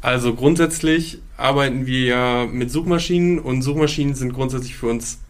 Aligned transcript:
Also 0.00 0.34
grundsätzlich 0.34 1.20
arbeiten 1.36 1.86
wir 1.86 2.04
ja 2.04 2.46
mit 2.46 2.70
Suchmaschinen 2.70 3.38
und 3.38 3.62
Suchmaschinen 3.62 4.14
sind 4.14 4.32
grundsätzlich 4.32 4.76
für 4.76 4.88
uns 4.88 5.20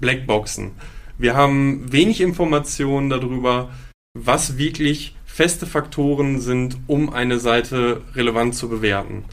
Blackboxen. 0.00 0.72
Wir 1.18 1.34
haben 1.34 1.92
wenig 1.92 2.20
Informationen 2.20 3.10
darüber, 3.10 3.70
was 4.18 4.56
wirklich 4.56 5.14
feste 5.24 5.66
Faktoren 5.66 6.40
sind, 6.40 6.78
um 6.86 7.12
eine 7.12 7.38
Seite 7.38 8.02
relevant 8.14 8.54
zu 8.54 8.68
bewerten. 8.68 9.24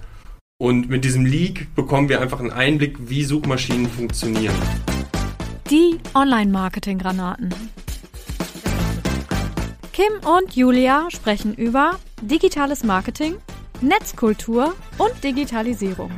Und 0.59 0.89
mit 0.89 1.05
diesem 1.05 1.25
Leak 1.25 1.73
bekommen 1.75 2.09
wir 2.09 2.19
einfach 2.19 2.39
einen 2.39 2.51
Einblick, 2.51 2.97
wie 3.09 3.23
Suchmaschinen 3.23 3.87
funktionieren. 3.87 4.55
Die 5.69 5.99
Online-Marketing-Granaten. 6.13 7.53
Kim 9.93 10.13
und 10.25 10.55
Julia 10.55 11.07
sprechen 11.09 11.53
über 11.53 11.99
digitales 12.21 12.83
Marketing, 12.83 13.35
Netzkultur 13.81 14.75
und 14.97 15.23
Digitalisierung. 15.23 16.11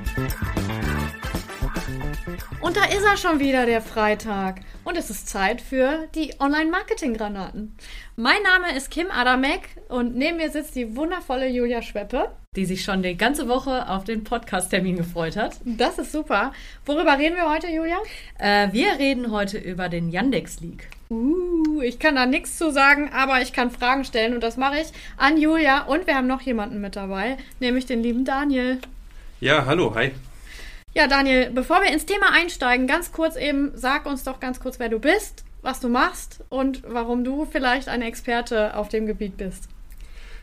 Und 2.61 2.77
da 2.77 2.85
ist 2.85 3.03
er 3.03 3.17
schon 3.17 3.39
wieder, 3.39 3.65
der 3.65 3.81
Freitag. 3.81 4.61
Und 4.85 4.97
es 4.97 5.09
ist 5.09 5.27
Zeit 5.27 5.59
für 5.59 6.07
die 6.15 6.33
Online-Marketing-Granaten. 6.39 7.75
Mein 8.15 8.41
Name 8.43 8.75
ist 8.77 8.91
Kim 8.91 9.07
Adamek 9.11 9.61
und 9.89 10.15
neben 10.15 10.37
mir 10.37 10.49
sitzt 10.51 10.75
die 10.75 10.95
wundervolle 10.95 11.49
Julia 11.49 11.81
Schweppe. 11.81 12.31
Die 12.55 12.65
sich 12.65 12.83
schon 12.83 13.03
die 13.03 13.17
ganze 13.17 13.49
Woche 13.49 13.89
auf 13.89 14.05
den 14.05 14.23
Podcast-Termin 14.23 14.95
gefreut 14.95 15.35
hat. 15.35 15.57
Das 15.65 15.99
ist 15.99 16.11
super. 16.11 16.53
Worüber 16.85 17.17
reden 17.17 17.35
wir 17.35 17.49
heute, 17.49 17.67
Julia? 17.67 17.97
Äh, 18.37 18.71
wir 18.71 18.99
reden 18.99 19.31
heute 19.31 19.57
über 19.57 19.89
den 19.89 20.09
Yandex-Leak. 20.09 20.89
Uh, 21.11 21.81
ich 21.81 21.97
kann 21.97 22.13
da 22.13 22.27
nichts 22.27 22.55
zu 22.59 22.71
sagen, 22.71 23.09
aber 23.11 23.41
ich 23.41 23.51
kann 23.51 23.71
Fragen 23.71 24.05
stellen 24.05 24.35
und 24.35 24.43
das 24.43 24.57
mache 24.57 24.79
ich 24.79 24.89
an 25.17 25.41
Julia. 25.41 25.85
Und 25.85 26.05
wir 26.05 26.13
haben 26.13 26.27
noch 26.27 26.41
jemanden 26.41 26.81
mit 26.81 26.95
dabei, 26.95 27.37
nämlich 27.59 27.87
den 27.87 28.03
lieben 28.03 28.25
Daniel. 28.25 28.77
Ja, 29.41 29.65
hallo, 29.65 29.95
hi. 29.95 30.11
Ja, 30.93 31.07
Daniel, 31.07 31.49
bevor 31.49 31.81
wir 31.81 31.91
ins 31.91 32.05
Thema 32.05 32.31
einsteigen, 32.31 32.85
ganz 32.85 33.11
kurz 33.11 33.37
eben, 33.37 33.71
sag 33.73 34.05
uns 34.05 34.23
doch 34.23 34.39
ganz 34.39 34.59
kurz, 34.59 34.77
wer 34.77 34.89
du 34.89 34.99
bist, 34.99 35.45
was 35.63 35.79
du 35.79 35.89
machst 35.89 36.43
und 36.49 36.83
warum 36.87 37.23
du 37.23 37.47
vielleicht 37.51 37.87
ein 37.87 38.03
Experte 38.03 38.77
auf 38.77 38.89
dem 38.89 39.07
Gebiet 39.07 39.35
bist. 39.35 39.67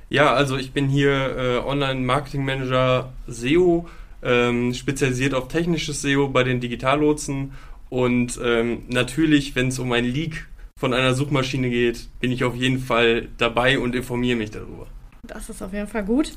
Ja, 0.08 0.32
also 0.32 0.56
ich 0.56 0.72
bin 0.72 0.88
hier 0.88 1.36
äh, 1.36 1.58
Online-Marketing-Manager 1.58 3.12
SEO, 3.28 3.88
ähm, 4.20 4.74
spezialisiert 4.74 5.32
auf 5.32 5.46
technisches 5.46 6.02
SEO 6.02 6.26
bei 6.26 6.42
den 6.42 6.58
Digitallotsen 6.58 7.52
und 7.88 8.40
ähm, 8.42 8.82
natürlich, 8.88 9.54
wenn 9.54 9.68
es 9.68 9.78
um 9.78 9.92
ein 9.92 10.04
Leak 10.04 10.48
von 10.78 10.92
einer 10.92 11.14
Suchmaschine 11.14 11.70
geht, 11.70 12.08
bin 12.20 12.32
ich 12.32 12.44
auf 12.44 12.54
jeden 12.54 12.78
Fall 12.78 13.28
dabei 13.38 13.78
und 13.78 13.94
informiere 13.94 14.36
mich 14.36 14.50
darüber. 14.50 14.86
Das 15.22 15.48
ist 15.48 15.62
auf 15.62 15.72
jeden 15.72 15.88
Fall 15.88 16.04
gut. 16.04 16.34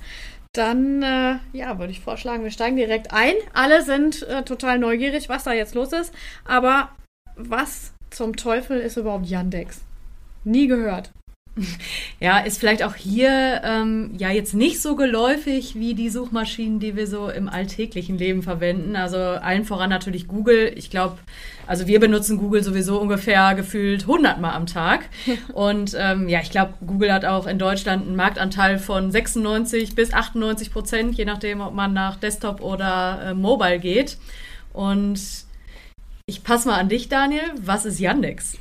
Dann, 0.53 1.03
äh, 1.03 1.35
ja, 1.53 1.77
würde 1.77 1.91
ich 1.91 1.99
vorschlagen, 1.99 2.43
wir 2.43 2.51
steigen 2.51 2.77
direkt 2.77 3.13
ein. 3.13 3.33
Alle 3.53 3.83
sind 3.83 4.23
äh, 4.23 4.43
total 4.43 4.79
neugierig, 4.79 5.29
was 5.29 5.43
da 5.43 5.53
jetzt 5.53 5.75
los 5.75 5.93
ist. 5.93 6.13
Aber 6.45 6.89
was 7.35 7.93
zum 8.09 8.35
Teufel 8.35 8.79
ist 8.79 8.97
überhaupt 8.97 9.27
Yandex? 9.27 9.81
Nie 10.45 10.67
gehört. 10.67 11.11
Ja, 12.19 12.39
ist 12.39 12.59
vielleicht 12.59 12.83
auch 12.83 12.95
hier 12.95 13.61
ähm, 13.63 14.11
ja 14.17 14.29
jetzt 14.29 14.53
nicht 14.53 14.81
so 14.81 14.95
geläufig 14.95 15.75
wie 15.75 15.93
die 15.93 16.09
Suchmaschinen, 16.09 16.79
die 16.79 16.95
wir 16.95 17.07
so 17.07 17.29
im 17.29 17.47
alltäglichen 17.47 18.17
Leben 18.17 18.43
verwenden. 18.43 18.95
Also 18.95 19.17
allen 19.17 19.63
voran 19.63 19.89
natürlich 19.89 20.27
Google. 20.27 20.73
Ich 20.75 20.89
glaube, 20.89 21.17
also 21.65 21.87
wir 21.87 21.99
benutzen 21.99 22.37
Google 22.37 22.63
sowieso 22.63 22.99
ungefähr 22.99 23.55
gefühlt 23.55 24.01
100 24.01 24.41
Mal 24.41 24.53
am 24.53 24.65
Tag. 24.65 25.05
Und 25.53 25.95
ähm, 25.97 26.27
ja, 26.27 26.41
ich 26.41 26.51
glaube, 26.51 26.73
Google 26.85 27.13
hat 27.13 27.25
auch 27.25 27.47
in 27.47 27.57
Deutschland 27.57 28.05
einen 28.05 28.15
Marktanteil 28.15 28.79
von 28.79 29.11
96 29.11 29.95
bis 29.95 30.13
98 30.13 30.71
Prozent, 30.71 31.15
je 31.15 31.25
nachdem, 31.25 31.61
ob 31.61 31.73
man 31.73 31.93
nach 31.93 32.17
Desktop 32.17 32.61
oder 32.61 33.21
äh, 33.23 33.33
Mobile 33.33 33.79
geht. 33.79 34.17
Und 34.73 35.19
ich 36.25 36.43
passe 36.43 36.67
mal 36.67 36.79
an 36.79 36.89
dich, 36.89 37.09
Daniel. 37.09 37.43
Was 37.61 37.85
ist 37.85 37.99
Yandex? 37.99 38.57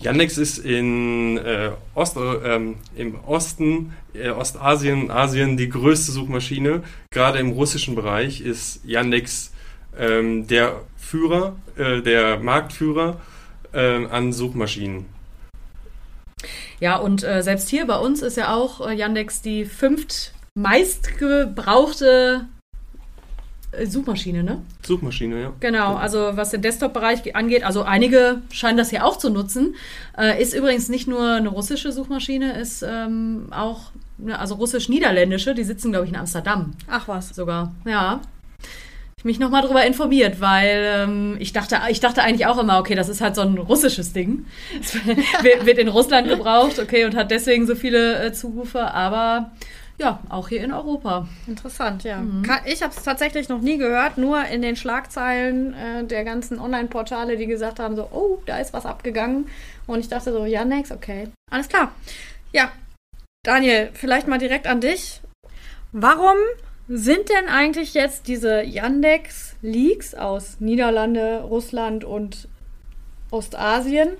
Yandex 0.00 0.38
ist 0.38 0.58
in 0.58 1.38
äh, 1.38 1.70
Ost, 1.94 2.16
äh, 2.16 2.60
im 2.96 3.20
Osten, 3.26 3.92
äh, 4.14 4.30
Ostasien, 4.30 5.10
Asien 5.10 5.56
die 5.56 5.68
größte 5.68 6.12
Suchmaschine. 6.12 6.82
Gerade 7.10 7.38
im 7.38 7.50
russischen 7.50 7.94
Bereich 7.94 8.40
ist 8.40 8.80
Yandex 8.84 9.52
ähm, 9.98 10.46
der 10.46 10.80
Führer, 10.96 11.56
äh, 11.76 12.00
der 12.00 12.38
Marktführer 12.38 13.20
äh, 13.72 14.06
an 14.06 14.32
Suchmaschinen. 14.32 15.06
Ja, 16.80 16.96
und 16.96 17.22
äh, 17.22 17.42
selbst 17.42 17.68
hier 17.68 17.86
bei 17.86 17.98
uns 17.98 18.22
ist 18.22 18.36
ja 18.36 18.54
auch 18.54 18.90
Yandex 18.90 19.42
die 19.42 19.64
fünft 19.64 20.32
meistgebrauchte 20.54 22.46
äh, 22.48 22.61
Suchmaschine, 23.86 24.42
ne? 24.42 24.60
Suchmaschine, 24.82 25.40
ja. 25.40 25.52
Genau, 25.60 25.94
also 25.94 26.32
was 26.34 26.50
den 26.50 26.60
Desktop-Bereich 26.60 27.34
angeht, 27.34 27.64
also 27.64 27.82
einige 27.82 28.42
scheinen 28.50 28.76
das 28.76 28.90
ja 28.90 29.04
auch 29.04 29.16
zu 29.16 29.30
nutzen. 29.30 29.74
Äh, 30.16 30.42
ist 30.42 30.54
übrigens 30.54 30.88
nicht 30.88 31.08
nur 31.08 31.36
eine 31.36 31.48
russische 31.48 31.90
Suchmaschine, 31.90 32.58
ist 32.60 32.84
ähm, 32.86 33.46
auch, 33.50 33.92
ne, 34.18 34.38
also 34.38 34.56
russisch-niederländische, 34.56 35.54
die 35.54 35.64
sitzen, 35.64 35.90
glaube 35.90 36.04
ich, 36.04 36.12
in 36.12 36.18
Amsterdam. 36.18 36.72
Ach 36.88 37.08
was. 37.08 37.30
Sogar, 37.30 37.74
ja. 37.86 38.20
Ich 39.16 39.24
mich 39.24 39.38
nochmal 39.38 39.62
darüber 39.62 39.86
informiert, 39.86 40.40
weil 40.40 40.84
ähm, 40.84 41.36
ich, 41.38 41.52
dachte, 41.52 41.78
ich 41.88 42.00
dachte 42.00 42.22
eigentlich 42.22 42.46
auch 42.46 42.58
immer, 42.58 42.78
okay, 42.78 42.94
das 42.94 43.08
ist 43.08 43.20
halt 43.20 43.36
so 43.36 43.42
ein 43.42 43.56
russisches 43.56 44.12
Ding. 44.12 44.46
Es 44.80 44.94
wird 45.64 45.78
in 45.78 45.88
Russland 45.88 46.28
gebraucht, 46.28 46.78
okay, 46.78 47.04
und 47.04 47.14
hat 47.14 47.30
deswegen 47.30 47.66
so 47.66 47.74
viele 47.74 48.22
äh, 48.22 48.32
Zurufe, 48.32 48.92
aber 48.92 49.52
ja, 50.02 50.20
auch 50.28 50.48
hier 50.48 50.62
in 50.62 50.72
Europa. 50.72 51.26
Interessant, 51.46 52.04
ja. 52.04 52.18
Mhm. 52.18 52.44
Ich 52.66 52.82
habe 52.82 52.92
es 52.94 53.02
tatsächlich 53.02 53.48
noch 53.48 53.60
nie 53.60 53.78
gehört, 53.78 54.18
nur 54.18 54.44
in 54.44 54.60
den 54.60 54.76
Schlagzeilen 54.76 55.74
äh, 55.74 56.04
der 56.04 56.24
ganzen 56.24 56.58
Online-Portale, 56.58 57.36
die 57.36 57.46
gesagt 57.46 57.78
haben, 57.78 57.96
so, 57.96 58.08
oh, 58.10 58.42
da 58.44 58.58
ist 58.58 58.72
was 58.72 58.84
abgegangen. 58.84 59.48
Und 59.86 60.00
ich 60.00 60.08
dachte 60.08 60.32
so, 60.32 60.44
ja, 60.44 60.64
next, 60.64 60.92
okay. 60.92 61.28
Alles 61.50 61.68
klar. 61.68 61.92
Ja, 62.52 62.70
Daniel, 63.44 63.90
vielleicht 63.94 64.28
mal 64.28 64.38
direkt 64.38 64.66
an 64.66 64.80
dich. 64.80 65.20
Warum 65.92 66.36
sind 66.88 67.28
denn 67.28 67.48
eigentlich 67.48 67.94
jetzt 67.94 68.28
diese 68.28 68.62
Yandex-Leaks 68.62 70.14
aus 70.14 70.60
Niederlande, 70.60 71.42
Russland 71.42 72.04
und 72.04 72.48
Ostasien 73.30 74.10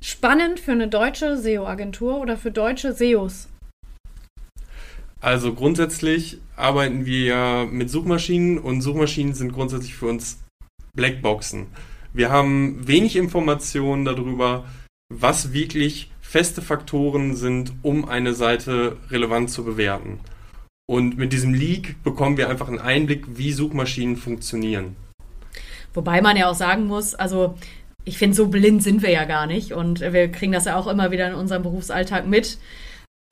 spannend 0.00 0.60
für 0.60 0.72
eine 0.72 0.88
deutsche 0.88 1.36
SEO-Agentur 1.38 2.18
oder 2.18 2.36
für 2.36 2.50
deutsche 2.50 2.92
SEOs? 2.92 3.48
Also 5.22 5.54
grundsätzlich 5.54 6.38
arbeiten 6.56 7.06
wir 7.06 7.24
ja 7.24 7.64
mit 7.64 7.88
Suchmaschinen 7.88 8.58
und 8.58 8.80
Suchmaschinen 8.80 9.34
sind 9.34 9.52
grundsätzlich 9.52 9.94
für 9.94 10.06
uns 10.06 10.42
Blackboxen. 10.94 11.68
Wir 12.12 12.30
haben 12.30 12.86
wenig 12.88 13.14
Informationen 13.14 14.04
darüber, 14.04 14.64
was 15.08 15.52
wirklich 15.52 16.10
feste 16.20 16.60
Faktoren 16.60 17.36
sind, 17.36 17.72
um 17.82 18.08
eine 18.08 18.34
Seite 18.34 18.96
relevant 19.10 19.50
zu 19.50 19.64
bewerten. 19.64 20.18
Und 20.86 21.16
mit 21.16 21.32
diesem 21.32 21.54
Leak 21.54 22.02
bekommen 22.02 22.36
wir 22.36 22.50
einfach 22.50 22.66
einen 22.66 22.80
Einblick, 22.80 23.24
wie 23.28 23.52
Suchmaschinen 23.52 24.16
funktionieren. 24.16 24.96
Wobei 25.94 26.20
man 26.20 26.36
ja 26.36 26.50
auch 26.50 26.56
sagen 26.56 26.86
muss, 26.86 27.14
also 27.14 27.54
ich 28.04 28.18
finde, 28.18 28.34
so 28.34 28.48
blind 28.48 28.82
sind 28.82 29.02
wir 29.02 29.10
ja 29.10 29.24
gar 29.24 29.46
nicht 29.46 29.72
und 29.72 30.00
wir 30.00 30.32
kriegen 30.32 30.50
das 30.50 30.64
ja 30.64 30.76
auch 30.76 30.88
immer 30.88 31.12
wieder 31.12 31.28
in 31.28 31.34
unserem 31.34 31.62
Berufsalltag 31.62 32.26
mit 32.26 32.58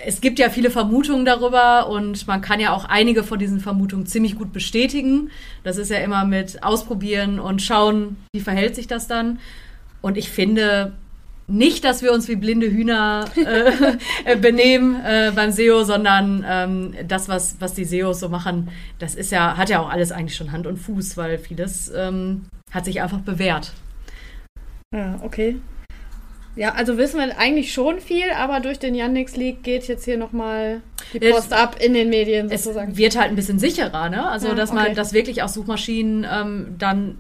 es 0.04 0.20
gibt 0.20 0.38
ja 0.38 0.50
viele 0.50 0.70
Vermutungen 0.70 1.24
darüber 1.24 1.88
und 1.88 2.26
man 2.26 2.40
kann 2.40 2.60
ja 2.60 2.72
auch 2.72 2.84
einige 2.84 3.22
von 3.22 3.38
diesen 3.38 3.60
Vermutungen 3.60 4.06
ziemlich 4.06 4.36
gut 4.36 4.52
bestätigen. 4.52 5.30
Das 5.64 5.76
ist 5.76 5.90
ja 5.90 5.98
immer 5.98 6.24
mit 6.24 6.62
ausprobieren 6.62 7.38
und 7.38 7.62
schauen, 7.62 8.16
wie 8.32 8.40
verhält 8.40 8.74
sich 8.74 8.86
das 8.86 9.06
dann. 9.06 9.38
Und 10.00 10.16
ich 10.16 10.30
finde 10.30 10.92
nicht, 11.46 11.84
dass 11.84 12.02
wir 12.02 12.12
uns 12.12 12.28
wie 12.28 12.36
blinde 12.36 12.70
Hühner 12.70 13.24
äh, 14.24 14.36
benehmen 14.36 14.96
äh, 15.04 15.32
beim 15.34 15.50
SEO, 15.50 15.82
sondern 15.82 16.44
ähm, 16.48 16.94
das, 17.06 17.28
was, 17.28 17.56
was 17.58 17.74
die 17.74 17.84
SEOs 17.84 18.20
so 18.20 18.28
machen, 18.28 18.70
das 18.98 19.14
ist 19.14 19.32
ja, 19.32 19.56
hat 19.56 19.68
ja 19.68 19.80
auch 19.80 19.90
alles 19.90 20.12
eigentlich 20.12 20.36
schon 20.36 20.52
Hand 20.52 20.66
und 20.66 20.76
Fuß, 20.76 21.16
weil 21.16 21.38
vieles 21.38 21.90
ähm, 21.94 22.46
hat 22.70 22.84
sich 22.84 23.02
einfach 23.02 23.20
bewährt. 23.20 23.72
Ja, 24.94 25.18
okay. 25.22 25.56
Ja, 26.56 26.72
also 26.74 26.98
wissen 26.98 27.18
wir 27.18 27.38
eigentlich 27.38 27.72
schon 27.72 28.00
viel, 28.00 28.30
aber 28.36 28.60
durch 28.60 28.78
den 28.78 28.94
Yandex 28.94 29.36
League 29.36 29.62
geht 29.62 29.86
jetzt 29.86 30.04
hier 30.04 30.18
nochmal 30.18 30.82
die 31.12 31.20
Post 31.20 31.46
es, 31.46 31.52
ab 31.52 31.76
in 31.80 31.94
den 31.94 32.10
Medien 32.10 32.48
sozusagen. 32.48 32.92
Es 32.92 32.98
wird 32.98 33.18
halt 33.18 33.30
ein 33.30 33.36
bisschen 33.36 33.58
sicherer, 33.58 34.08
ne? 34.08 34.28
Also, 34.28 34.48
ja, 34.48 34.54
dass 34.54 34.72
man, 34.72 34.86
okay. 34.86 34.94
dass 34.94 35.12
wirklich 35.12 35.42
auch 35.42 35.48
Suchmaschinen 35.48 36.26
ähm, 36.30 36.74
dann 36.78 37.18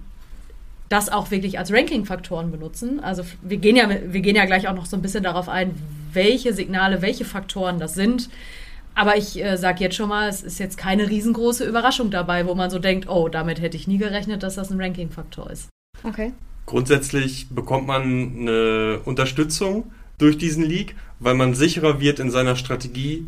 das 0.90 1.08
auch 1.08 1.30
wirklich 1.30 1.58
als 1.58 1.72
Ranking-Faktoren 1.72 2.50
benutzen. 2.50 2.98
Also 2.98 3.22
wir 3.42 3.58
gehen 3.58 3.76
ja, 3.76 3.88
wir 3.88 4.20
gehen 4.20 4.34
ja 4.34 4.44
gleich 4.44 4.66
auch 4.66 4.74
noch 4.74 4.86
so 4.86 4.96
ein 4.96 5.02
bisschen 5.02 5.22
darauf 5.22 5.48
ein, 5.48 5.72
welche 6.12 6.52
Signale, 6.52 7.00
welche 7.00 7.24
Faktoren 7.24 7.78
das 7.78 7.94
sind. 7.94 8.28
Aber 8.96 9.16
ich 9.16 9.42
äh, 9.42 9.56
sage 9.56 9.84
jetzt 9.84 9.94
schon 9.94 10.08
mal, 10.08 10.28
es 10.28 10.42
ist 10.42 10.58
jetzt 10.58 10.76
keine 10.76 11.08
riesengroße 11.08 11.64
Überraschung 11.64 12.10
dabei, 12.10 12.46
wo 12.48 12.56
man 12.56 12.70
so 12.70 12.80
denkt, 12.80 13.08
oh, 13.08 13.28
damit 13.28 13.60
hätte 13.60 13.76
ich 13.76 13.86
nie 13.86 13.98
gerechnet, 13.98 14.42
dass 14.42 14.56
das 14.56 14.70
ein 14.70 14.80
Ranking-Faktor 14.80 15.48
ist. 15.50 15.68
Okay. 16.02 16.32
Grundsätzlich 16.70 17.48
bekommt 17.50 17.88
man 17.88 18.02
eine 18.02 19.00
Unterstützung 19.04 19.90
durch 20.18 20.38
diesen 20.38 20.62
Leak, 20.62 20.94
weil 21.18 21.34
man 21.34 21.52
sicherer 21.52 21.98
wird 21.98 22.20
in 22.20 22.30
seiner 22.30 22.54
Strategie, 22.54 23.24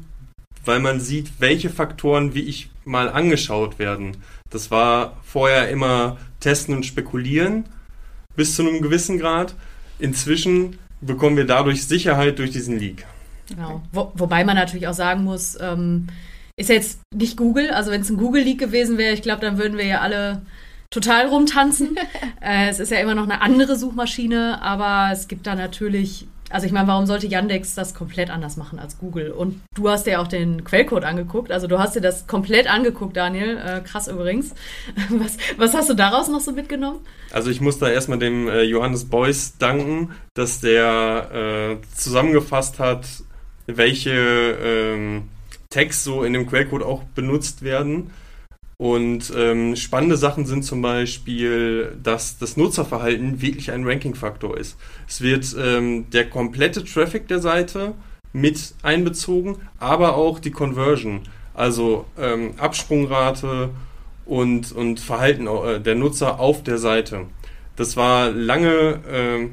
weil 0.65 0.79
man 0.79 1.01
sieht, 1.01 1.41
welche 1.41 1.69
Faktoren 1.69 2.37
wie 2.37 2.43
ich 2.43 2.71
mal 2.85 3.09
angeschaut 3.09 3.81
werden. 3.81 4.19
Das 4.49 4.71
war 4.71 5.17
vorher 5.25 5.71
immer 5.71 6.19
Testen 6.39 6.73
und 6.73 6.87
Spekulieren 6.87 7.65
bis 8.37 8.55
zu 8.55 8.63
einem 8.63 8.81
gewissen 8.81 9.19
Grad. 9.19 9.57
Inzwischen 9.99 10.79
bekommen 11.01 11.37
wir 11.37 11.45
dadurch 11.45 11.85
Sicherheit 11.85 12.39
durch 12.39 12.53
diesen 12.53 12.79
Leak. 12.79 13.07
Genau. 13.49 13.83
Wo, 13.91 14.13
wobei 14.15 14.45
man 14.45 14.55
natürlich 14.55 14.87
auch 14.87 14.95
sagen 14.95 15.25
muss, 15.25 15.59
ähm, 15.61 16.07
ist 16.57 16.69
jetzt 16.69 17.01
nicht 17.13 17.37
Google. 17.37 17.71
Also 17.71 17.91
wenn 17.91 18.03
es 18.03 18.11
ein 18.11 18.19
Google-Leak 18.19 18.61
gewesen 18.61 18.99
wäre, 18.99 19.15
ich 19.15 19.23
glaube, 19.23 19.41
dann 19.41 19.59
würden 19.59 19.79
wir 19.79 19.87
ja 19.87 20.01
alle 20.01 20.43
total 20.93 21.27
rumtanzen. 21.27 21.97
äh, 22.41 22.69
es 22.69 22.79
ist 22.79 22.93
ja 22.93 22.99
immer 22.99 23.17
noch 23.17 23.25
eine 23.25 23.41
andere 23.41 23.75
Suchmaschine, 23.75 24.63
aber 24.63 25.13
es 25.13 25.27
gibt 25.27 25.49
da 25.49 25.57
natürlich 25.57 26.29
also 26.53 26.67
ich 26.67 26.73
meine, 26.73 26.87
warum 26.87 27.07
sollte 27.07 27.27
Yandex 27.27 27.75
das 27.75 27.95
komplett 27.95 28.31
anders 28.31 28.57
machen 28.57 28.79
als 28.79 28.99
Google? 28.99 29.31
Und 29.31 29.61
du 29.75 29.89
hast 29.89 30.07
dir 30.07 30.21
auch 30.21 30.29
den 30.29 30.65
Quellcode 30.65 31.05
angeguckt. 31.05 31.51
Also 31.51 31.67
du 31.67 31.79
hast 31.79 31.97
dir 31.97 32.01
das 32.01 32.27
komplett 32.27 32.71
angeguckt, 32.71 33.17
Daniel. 33.17 33.57
Äh, 33.57 33.81
krass 33.81 34.07
übrigens. 34.07 34.55
Was, 35.09 35.37
was 35.57 35.75
hast 35.75 35.89
du 35.89 35.95
daraus 35.95 36.29
noch 36.29 36.41
so 36.41 36.53
mitgenommen? 36.53 37.01
Also 37.31 37.51
ich 37.51 37.61
muss 37.61 37.79
da 37.79 37.89
erstmal 37.89 38.19
dem 38.19 38.49
äh, 38.49 38.63
Johannes 38.63 39.07
Beuys 39.07 39.57
danken, 39.59 40.11
dass 40.35 40.61
der 40.61 41.79
äh, 41.81 41.97
zusammengefasst 41.97 42.79
hat, 42.79 43.07
welche 43.67 44.11
ähm, 44.11 45.29
Tags 45.71 46.05
so 46.05 46.23
in 46.23 46.33
dem 46.33 46.47
Quellcode 46.47 46.83
auch 46.83 47.03
benutzt 47.15 47.63
werden. 47.63 48.11
Und 48.83 49.33
ähm, 49.37 49.77
spannende 49.77 50.17
Sachen 50.17 50.45
sind 50.45 50.65
zum 50.65 50.83
Beispiel, 50.83 51.97
dass 52.03 52.39
das 52.39 52.57
Nutzerverhalten 52.57 53.41
wirklich 53.41 53.71
ein 53.71 53.87
Ranking-Faktor 53.87 54.59
ist. 54.59 54.77
Es 55.07 55.21
wird 55.21 55.55
ähm, 55.57 56.11
der 56.11 56.29
komplette 56.29 56.83
Traffic 56.85 57.29
der 57.29 57.39
Seite 57.39 57.95
mit 58.33 58.75
einbezogen, 58.83 59.59
aber 59.79 60.17
auch 60.17 60.41
die 60.41 60.51
Conversion, 60.51 61.21
also 61.55 62.07
ähm, 62.19 62.55
Absprungrate 62.57 63.71
und, 64.27 64.73
und 64.73 64.99
Verhalten 64.99 65.47
äh, 65.47 65.81
der 65.81 65.95
Nutzer 65.95 66.41
auf 66.41 66.65
der 66.65 66.79
Seite. 66.79 67.27
Das 67.77 67.97
war 67.97 68.33
lange 68.33 68.99
äh, 69.09 69.49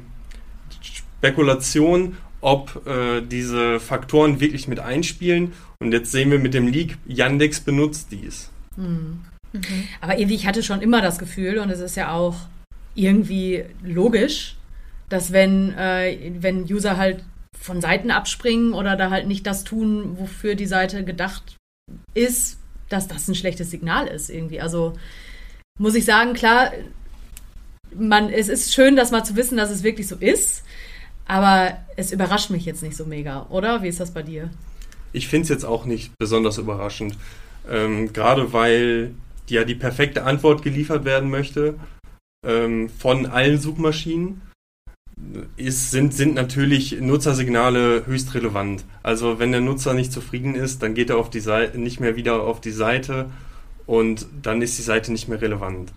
Spekulation, 0.82 2.16
ob 2.40 2.84
äh, 2.84 3.20
diese 3.20 3.78
Faktoren 3.78 4.40
wirklich 4.40 4.66
mit 4.66 4.80
einspielen. 4.80 5.52
Und 5.78 5.92
jetzt 5.92 6.10
sehen 6.10 6.32
wir 6.32 6.40
mit 6.40 6.52
dem 6.52 6.66
Leak, 6.66 6.98
Yandex 7.06 7.60
benutzt 7.60 8.08
dies. 8.10 8.50
Mhm. 8.80 9.20
Aber 10.00 10.18
irgendwie, 10.18 10.36
ich 10.36 10.46
hatte 10.46 10.62
schon 10.62 10.80
immer 10.80 11.02
das 11.02 11.18
Gefühl, 11.18 11.58
und 11.58 11.70
es 11.70 11.80
ist 11.80 11.96
ja 11.96 12.12
auch 12.12 12.36
irgendwie 12.94 13.64
logisch, 13.82 14.56
dass 15.08 15.32
wenn, 15.32 15.76
äh, 15.76 16.32
wenn 16.38 16.64
User 16.64 16.96
halt 16.96 17.24
von 17.58 17.80
Seiten 17.80 18.10
abspringen 18.10 18.72
oder 18.72 18.96
da 18.96 19.10
halt 19.10 19.26
nicht 19.26 19.46
das 19.46 19.64
tun, 19.64 20.18
wofür 20.18 20.54
die 20.54 20.66
Seite 20.66 21.04
gedacht 21.04 21.56
ist, 22.14 22.58
dass 22.88 23.08
das 23.08 23.28
ein 23.28 23.34
schlechtes 23.34 23.70
Signal 23.70 24.06
ist 24.06 24.30
irgendwie. 24.30 24.60
Also 24.60 24.94
muss 25.78 25.94
ich 25.94 26.04
sagen, 26.04 26.32
klar, 26.32 26.72
man, 27.94 28.30
es 28.30 28.48
ist 28.48 28.72
schön, 28.72 28.96
das 28.96 29.10
mal 29.10 29.24
zu 29.24 29.36
wissen, 29.36 29.56
dass 29.56 29.70
es 29.70 29.82
wirklich 29.82 30.08
so 30.08 30.16
ist, 30.16 30.62
aber 31.26 31.76
es 31.96 32.12
überrascht 32.12 32.50
mich 32.50 32.64
jetzt 32.64 32.82
nicht 32.82 32.96
so 32.96 33.04
mega, 33.04 33.46
oder? 33.50 33.82
Wie 33.82 33.88
ist 33.88 34.00
das 34.00 34.12
bei 34.12 34.22
dir? 34.22 34.50
Ich 35.12 35.28
finde 35.28 35.44
es 35.44 35.48
jetzt 35.48 35.64
auch 35.64 35.84
nicht 35.86 36.12
besonders 36.18 36.58
überraschend. 36.58 37.16
Ähm, 37.70 38.12
Gerade 38.12 38.52
weil 38.52 39.14
ja 39.48 39.64
die 39.64 39.74
perfekte 39.74 40.24
Antwort 40.24 40.62
geliefert 40.62 41.04
werden 41.04 41.30
möchte 41.30 41.74
ähm, 42.46 42.88
von 42.88 43.26
allen 43.26 43.58
Suchmaschinen, 43.58 44.42
ist, 45.56 45.90
sind, 45.90 46.14
sind 46.14 46.34
natürlich 46.34 46.98
Nutzersignale 47.00 48.06
höchst 48.06 48.34
relevant. 48.34 48.84
Also 49.02 49.38
wenn 49.38 49.52
der 49.52 49.60
Nutzer 49.60 49.92
nicht 49.92 50.12
zufrieden 50.12 50.54
ist, 50.54 50.82
dann 50.82 50.94
geht 50.94 51.10
er 51.10 51.18
auf 51.18 51.30
die 51.30 51.40
Seite, 51.40 51.78
nicht 51.78 52.00
mehr 52.00 52.16
wieder 52.16 52.42
auf 52.42 52.60
die 52.60 52.70
Seite 52.70 53.30
und 53.86 54.26
dann 54.42 54.62
ist 54.62 54.78
die 54.78 54.82
Seite 54.82 55.12
nicht 55.12 55.28
mehr 55.28 55.40
relevant. 55.40 55.92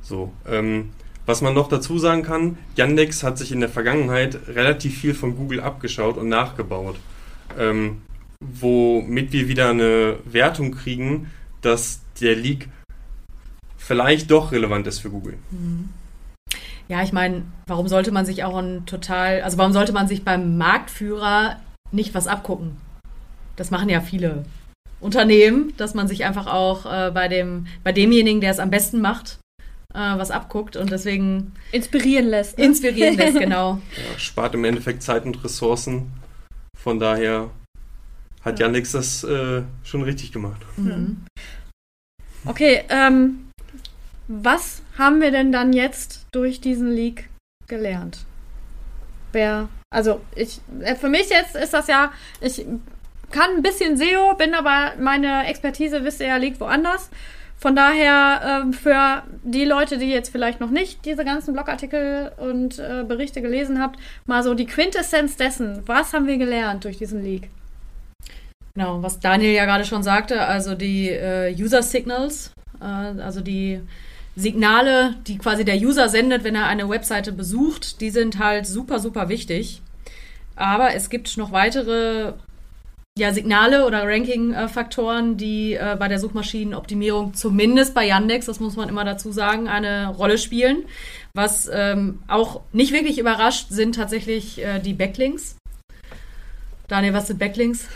So. 0.00 0.32
Ähm, 0.46 0.90
was 1.24 1.40
man 1.40 1.54
noch 1.54 1.68
dazu 1.68 1.98
sagen 1.98 2.22
kann, 2.22 2.58
Yandex 2.76 3.22
hat 3.22 3.38
sich 3.38 3.52
in 3.52 3.60
der 3.60 3.68
Vergangenheit 3.68 4.38
relativ 4.48 5.00
viel 5.00 5.14
von 5.14 5.36
Google 5.36 5.60
abgeschaut 5.60 6.16
und 6.16 6.28
nachgebaut. 6.28 6.96
Ähm, 7.58 8.02
womit 8.60 9.32
wir 9.32 9.48
wieder 9.48 9.70
eine 9.70 10.18
Wertung 10.24 10.72
kriegen, 10.72 11.30
dass 11.60 12.00
der 12.20 12.36
Leak 12.36 12.68
vielleicht 13.76 14.30
doch 14.30 14.52
relevant 14.52 14.86
ist 14.86 15.00
für 15.00 15.10
Google. 15.10 15.38
Mhm. 15.50 15.88
Ja, 16.88 17.02
ich 17.02 17.12
meine, 17.12 17.42
warum 17.66 17.88
sollte 17.88 18.12
man 18.12 18.26
sich 18.26 18.44
auch 18.44 18.56
ein 18.56 18.84
total, 18.86 19.42
also 19.42 19.56
warum 19.58 19.72
sollte 19.72 19.92
man 19.92 20.08
sich 20.08 20.24
beim 20.24 20.58
Marktführer 20.58 21.60
nicht 21.90 22.14
was 22.14 22.26
abgucken? 22.26 22.76
Das 23.56 23.70
machen 23.70 23.88
ja 23.88 24.00
viele 24.00 24.44
Unternehmen, 25.00 25.72
dass 25.76 25.94
man 25.94 26.08
sich 26.08 26.24
einfach 26.24 26.46
auch 26.46 26.86
äh, 26.86 27.10
bei 27.10 27.28
dem, 27.28 27.66
bei 27.82 27.92
demjenigen, 27.92 28.40
der 28.40 28.50
es 28.50 28.58
am 28.58 28.70
besten 28.70 29.00
macht, 29.00 29.38
äh, 29.94 29.98
was 29.98 30.30
abguckt 30.30 30.76
und 30.76 30.90
deswegen 30.90 31.52
inspirieren 31.72 32.26
lässt. 32.26 32.58
Ne? 32.58 32.64
Inspirieren 32.64 33.16
lässt, 33.16 33.38
genau. 33.38 33.80
Ja, 33.96 34.18
spart 34.18 34.54
im 34.54 34.64
Endeffekt 34.64 35.02
Zeit 35.02 35.24
und 35.24 35.42
Ressourcen. 35.42 36.12
Von 36.76 36.98
daher 36.98 37.50
hat 38.44 38.58
ja. 38.58 38.66
Yandex 38.66 38.92
das 38.92 39.24
äh, 39.24 39.62
schon 39.84 40.02
richtig 40.02 40.32
gemacht. 40.32 40.60
Mhm. 40.76 41.24
Okay, 42.44 42.82
ähm, 42.88 43.48
was 44.28 44.82
haben 44.98 45.20
wir 45.20 45.30
denn 45.30 45.52
dann 45.52 45.72
jetzt 45.72 46.26
durch 46.32 46.60
diesen 46.60 46.90
Leak 46.90 47.28
gelernt? 47.68 48.24
Wer, 49.32 49.68
also 49.90 50.20
ich, 50.34 50.60
äh, 50.80 50.94
für 50.94 51.08
mich 51.08 51.28
jetzt 51.30 51.54
ist 51.54 51.72
das 51.72 51.86
ja, 51.86 52.12
ich 52.40 52.66
kann 53.30 53.56
ein 53.56 53.62
bisschen 53.62 53.96
SEO, 53.96 54.34
bin 54.36 54.54
aber 54.54 54.92
meine 55.00 55.46
Expertise, 55.46 56.04
wisst 56.04 56.20
ihr 56.20 56.26
ja, 56.26 56.36
liegt 56.36 56.60
woanders. 56.60 57.10
Von 57.56 57.76
daher 57.76 58.66
äh, 58.66 58.72
für 58.72 59.22
die 59.44 59.64
Leute, 59.64 59.96
die 59.96 60.10
jetzt 60.10 60.30
vielleicht 60.30 60.58
noch 60.58 60.70
nicht 60.70 61.04
diese 61.04 61.24
ganzen 61.24 61.54
Blogartikel 61.54 62.32
und 62.36 62.80
äh, 62.80 63.04
Berichte 63.06 63.40
gelesen 63.40 63.80
habt, 63.80 64.00
mal 64.26 64.42
so 64.42 64.54
die 64.54 64.66
Quintessenz 64.66 65.36
dessen. 65.36 65.80
Was 65.86 66.12
haben 66.12 66.26
wir 66.26 66.38
gelernt 66.38 66.84
durch 66.84 66.98
diesen 66.98 67.22
Leak? 67.22 67.50
Genau, 68.74 69.02
was 69.02 69.20
Daniel 69.20 69.52
ja 69.52 69.66
gerade 69.66 69.84
schon 69.84 70.02
sagte, 70.02 70.40
also 70.42 70.74
die 70.74 71.08
äh, 71.10 71.54
User 71.54 71.82
Signals, 71.82 72.52
äh, 72.80 72.84
also 72.84 73.40
die 73.40 73.80
Signale, 74.34 75.16
die 75.26 75.36
quasi 75.36 75.64
der 75.64 75.76
User 75.76 76.08
sendet, 76.08 76.42
wenn 76.42 76.54
er 76.54 76.66
eine 76.66 76.88
Webseite 76.88 77.32
besucht, 77.32 78.00
die 78.00 78.10
sind 78.10 78.38
halt 78.38 78.66
super, 78.66 78.98
super 78.98 79.28
wichtig. 79.28 79.82
Aber 80.56 80.94
es 80.94 81.10
gibt 81.10 81.36
noch 81.36 81.52
weitere 81.52 82.32
ja, 83.18 83.34
Signale 83.34 83.86
oder 83.86 84.04
Ranking-Faktoren, 84.04 85.36
die 85.36 85.74
äh, 85.74 85.96
bei 85.98 86.08
der 86.08 86.18
Suchmaschinenoptimierung 86.18 87.34
zumindest 87.34 87.94
bei 87.94 88.06
Yandex, 88.06 88.46
das 88.46 88.58
muss 88.58 88.76
man 88.76 88.88
immer 88.88 89.04
dazu 89.04 89.32
sagen, 89.32 89.68
eine 89.68 90.08
Rolle 90.08 90.38
spielen. 90.38 90.84
Was 91.34 91.68
ähm, 91.70 92.22
auch 92.26 92.62
nicht 92.72 92.92
wirklich 92.92 93.18
überrascht, 93.18 93.66
sind 93.68 93.96
tatsächlich 93.96 94.64
äh, 94.64 94.78
die 94.78 94.94
Backlinks. 94.94 95.56
Daniel, 96.88 97.12
was 97.12 97.26
sind 97.26 97.38
Backlinks? 97.38 97.86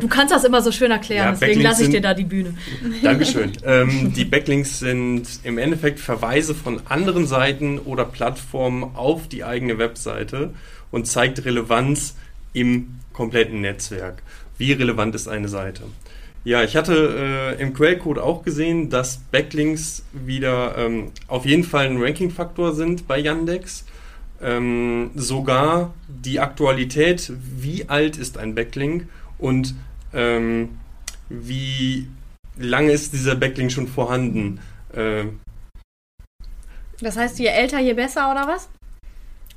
Du 0.00 0.08
kannst 0.08 0.34
das 0.34 0.44
immer 0.44 0.62
so 0.62 0.72
schön 0.72 0.90
erklären, 0.90 1.26
ja, 1.26 1.30
deswegen 1.32 1.60
lasse 1.62 1.84
ich 1.84 1.90
dir 1.90 2.00
da 2.00 2.14
die 2.14 2.24
Bühne. 2.24 2.54
Dankeschön. 3.02 3.52
ähm, 3.64 4.12
die 4.14 4.24
Backlinks 4.24 4.78
sind 4.78 5.26
im 5.44 5.58
Endeffekt 5.58 6.00
Verweise 6.00 6.54
von 6.54 6.82
anderen 6.88 7.26
Seiten 7.26 7.78
oder 7.78 8.04
Plattformen 8.04 8.94
auf 8.94 9.28
die 9.28 9.44
eigene 9.44 9.78
Webseite 9.78 10.54
und 10.90 11.06
zeigt 11.06 11.44
Relevanz 11.44 12.16
im 12.52 12.94
kompletten 13.12 13.60
Netzwerk. 13.60 14.22
Wie 14.58 14.72
relevant 14.72 15.14
ist 15.14 15.28
eine 15.28 15.48
Seite? 15.48 15.82
Ja, 16.44 16.64
ich 16.64 16.76
hatte 16.76 17.56
äh, 17.56 17.62
im 17.62 17.72
Quellcode 17.72 18.18
auch 18.18 18.42
gesehen, 18.42 18.90
dass 18.90 19.18
Backlinks 19.30 20.04
wieder 20.12 20.76
ähm, 20.76 21.12
auf 21.28 21.46
jeden 21.46 21.62
Fall 21.62 21.86
ein 21.86 22.02
Ranking-Faktor 22.02 22.74
sind 22.74 23.06
bei 23.06 23.18
Yandex. 23.18 23.84
Ähm, 24.42 25.12
sogar 25.14 25.94
die 26.08 26.40
Aktualität, 26.40 27.32
wie 27.38 27.88
alt 27.88 28.16
ist 28.16 28.38
ein 28.38 28.56
Backlink 28.56 29.06
und 29.42 29.74
ähm, 30.14 30.78
wie 31.28 32.08
lange 32.56 32.92
ist 32.92 33.12
dieser 33.12 33.34
Backlink 33.34 33.72
schon 33.72 33.88
vorhanden. 33.88 34.60
Äh, 34.94 35.24
das 37.00 37.16
heißt, 37.16 37.38
je 37.38 37.46
älter, 37.46 37.80
je 37.80 37.94
besser 37.94 38.30
oder 38.30 38.46
was? 38.46 38.68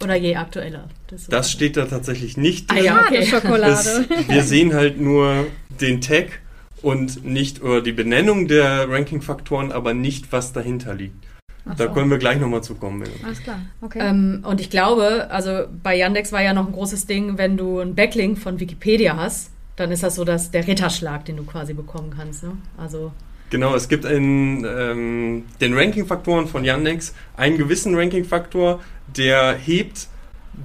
Oder 0.03 0.15
je 0.15 0.35
aktueller. 0.35 0.89
Das, 1.07 1.27
das 1.27 1.51
steht 1.51 1.77
da 1.77 1.85
tatsächlich 1.85 2.35
nicht 2.35 2.69
drin. 2.69 2.79
Ah, 2.79 2.83
ja, 2.83 3.01
okay. 3.01 3.25
Schokolade. 3.25 4.05
Das, 4.09 4.27
wir 4.27 4.43
sehen 4.43 4.73
halt 4.73 4.99
nur 4.99 5.47
den 5.79 6.01
Tag 6.01 6.41
und 6.81 7.23
nicht 7.23 7.61
oder 7.61 7.81
die 7.81 7.93
Benennung 7.93 8.47
der 8.47 8.89
Ranking-Faktoren, 8.89 9.71
aber 9.71 9.93
nicht, 9.93 10.31
was 10.31 10.51
dahinter 10.51 10.93
liegt. 10.93 11.23
Ach 11.67 11.75
da 11.75 11.87
so. 11.87 11.93
können 11.93 12.11
wir 12.11 12.17
gleich 12.17 12.39
nochmal 12.39 12.63
zukommen. 12.63 13.03
Alles 13.23 13.41
klar, 13.41 13.59
okay. 13.81 13.99
Ähm, 14.01 14.43
und 14.45 14.61
ich 14.61 14.69
glaube, 14.69 15.27
also 15.31 15.65
bei 15.81 15.95
Yandex 15.95 16.31
war 16.31 16.41
ja 16.41 16.53
noch 16.53 16.67
ein 16.67 16.73
großes 16.73 17.07
Ding, 17.07 17.37
wenn 17.37 17.57
du 17.57 17.79
einen 17.79 17.95
Backlink 17.95 18.37
von 18.37 18.59
Wikipedia 18.59 19.15
hast, 19.15 19.51
dann 19.75 19.91
ist 19.91 20.03
das 20.03 20.15
so 20.15 20.23
dass 20.23 20.51
der 20.51 20.67
Ritterschlag, 20.67 21.25
den 21.25 21.37
du 21.37 21.43
quasi 21.43 21.73
bekommen 21.73 22.13
kannst. 22.15 22.43
Ne? 22.43 22.57
Also 22.77 23.11
Genau, 23.51 23.75
es 23.75 23.87
gibt 23.87 24.05
in 24.05 24.65
ähm, 24.65 25.45
den 25.61 25.77
Ranking-Faktoren 25.77 26.47
von 26.47 26.63
Yandex 26.63 27.13
einen 27.37 27.57
gewissen 27.57 27.95
Ranking-Faktor, 27.95 28.81
der 29.15 29.53
hebt 29.53 30.07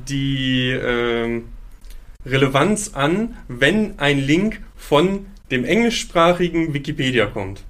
die 0.09 0.71
ähm, 0.71 1.49
Relevanz 2.25 2.93
an, 2.95 3.37
wenn 3.49 3.99
ein 3.99 4.19
Link 4.19 4.61
von 4.76 5.26
dem 5.50 5.64
englischsprachigen 5.64 6.73
Wikipedia 6.73 7.26
kommt. 7.26 7.62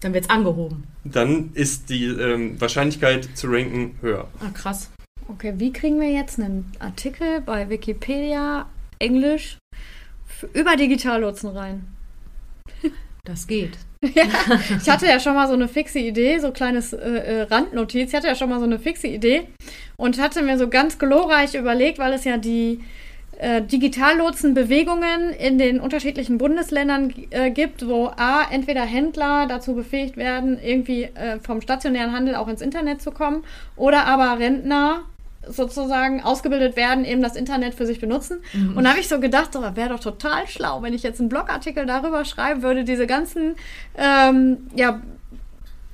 Dann 0.00 0.14
wird 0.14 0.24
es 0.24 0.30
angehoben. 0.30 0.84
Dann 1.04 1.50
ist 1.54 1.90
die 1.90 2.06
ähm, 2.06 2.60
Wahrscheinlichkeit 2.60 3.28
zu 3.34 3.48
ranken 3.48 3.96
höher. 4.00 4.28
Ah, 4.40 4.50
krass. 4.54 4.90
Okay, 5.28 5.54
wie 5.56 5.72
kriegen 5.72 6.00
wir 6.00 6.10
jetzt 6.10 6.38
einen 6.38 6.72
Artikel 6.78 7.40
bei 7.42 7.68
Wikipedia 7.68 8.66
Englisch 8.98 9.58
über 10.54 10.76
Digitallotsen 10.76 11.50
rein? 11.50 11.86
Das 13.24 13.46
geht. 13.46 13.78
ja, 14.02 14.24
ich 14.80 14.88
hatte 14.88 15.06
ja 15.06 15.20
schon 15.20 15.34
mal 15.34 15.48
so 15.48 15.54
eine 15.54 15.68
fixe 15.68 15.98
Idee, 15.98 16.38
so 16.38 16.52
kleines 16.52 16.92
äh, 16.92 16.98
äh, 16.98 17.42
Randnotiz. 17.42 18.08
Ich 18.08 18.14
hatte 18.14 18.28
ja 18.28 18.34
schon 18.34 18.48
mal 18.48 18.58
so 18.58 18.64
eine 18.64 18.78
fixe 18.78 19.08
Idee 19.08 19.48
und 19.96 20.20
hatte 20.20 20.42
mir 20.42 20.56
so 20.56 20.68
ganz 20.68 20.98
glorreich 20.98 21.54
überlegt, 21.54 21.98
weil 21.98 22.12
es 22.12 22.24
ja 22.24 22.36
die 22.36 22.80
äh, 23.38 23.60
Digitallotsenbewegungen 23.62 25.30
in 25.30 25.58
den 25.58 25.80
unterschiedlichen 25.80 26.38
Bundesländern 26.38 27.12
äh, 27.30 27.50
gibt, 27.50 27.86
wo 27.86 28.06
A, 28.16 28.42
entweder 28.50 28.82
Händler 28.82 29.46
dazu 29.46 29.74
befähigt 29.74 30.16
werden, 30.16 30.58
irgendwie 30.62 31.04
äh, 31.04 31.38
vom 31.40 31.60
stationären 31.60 32.12
Handel 32.12 32.34
auch 32.34 32.48
ins 32.48 32.62
Internet 32.62 33.02
zu 33.02 33.10
kommen, 33.10 33.44
oder 33.76 34.06
aber 34.06 34.38
Rentner 34.38 35.02
sozusagen 35.46 36.22
ausgebildet 36.22 36.76
werden, 36.76 37.04
eben 37.04 37.22
das 37.22 37.36
Internet 37.36 37.74
für 37.74 37.86
sich 37.86 38.00
benutzen. 38.00 38.40
Mhm. 38.52 38.76
Und 38.76 38.84
da 38.84 38.90
habe 38.90 39.00
ich 39.00 39.08
so 39.08 39.20
gedacht, 39.20 39.52
so, 39.52 39.60
wäre 39.60 39.88
doch 39.90 40.00
total 40.00 40.46
schlau, 40.46 40.82
wenn 40.82 40.94
ich 40.94 41.02
jetzt 41.02 41.20
einen 41.20 41.28
Blogartikel 41.28 41.86
darüber 41.86 42.24
schreiben 42.24 42.62
würde, 42.62 42.84
diese 42.84 43.06
ganzen 43.06 43.54
ähm, 43.96 44.68
ja, 44.74 45.00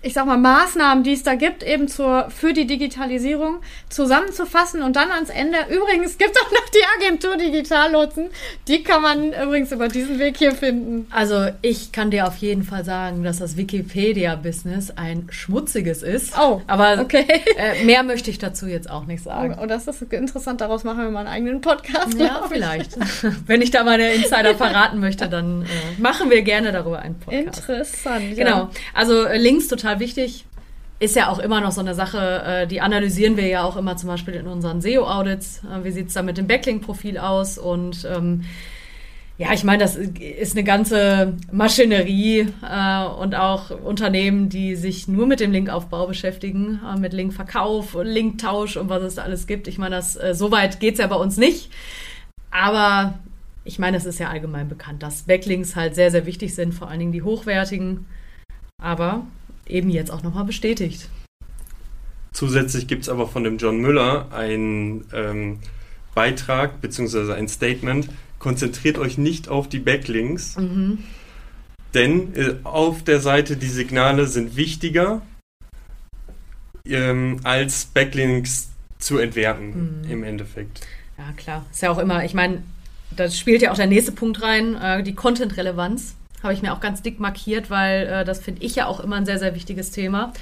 ich 0.04 0.12
sag 0.12 0.26
mal, 0.26 0.36
Maßnahmen, 0.36 1.02
die 1.02 1.14
es 1.14 1.22
da 1.22 1.34
gibt, 1.34 1.62
eben 1.62 1.88
zur, 1.88 2.28
für 2.30 2.52
die 2.52 2.66
Digitalisierung 2.66 3.60
zusammenzufassen 3.88 4.82
und 4.82 4.96
dann 4.96 5.10
ans 5.10 5.30
Ende. 5.30 5.56
Übrigens 5.70 6.18
gibt 6.18 6.36
es 6.36 6.42
auch 6.42 6.50
noch 6.50 6.68
die 6.68 7.06
Agentur 7.06 7.36
Digitallotsen. 7.36 8.28
Die 8.68 8.82
kann 8.82 9.00
man 9.00 9.32
übrigens 9.32 9.72
über 9.72 9.88
diesen 9.88 10.18
Weg 10.18 10.36
hier 10.36 10.52
finden. 10.52 11.06
Also 11.10 11.48
ich 11.62 11.92
kann 11.92 12.10
dir 12.10 12.26
auf 12.26 12.36
jeden 12.36 12.64
Fall 12.64 12.84
sagen, 12.84 13.24
dass 13.24 13.38
das 13.38 13.56
Wikipedia-Business 13.56 14.92
ein 14.96 15.28
schmutziges 15.30 16.02
ist. 16.02 16.34
Oh, 16.38 16.60
aber 16.66 17.00
okay. 17.00 17.24
Äh, 17.56 17.84
mehr 17.84 18.02
möchte 18.02 18.30
ich 18.30 18.38
dazu 18.38 18.66
jetzt 18.66 18.90
auch 18.90 19.06
nicht 19.06 19.22
sagen. 19.22 19.56
Oh, 19.58 19.62
oh 19.62 19.66
das 19.66 19.86
ist 19.86 20.02
interessant. 20.12 20.60
Daraus 20.60 20.84
machen 20.84 21.02
wir 21.02 21.10
mal 21.10 21.20
einen 21.20 21.28
eigenen 21.28 21.60
Podcast. 21.60 22.18
Ja, 22.18 22.44
vielleicht. 22.48 22.92
Wenn 23.46 23.62
ich 23.62 23.70
da 23.70 23.84
meine 23.84 24.12
Insider 24.12 24.54
verraten 24.54 25.00
möchte, 25.00 25.28
dann 25.28 25.62
äh, 25.62 25.66
machen 26.00 26.28
wir 26.30 26.42
gerne 26.42 26.72
darüber 26.72 26.98
einen 26.98 27.18
Podcast. 27.18 27.58
Interessant. 27.58 28.36
Ja. 28.36 28.44
Genau. 28.44 28.70
Also 28.92 29.24
äh, 29.24 29.38
Links 29.38 29.68
total 29.68 29.93
total 29.94 30.00
wichtig. 30.00 30.46
Ist 31.00 31.16
ja 31.16 31.28
auch 31.28 31.38
immer 31.38 31.60
noch 31.60 31.72
so 31.72 31.80
eine 31.80 31.94
Sache, 31.94 32.42
äh, 32.46 32.66
die 32.66 32.80
analysieren 32.80 33.36
wir 33.36 33.46
ja 33.46 33.64
auch 33.64 33.76
immer 33.76 33.96
zum 33.96 34.08
Beispiel 34.08 34.34
in 34.34 34.46
unseren 34.46 34.80
SEO-Audits. 34.80 35.62
Äh, 35.64 35.84
wie 35.84 35.90
sieht 35.90 36.08
es 36.08 36.14
da 36.14 36.22
mit 36.22 36.38
dem 36.38 36.46
Backlink-Profil 36.46 37.18
aus? 37.18 37.58
Und 37.58 38.06
ähm, 38.10 38.44
ja, 39.36 39.52
ich 39.52 39.64
meine, 39.64 39.82
das 39.82 39.96
ist 39.96 40.56
eine 40.56 40.62
ganze 40.62 41.36
Maschinerie 41.50 42.48
äh, 42.62 43.04
und 43.04 43.34
auch 43.34 43.70
Unternehmen, 43.70 44.48
die 44.48 44.76
sich 44.76 45.08
nur 45.08 45.26
mit 45.26 45.40
dem 45.40 45.50
Linkaufbau 45.50 46.06
beschäftigen, 46.06 46.80
äh, 46.88 46.98
mit 46.98 47.12
Linkverkauf, 47.12 47.96
Linktausch 48.00 48.76
und 48.76 48.88
was 48.88 49.02
es 49.02 49.16
da 49.16 49.22
alles 49.22 49.48
gibt. 49.48 49.66
Ich 49.66 49.78
meine, 49.78 49.96
das, 49.96 50.14
äh, 50.16 50.32
so 50.32 50.52
weit 50.52 50.78
geht 50.78 50.94
es 50.94 51.00
ja 51.00 51.08
bei 51.08 51.16
uns 51.16 51.36
nicht. 51.36 51.70
Aber 52.52 53.18
ich 53.64 53.80
meine, 53.80 53.96
es 53.96 54.04
ist 54.04 54.20
ja 54.20 54.28
allgemein 54.28 54.68
bekannt, 54.68 55.02
dass 55.02 55.22
Backlinks 55.22 55.74
halt 55.74 55.96
sehr, 55.96 56.12
sehr 56.12 56.24
wichtig 56.24 56.54
sind, 56.54 56.72
vor 56.72 56.88
allen 56.88 57.00
Dingen 57.00 57.12
die 57.12 57.22
hochwertigen. 57.22 58.06
Aber 58.80 59.26
eben 59.66 59.90
jetzt 59.90 60.10
auch 60.10 60.22
nochmal 60.22 60.44
bestätigt. 60.44 61.08
Zusätzlich 62.32 62.88
gibt 62.88 63.02
es 63.02 63.08
aber 63.08 63.28
von 63.28 63.44
dem 63.44 63.58
John 63.58 63.78
Müller 63.78 64.32
einen 64.32 65.04
ähm, 65.12 65.60
Beitrag 66.14 66.80
bzw. 66.80 67.32
ein 67.32 67.48
Statement. 67.48 68.08
Konzentriert 68.38 68.98
euch 68.98 69.18
nicht 69.18 69.48
auf 69.48 69.68
die 69.68 69.78
Backlinks, 69.78 70.56
mhm. 70.56 70.98
denn 71.94 72.34
äh, 72.34 72.56
auf 72.64 73.04
der 73.04 73.20
Seite 73.20 73.56
die 73.56 73.68
Signale 73.68 74.26
sind 74.26 74.56
wichtiger 74.56 75.22
ähm, 76.86 77.40
als 77.44 77.86
Backlinks 77.86 78.70
zu 78.98 79.18
entwerten 79.18 80.02
mhm. 80.02 80.10
im 80.10 80.24
Endeffekt. 80.24 80.80
Ja, 81.16 81.32
klar. 81.36 81.64
Ist 81.70 81.82
ja 81.82 81.90
auch 81.90 81.98
immer, 81.98 82.24
ich 82.24 82.34
meine, 82.34 82.62
da 83.16 83.30
spielt 83.30 83.62
ja 83.62 83.70
auch 83.70 83.76
der 83.76 83.86
nächste 83.86 84.12
Punkt 84.12 84.42
rein, 84.42 84.74
äh, 84.74 85.02
die 85.02 85.14
Content-Relevanz 85.14 86.16
habe 86.44 86.54
ich 86.54 86.62
mir 86.62 86.72
auch 86.72 86.80
ganz 86.80 87.02
dick 87.02 87.18
markiert, 87.18 87.70
weil 87.70 88.06
äh, 88.06 88.24
das 88.24 88.40
finde 88.40 88.62
ich 88.62 88.76
ja 88.76 88.86
auch 88.86 89.00
immer 89.00 89.16
ein 89.16 89.26
sehr, 89.26 89.38
sehr 89.38 89.54
wichtiges 89.54 89.90
Thema. 89.90 90.32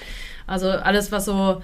Also 0.47 0.68
alles, 0.68 1.12
was 1.12 1.25
so 1.25 1.62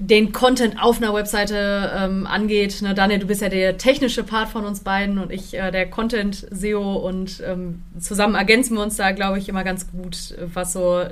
den 0.00 0.32
Content 0.32 0.82
auf 0.82 0.96
einer 0.96 1.12
Webseite 1.12 1.92
ähm, 1.94 2.26
angeht. 2.26 2.80
Ne, 2.80 2.94
Daniel, 2.94 3.20
du 3.20 3.26
bist 3.26 3.42
ja 3.42 3.50
der 3.50 3.76
technische 3.76 4.24
Part 4.24 4.48
von 4.48 4.64
uns 4.64 4.80
beiden 4.80 5.18
und 5.18 5.30
ich 5.30 5.54
äh, 5.54 5.70
der 5.70 5.88
Content-SEO 5.90 6.94
und 6.96 7.42
ähm, 7.46 7.82
zusammen 8.00 8.34
ergänzen 8.34 8.76
wir 8.76 8.82
uns 8.82 8.96
da, 8.96 9.12
glaube 9.12 9.38
ich, 9.38 9.48
immer 9.48 9.62
ganz 9.62 9.90
gut, 9.90 10.34
was 10.54 10.72
so 10.72 11.04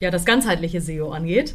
ja 0.00 0.10
das 0.10 0.24
ganzheitliche 0.24 0.80
SEO 0.80 1.10
angeht. 1.10 1.54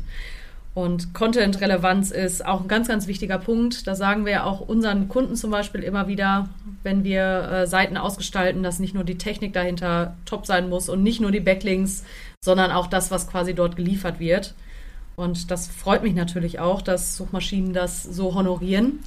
Und 0.76 1.14
Content-Relevanz 1.14 2.12
ist 2.12 2.46
auch 2.46 2.60
ein 2.60 2.68
ganz, 2.68 2.90
ganz 2.90 3.08
wichtiger 3.08 3.38
Punkt. 3.40 3.88
Da 3.88 3.96
sagen 3.96 4.26
wir 4.26 4.34
ja 4.34 4.44
auch 4.44 4.60
unseren 4.60 5.08
Kunden 5.08 5.38
zum 5.38 5.50
Beispiel 5.50 5.82
immer 5.82 6.10
wieder, 6.10 6.50
wenn 6.84 7.06
wir 7.06 7.50
äh, 7.50 7.66
Seiten 7.66 7.96
ausgestalten, 7.96 8.62
dass 8.62 8.80
nicht 8.80 8.94
nur 8.94 9.06
die 9.06 9.18
Technik 9.18 9.54
dahinter 9.54 10.18
top 10.26 10.46
sein 10.46 10.68
muss 10.68 10.90
und 10.90 11.02
nicht 11.02 11.22
nur 11.22 11.32
die 11.32 11.40
Backlinks, 11.40 12.04
sondern 12.44 12.72
auch 12.72 12.88
das, 12.88 13.10
was 13.10 13.30
quasi 13.30 13.54
dort 13.56 13.78
geliefert 13.78 14.20
wird. 14.20 14.54
Und 15.16 15.50
das 15.50 15.68
freut 15.68 16.04
mich 16.04 16.14
natürlich 16.14 16.60
auch, 16.60 16.82
dass 16.82 17.16
Suchmaschinen 17.16 17.72
das 17.72 18.04
so 18.04 18.36
honorieren. 18.36 19.00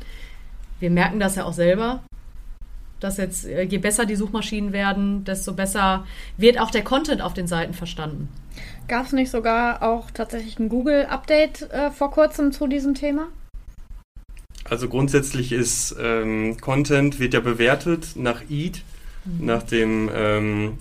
Wir 0.81 0.91
merken 0.91 1.21
das 1.21 1.37
ja 1.37 1.45
auch 1.45 1.53
selber, 1.53 2.01
dass 3.01 3.17
jetzt 3.17 3.47
äh, 3.47 3.63
je 3.63 3.79
besser 3.79 4.07
die 4.07 4.17
Suchmaschinen 4.17 4.73
werden, 4.73 5.25
desto 5.25 5.53
besser 5.53 6.07
wird 6.37 6.59
auch 6.59 6.71
der 6.71 6.85
Content 6.85 7.23
auf 7.23 7.35
den 7.35 7.47
Seiten 7.47 7.75
verstanden. 7.75 8.29
Gab 8.89 9.07
es 9.07 9.13
nicht 9.13 9.31
sogar 9.31 9.83
auch 9.83 10.11
tatsächlich 10.11 10.59
ein 10.59 10.69
Google-Update 10.69 11.71
äh, 11.71 11.91
vor 11.91 12.11
kurzem 12.11 12.53
zu 12.53 12.67
diesem 12.67 12.95
Thema? 12.95 13.29
Also 14.65 14.89
grundsätzlich 14.89 15.53
ist 15.53 15.97
ähm, 16.01 16.57
Content 16.61 17.19
wird 17.19 17.35
ja 17.35 17.41
bewertet 17.41 18.17
nach 18.17 18.43
EAT, 18.51 18.83
mhm. 19.25 19.47
nach 19.47 19.63
dem 19.63 20.11
ähm, 20.13 20.79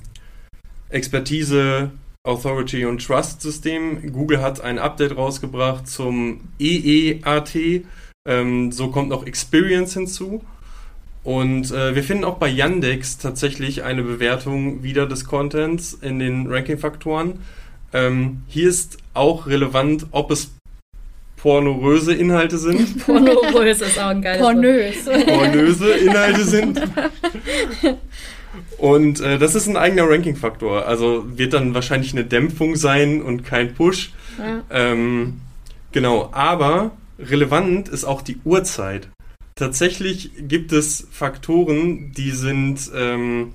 Expertise, 0.89 1.91
Authority 2.23 2.85
und 2.85 3.05
Trust 3.05 3.41
System. 3.41 4.11
Google 4.11 4.41
hat 4.41 4.61
ein 4.61 4.79
Update 4.79 5.15
rausgebracht 5.15 5.87
zum 5.87 6.41
EEAT. 6.59 7.85
Ähm, 8.27 8.71
so 8.71 8.89
kommt 8.89 9.09
noch 9.09 9.25
Experience 9.25 9.93
hinzu. 9.93 10.43
Und 11.27 11.71
äh, 11.71 11.93
wir 11.93 12.05
finden 12.05 12.23
auch 12.23 12.37
bei 12.37 12.47
Yandex 12.47 13.17
tatsächlich 13.17 13.83
eine 13.83 14.01
Bewertung 14.01 14.81
wieder 14.81 15.05
des 15.05 15.25
Contents 15.25 15.91
in 15.91 16.19
den 16.19 16.47
Ranking-Faktoren. 16.47 17.39
Ähm, 17.91 18.43
hier 18.47 18.69
ist 18.69 18.97
auch 19.13 19.45
relevant, 19.45 20.05
ob 20.11 20.31
es 20.31 20.51
pornoröse 21.35 22.13
Inhalte 22.13 22.57
sind. 22.57 23.05
Pornorös 23.05 23.81
ist 23.81 23.99
auch 23.99 24.07
ein 24.07 24.21
geiles 24.21 24.41
Pornös. 24.41 25.03
Pornöse 25.03 25.91
Inhalte 25.95 26.43
sind. 26.45 26.81
Und 28.77 29.19
äh, 29.19 29.37
das 29.37 29.53
ist 29.53 29.67
ein 29.67 29.75
eigener 29.75 30.09
Ranking-Faktor. 30.09 30.85
Also 30.85 31.25
wird 31.37 31.51
dann 31.51 31.73
wahrscheinlich 31.73 32.13
eine 32.13 32.23
Dämpfung 32.23 32.77
sein 32.77 33.21
und 33.21 33.43
kein 33.43 33.73
Push. 33.73 34.13
Ja. 34.39 34.63
Ähm, 34.69 35.41
genau, 35.91 36.29
aber 36.31 36.91
relevant 37.19 37.89
ist 37.89 38.05
auch 38.05 38.21
die 38.21 38.37
Uhrzeit. 38.45 39.09
Tatsächlich 39.57 40.31
gibt 40.37 40.71
es 40.71 41.07
Faktoren, 41.09 42.11
die 42.11 42.29
sind 42.29 42.91
ähm, 42.95 43.53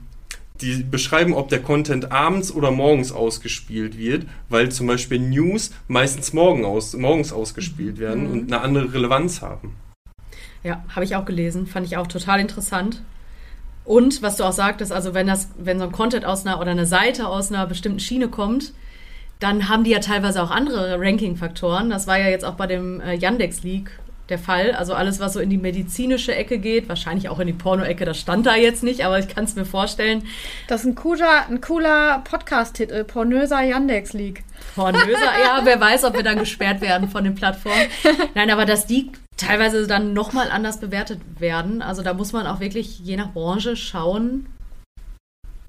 die 0.61 0.83
beschreiben, 0.83 1.33
ob 1.33 1.49
der 1.49 1.63
Content 1.63 2.11
abends 2.11 2.53
oder 2.53 2.73
morgens 2.73 3.13
ausgespielt 3.13 3.97
wird, 3.97 4.27
weil 4.49 4.71
zum 4.71 4.89
Beispiel 4.89 5.21
News 5.21 5.73
meistens 5.87 6.33
morgen 6.33 6.65
aus, 6.65 6.95
morgens 6.95 7.33
ausgespielt 7.33 7.99
werden 7.99 8.27
mhm. 8.27 8.33
und 8.33 8.53
eine 8.53 8.63
andere 8.63 8.93
Relevanz 8.93 9.43
haben. 9.43 9.77
Ja, 10.65 10.85
habe 10.89 11.05
ich 11.05 11.15
auch 11.15 11.25
gelesen, 11.25 11.69
fand 11.69 11.87
ich 11.87 11.97
auch 11.97 12.09
total 12.09 12.41
interessant. 12.41 13.01
Und 13.85 14.23
was 14.23 14.37
du 14.37 14.45
auch 14.45 14.53
sagtest, 14.53 14.91
also 14.91 15.15
wenn 15.15 15.29
das, 15.29 15.51
wenn 15.57 15.79
so 15.79 15.85
ein 15.85 15.93
Content 15.93 16.25
aus 16.25 16.45
einer 16.45 16.61
oder 16.61 16.73
eine 16.73 16.87
Seite 16.87 17.29
aus 17.29 17.53
einer 17.53 17.67
bestimmten 17.67 18.01
Schiene 18.01 18.27
kommt, 18.27 18.73
dann 19.39 19.69
haben 19.69 19.85
die 19.85 19.91
ja 19.91 20.01
teilweise 20.01 20.43
auch 20.43 20.51
andere 20.51 21.01
Ranking-Faktoren. 21.01 21.91
Das 21.91 22.09
war 22.09 22.19
ja 22.19 22.29
jetzt 22.29 22.45
auch 22.45 22.55
bei 22.55 22.67
dem 22.67 23.01
äh, 23.01 23.15
Yandex 23.15 23.63
Leak 23.63 23.91
der 24.29 24.39
Fall. 24.39 24.73
Also 24.73 24.95
alles, 24.95 25.21
was 25.21 25.35
so 25.35 25.41
in 25.41 25.51
die 25.51 25.59
medizinische 25.59 26.35
Ecke 26.35 26.59
geht, 26.59 26.89
wahrscheinlich 26.89 27.29
auch 27.29 27.39
in 27.41 27.47
die 27.47 27.53
Porno-Ecke, 27.53 28.05
das 28.05 28.19
stand 28.19 28.47
da 28.47 28.57
jetzt 28.57 28.83
nicht, 28.83 29.05
aber 29.05 29.19
ich 29.19 29.29
kann 29.29 29.45
es 29.45 29.57
mir 29.57 29.65
vorstellen. 29.65 30.25
Das 30.69 30.83
ist 30.83 30.87
ein 30.87 30.95
cooler, 30.95 31.47
ein 31.49 31.61
cooler 31.61 32.23
Podcast-Titel, 32.25 33.05
Pornöser 33.05 33.63
Yandex 33.63 34.13
League. 34.13 34.45
Pornöser, 34.75 35.33
ja, 35.45 35.61
wer 35.65 35.81
weiß, 35.81 36.05
ob 36.05 36.15
wir 36.15 36.23
dann 36.23 36.39
gesperrt 36.39 36.81
werden 36.81 37.09
von 37.09 37.25
den 37.25 37.35
Plattformen. 37.35 37.87
Nein, 38.35 38.51
aber 38.51 38.65
dass 38.65 38.87
die 38.87 39.11
teilweise 39.37 39.87
dann 39.87 40.13
nochmal 40.13 40.51
anders 40.51 40.81
bewertet 40.81 41.21
werden. 41.39 41.83
Also 41.83 42.03
da 42.03 42.15
muss 42.15 42.33
man 42.33 42.47
auch 42.47 42.61
wirklich 42.61 43.01
je 43.01 43.17
nach 43.17 43.33
Branche 43.33 43.77
schauen, 43.77 44.47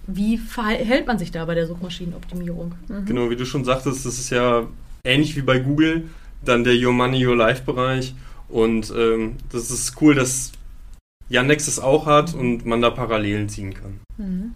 wie 0.05 0.37
verhält 0.37 1.07
man 1.07 1.17
sich 1.17 1.31
da 1.31 1.45
bei 1.45 1.55
der 1.55 1.67
Suchmaschinenoptimierung. 1.67 2.75
Mhm. 2.87 3.05
Genau, 3.05 3.29
wie 3.29 3.35
du 3.35 3.45
schon 3.45 3.65
sagtest, 3.65 4.05
das 4.05 4.19
ist 4.19 4.29
ja 4.29 4.67
ähnlich 5.03 5.35
wie 5.35 5.41
bei 5.41 5.59
Google, 5.59 6.09
dann 6.43 6.63
der 6.63 6.75
Your 6.75 6.93
Money, 6.93 7.25
Your 7.25 7.35
Life 7.35 7.63
Bereich. 7.63 8.13
Und 8.53 8.93
ähm, 8.95 9.37
das 9.51 9.71
ist 9.71 9.99
cool, 9.99 10.13
dass 10.13 10.51
Yandex 11.27 11.67
es 11.67 11.79
auch 11.79 12.05
hat 12.05 12.35
und 12.35 12.67
man 12.67 12.83
da 12.83 12.91
Parallelen 12.91 13.49
ziehen 13.49 13.73
kann. 13.73 13.99
Mhm. 14.17 14.53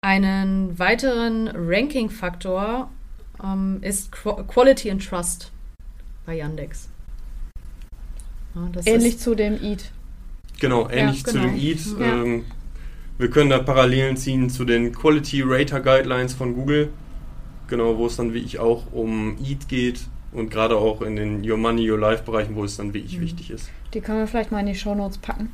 Einen 0.00 0.78
weiteren 0.78 1.48
Ranking-Faktor 1.48 2.90
ähm, 3.44 3.80
ist 3.82 4.10
Qu 4.10 4.42
Quality 4.44 4.90
and 4.90 5.06
Trust 5.06 5.52
bei 6.24 6.36
Yandex. 6.36 6.88
Ja, 8.54 8.70
Ähnlich 8.86 9.18
zu 9.18 9.34
dem 9.34 9.62
EAT. 9.62 9.92
Genau, 10.60 10.88
ähnlich 10.88 11.24
ja, 11.26 11.32
genau. 11.32 11.44
zu 11.44 11.48
dem 11.50 11.56
EAT. 11.56 12.00
Ja. 12.00 12.22
Ähm, 12.22 12.44
wir 13.18 13.28
können 13.28 13.50
da 13.50 13.58
Parallelen 13.58 14.16
ziehen 14.16 14.48
zu 14.48 14.64
den 14.64 14.92
Quality 14.94 15.42
Rater 15.44 15.80
Guidelines 15.80 16.32
von 16.32 16.54
Google. 16.54 16.88
Genau, 17.66 17.98
wo 17.98 18.06
es 18.06 18.16
dann 18.16 18.32
wie 18.32 18.38
ich 18.38 18.58
auch 18.58 18.90
um 18.92 19.36
EAT 19.44 19.68
geht 19.68 20.00
und 20.32 20.50
gerade 20.50 20.76
auch 20.76 21.02
in 21.02 21.16
den 21.16 21.48
Your 21.48 21.56
Money, 21.56 21.90
Your 21.90 21.98
Life 21.98 22.22
Bereichen, 22.24 22.54
wo 22.54 22.64
es 22.64 22.76
dann 22.76 22.94
wie 22.94 22.98
ich 22.98 23.18
mhm. 23.18 23.22
wichtig 23.22 23.50
ist. 23.50 23.70
Die 23.94 24.00
können 24.00 24.18
wir 24.18 24.26
vielleicht 24.26 24.52
mal 24.52 24.60
in 24.60 24.66
die 24.66 24.74
Show 24.74 24.94
Notes 24.94 25.18
packen, 25.18 25.50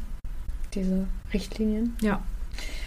diese 0.75 1.07
Richtlinien. 1.33 1.97
Ja, 2.01 2.23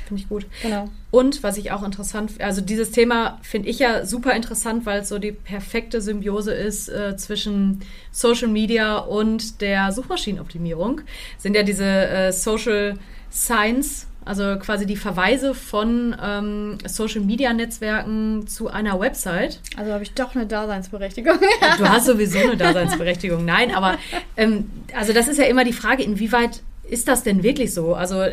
finde 0.08 0.22
ich 0.22 0.30
gut. 0.30 0.46
Genau. 0.62 0.90
Und 1.12 1.44
was 1.44 1.58
ich 1.58 1.72
auch 1.72 1.84
interessant, 1.84 2.34
also 2.40 2.62
dieses 2.62 2.92
Thema 2.92 3.40
finde 3.42 3.70
ich 3.70 3.80
ja 3.80 4.06
super 4.06 4.34
interessant, 4.34 4.86
weil 4.86 5.02
es 5.02 5.10
so 5.10 5.20
die 5.20 5.32
perfekte 5.32 6.02
Symbiose 6.02 6.54
ist 6.54 6.90
äh, 6.90 7.16
zwischen 7.18 7.82
Social 8.12 8.50
Media 8.50 8.98
und 8.98 9.62
der 9.62 9.92
Suchmaschinenoptimierung. 9.92 11.02
Sind 11.38 11.56
ja 11.56 11.64
diese 11.64 11.86
äh, 11.86 12.32
Social 12.32 12.96
Science 13.32 14.07
also 14.28 14.58
quasi 14.60 14.86
die 14.86 14.96
Verweise 14.96 15.54
von 15.54 16.16
ähm, 16.22 16.78
Social-Media-Netzwerken 16.86 18.46
zu 18.48 18.68
einer 18.68 19.00
Website. 19.00 19.62
Also 19.78 19.94
habe 19.94 20.04
ich 20.04 20.14
doch 20.14 20.36
eine 20.36 20.46
Daseinsberechtigung. 20.46 21.40
du 21.78 21.90
hast 21.90 22.06
sowieso 22.08 22.40
eine 22.40 22.58
Daseinsberechtigung. 22.58 23.46
Nein, 23.46 23.74
aber 23.74 23.98
ähm, 24.36 24.70
also 24.96 25.14
das 25.14 25.28
ist 25.28 25.38
ja 25.38 25.46
immer 25.46 25.64
die 25.64 25.74
Frage, 25.74 26.04
inwieweit 26.04 26.62
ist 26.90 27.08
das 27.08 27.24
denn 27.24 27.44
wirklich 27.44 27.74
so? 27.74 27.96
Also 27.96 28.24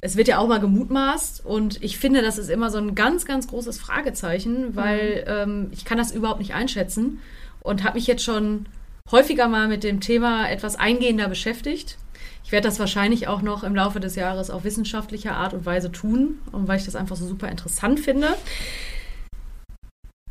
es 0.00 0.16
wird 0.16 0.28
ja 0.28 0.38
auch 0.38 0.46
mal 0.46 0.60
gemutmaßt 0.60 1.44
und 1.44 1.82
ich 1.82 1.98
finde, 1.98 2.22
das 2.22 2.38
ist 2.38 2.50
immer 2.50 2.70
so 2.70 2.78
ein 2.78 2.94
ganz, 2.94 3.24
ganz 3.24 3.48
großes 3.48 3.78
Fragezeichen, 3.78 4.76
weil 4.76 5.24
mhm. 5.26 5.52
ähm, 5.52 5.68
ich 5.72 5.84
kann 5.84 5.98
das 5.98 6.12
überhaupt 6.12 6.38
nicht 6.38 6.54
einschätzen 6.54 7.20
und 7.60 7.82
habe 7.82 7.96
mich 7.96 8.06
jetzt 8.06 8.22
schon 8.22 8.66
häufiger 9.10 9.48
mal 9.48 9.68
mit 9.68 9.84
dem 9.84 10.00
Thema 10.00 10.48
etwas 10.48 10.76
eingehender 10.76 11.28
beschäftigt 11.28 11.96
ich 12.48 12.52
werde 12.52 12.66
das 12.66 12.78
wahrscheinlich 12.78 13.28
auch 13.28 13.42
noch 13.42 13.62
im 13.62 13.74
Laufe 13.74 14.00
des 14.00 14.14
Jahres 14.14 14.48
auf 14.48 14.64
wissenschaftlicher 14.64 15.36
Art 15.36 15.52
und 15.52 15.66
Weise 15.66 15.92
tun, 15.92 16.38
weil 16.50 16.78
ich 16.78 16.86
das 16.86 16.96
einfach 16.96 17.14
so 17.14 17.26
super 17.26 17.50
interessant 17.50 18.00
finde. 18.00 18.28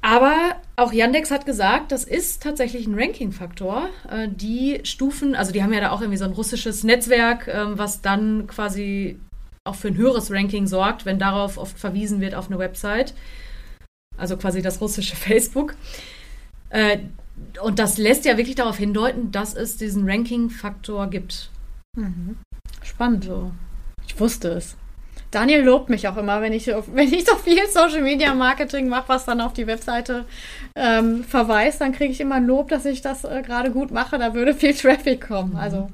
Aber 0.02 0.56
auch 0.78 0.92
Yandex 0.92 1.30
hat 1.30 1.46
gesagt, 1.46 1.92
das 1.92 2.04
ist 2.06 2.42
tatsächlich 2.42 2.88
ein 2.88 2.96
Ranking-Faktor. 2.98 3.90
Äh, 4.10 4.30
die 4.30 4.80
Stufen, 4.84 5.36
also 5.36 5.52
die 5.52 5.62
haben 5.62 5.72
ja 5.72 5.80
da 5.80 5.92
auch 5.92 6.02
irgendwie 6.02 6.18
so 6.18 6.26
ein 6.26 6.32
russisches 6.32 6.84
Netzwerk, 6.84 7.48
ähm, 7.50 7.78
was 7.78 8.02
dann 8.02 8.48
quasi 8.48 9.20
auch 9.64 9.76
für 9.76 9.90
ein 9.90 9.98
höheres 9.98 10.32
Ranking 10.32 10.66
sorgt, 10.66 11.06
wenn 11.06 11.20
darauf 11.20 11.60
oft 11.60 11.78
verwiesen 11.78 12.20
wird 12.20 12.34
auf 12.34 12.48
eine 12.48 12.58
Website. 12.58 13.14
Also 14.18 14.38
quasi 14.38 14.64
das 14.64 14.82
russische 14.82 15.16
Facebook. 15.16 15.76
Äh, 16.72 16.98
und 17.62 17.78
das 17.78 18.00
lässt 18.00 18.26
ja 18.26 18.38
wirklich 18.38 18.56
darauf 18.56 18.80
hindeuten, 18.80 19.32
dass 19.32 19.54
es 19.54 19.78
diesen 19.78 20.10
Ranking-Faktor 20.10 21.12
gibt. 21.12 21.52
Mhm. 21.98 22.38
Spannend. 22.84 23.26
So. 23.26 23.52
Ich 24.08 24.20
wusste 24.20 24.50
es. 24.50 24.78
Daniel 25.32 25.64
lobt 25.64 25.90
mich 25.90 26.08
auch 26.08 26.16
immer, 26.16 26.42
wenn 26.42 26.54
ich, 26.54 26.68
wenn 26.94 27.12
ich 27.12 27.26
so 27.26 27.36
viel 27.36 27.68
Social 27.68 28.02
Media 28.02 28.34
Marketing 28.34 28.88
mache, 28.88 29.10
was 29.10 29.26
dann 29.26 29.42
auf 29.42 29.54
die 29.54 29.68
Webseite 29.68 30.26
ähm, 30.76 31.24
verweist, 31.24 31.82
dann 31.82 31.92
kriege 31.92 32.14
ich 32.14 32.22
immer 32.22 32.40
Lob, 32.40 32.70
dass 32.70 32.86
ich 32.86 33.02
das 33.02 33.24
äh, 33.24 33.42
gerade 33.46 33.72
gut 33.72 33.92
mache. 33.92 34.18
Da 34.18 34.34
würde 34.34 34.54
viel 34.54 34.74
Traffic 34.76 35.28
kommen. 35.28 35.52
Mhm. 35.52 35.58
Also, 35.58 35.92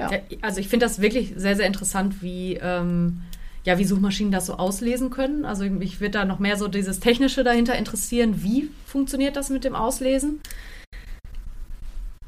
ja. 0.00 0.10
also 0.42 0.60
ich 0.60 0.68
finde 0.68 0.86
das 0.86 1.00
wirklich 1.00 1.34
sehr, 1.36 1.54
sehr 1.54 1.66
interessant, 1.66 2.22
wie, 2.22 2.58
ähm, 2.60 3.22
ja, 3.64 3.78
wie 3.78 3.84
Suchmaschinen 3.84 4.32
das 4.32 4.46
so 4.46 4.54
auslesen 4.54 5.10
können. 5.10 5.44
Also 5.44 5.64
mich 5.64 6.00
wird 6.00 6.14
da 6.14 6.24
noch 6.24 6.38
mehr 6.38 6.56
so 6.56 6.68
dieses 6.68 7.00
Technische 7.00 7.44
dahinter 7.44 7.76
interessieren. 7.76 8.42
Wie 8.42 8.70
funktioniert 8.86 9.36
das 9.36 9.50
mit 9.50 9.64
dem 9.64 9.74
Auslesen? 9.74 10.40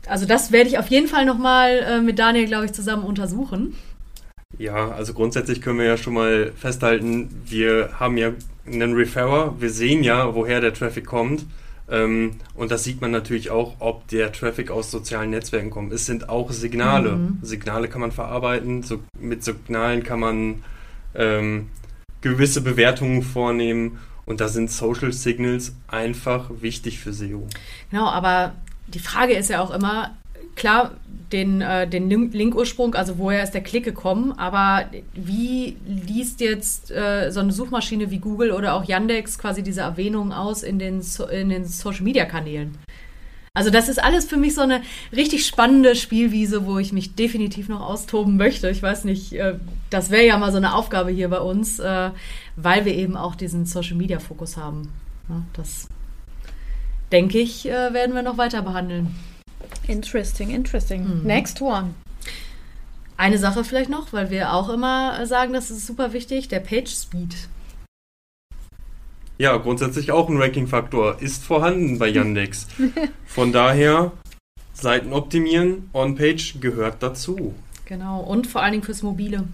Also 0.08 0.26
das 0.26 0.52
werde 0.52 0.68
ich 0.68 0.78
auf 0.78 0.88
jeden 0.88 1.06
Fall 1.06 1.24
nochmal 1.24 1.78
äh, 1.78 2.00
mit 2.00 2.18
Daniel, 2.18 2.46
glaube 2.46 2.66
ich, 2.66 2.72
zusammen 2.72 3.04
untersuchen. 3.04 3.76
Ja, 4.56 4.90
also 4.90 5.12
grundsätzlich 5.12 5.60
können 5.60 5.78
wir 5.78 5.86
ja 5.86 5.96
schon 5.96 6.14
mal 6.14 6.52
festhalten, 6.56 7.28
wir 7.46 7.90
haben 8.00 8.16
ja 8.16 8.32
einen 8.66 8.94
Referrer, 8.94 9.54
wir 9.60 9.70
sehen 9.70 10.02
ja, 10.02 10.34
woher 10.34 10.60
der 10.60 10.72
Traffic 10.72 11.06
kommt. 11.06 11.44
Ähm, 11.90 12.32
und 12.54 12.70
das 12.70 12.84
sieht 12.84 13.00
man 13.00 13.10
natürlich 13.10 13.50
auch, 13.50 13.76
ob 13.78 14.08
der 14.08 14.32
Traffic 14.32 14.70
aus 14.70 14.90
sozialen 14.90 15.30
Netzwerken 15.30 15.70
kommt. 15.70 15.92
Es 15.92 16.06
sind 16.06 16.28
auch 16.28 16.50
Signale. 16.50 17.12
Mhm. 17.12 17.38
Signale 17.42 17.88
kann 17.88 18.00
man 18.00 18.12
verarbeiten, 18.12 18.82
so, 18.82 19.00
mit 19.18 19.42
Signalen 19.42 20.02
kann 20.02 20.20
man 20.20 20.64
ähm, 21.14 21.68
gewisse 22.20 22.60
Bewertungen 22.60 23.22
vornehmen. 23.22 23.98
Und 24.26 24.42
da 24.42 24.48
sind 24.48 24.70
Social 24.70 25.12
Signals 25.12 25.74
einfach 25.86 26.50
wichtig 26.60 26.98
für 26.98 27.14
SEO. 27.14 27.46
Genau, 27.90 28.08
aber 28.08 28.52
die 28.94 28.98
Frage 28.98 29.34
ist 29.34 29.50
ja 29.50 29.60
auch 29.62 29.70
immer, 29.70 30.16
klar, 30.56 30.92
den, 31.32 31.60
äh, 31.60 31.86
den 31.88 32.08
Linkursprung, 32.08 32.94
also 32.94 33.18
woher 33.18 33.42
ist 33.42 33.52
der 33.52 33.62
Klick 33.62 33.84
gekommen, 33.84 34.32
aber 34.32 34.86
wie 35.14 35.76
liest 35.86 36.40
jetzt 36.40 36.90
äh, 36.90 37.30
so 37.30 37.40
eine 37.40 37.52
Suchmaschine 37.52 38.10
wie 38.10 38.18
Google 38.18 38.52
oder 38.52 38.74
auch 38.74 38.84
Yandex 38.84 39.38
quasi 39.38 39.62
diese 39.62 39.82
Erwähnungen 39.82 40.32
aus 40.32 40.62
in 40.62 40.78
den, 40.78 41.02
so 41.02 41.26
in 41.26 41.50
den 41.50 41.66
Social-Media-Kanälen? 41.66 42.78
Also 43.54 43.70
das 43.70 43.88
ist 43.88 44.02
alles 44.02 44.24
für 44.24 44.36
mich 44.36 44.54
so 44.54 44.60
eine 44.60 44.82
richtig 45.14 45.44
spannende 45.44 45.96
Spielwiese, 45.96 46.64
wo 46.64 46.78
ich 46.78 46.92
mich 46.92 47.14
definitiv 47.14 47.68
noch 47.68 47.80
austoben 47.80 48.36
möchte. 48.36 48.70
Ich 48.70 48.82
weiß 48.82 49.04
nicht, 49.04 49.32
äh, 49.32 49.54
das 49.90 50.10
wäre 50.10 50.24
ja 50.24 50.38
mal 50.38 50.52
so 50.52 50.58
eine 50.58 50.74
Aufgabe 50.74 51.10
hier 51.10 51.28
bei 51.28 51.40
uns, 51.40 51.78
äh, 51.78 52.10
weil 52.56 52.84
wir 52.84 52.94
eben 52.94 53.16
auch 53.16 53.34
diesen 53.34 53.66
Social-Media-Fokus 53.66 54.56
haben. 54.56 54.92
Das 55.52 55.88
denke 57.12 57.38
ich, 57.38 57.66
äh, 57.66 57.92
werden 57.92 58.14
wir 58.14 58.22
noch 58.22 58.38
weiter 58.38 58.62
behandeln. 58.62 59.14
Interesting, 59.86 60.50
interesting. 60.50 61.20
Mhm. 61.20 61.22
Next 61.24 61.60
one. 61.60 61.94
Eine 63.16 63.38
Sache 63.38 63.64
vielleicht 63.64 63.90
noch, 63.90 64.12
weil 64.12 64.30
wir 64.30 64.52
auch 64.52 64.68
immer 64.68 65.26
sagen, 65.26 65.52
das 65.52 65.70
ist 65.70 65.86
super 65.86 66.12
wichtig, 66.12 66.48
der 66.48 66.60
Page 66.60 66.88
Speed. 66.88 67.34
Ja, 69.38 69.56
grundsätzlich 69.56 70.12
auch 70.12 70.28
ein 70.28 70.40
Ranking-Faktor 70.40 71.20
ist 71.20 71.44
vorhanden 71.44 71.98
bei 71.98 72.08
Yandex. 72.08 72.66
Von 73.26 73.52
daher, 73.52 74.12
Seiten 74.72 75.12
optimieren, 75.12 75.90
On-Page 75.92 76.60
gehört 76.60 77.02
dazu. 77.02 77.54
Genau, 77.84 78.20
und 78.20 78.46
vor 78.46 78.62
allen 78.62 78.72
Dingen 78.72 78.84
fürs 78.84 79.02
Mobile. 79.02 79.44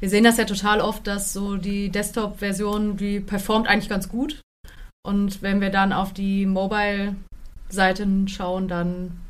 Wir 0.00 0.10
sehen 0.10 0.24
das 0.24 0.36
ja 0.36 0.44
total 0.44 0.80
oft, 0.80 1.06
dass 1.06 1.32
so 1.32 1.56
die 1.56 1.88
Desktop-Version, 1.88 2.96
die 2.96 3.20
performt 3.20 3.68
eigentlich 3.68 3.88
ganz 3.88 4.08
gut. 4.08 4.40
Und 5.06 5.42
wenn 5.42 5.60
wir 5.60 5.70
dann 5.70 5.92
auf 5.92 6.12
die 6.12 6.46
Mobile-Seiten 6.46 8.26
schauen, 8.28 8.68
dann 8.68 9.20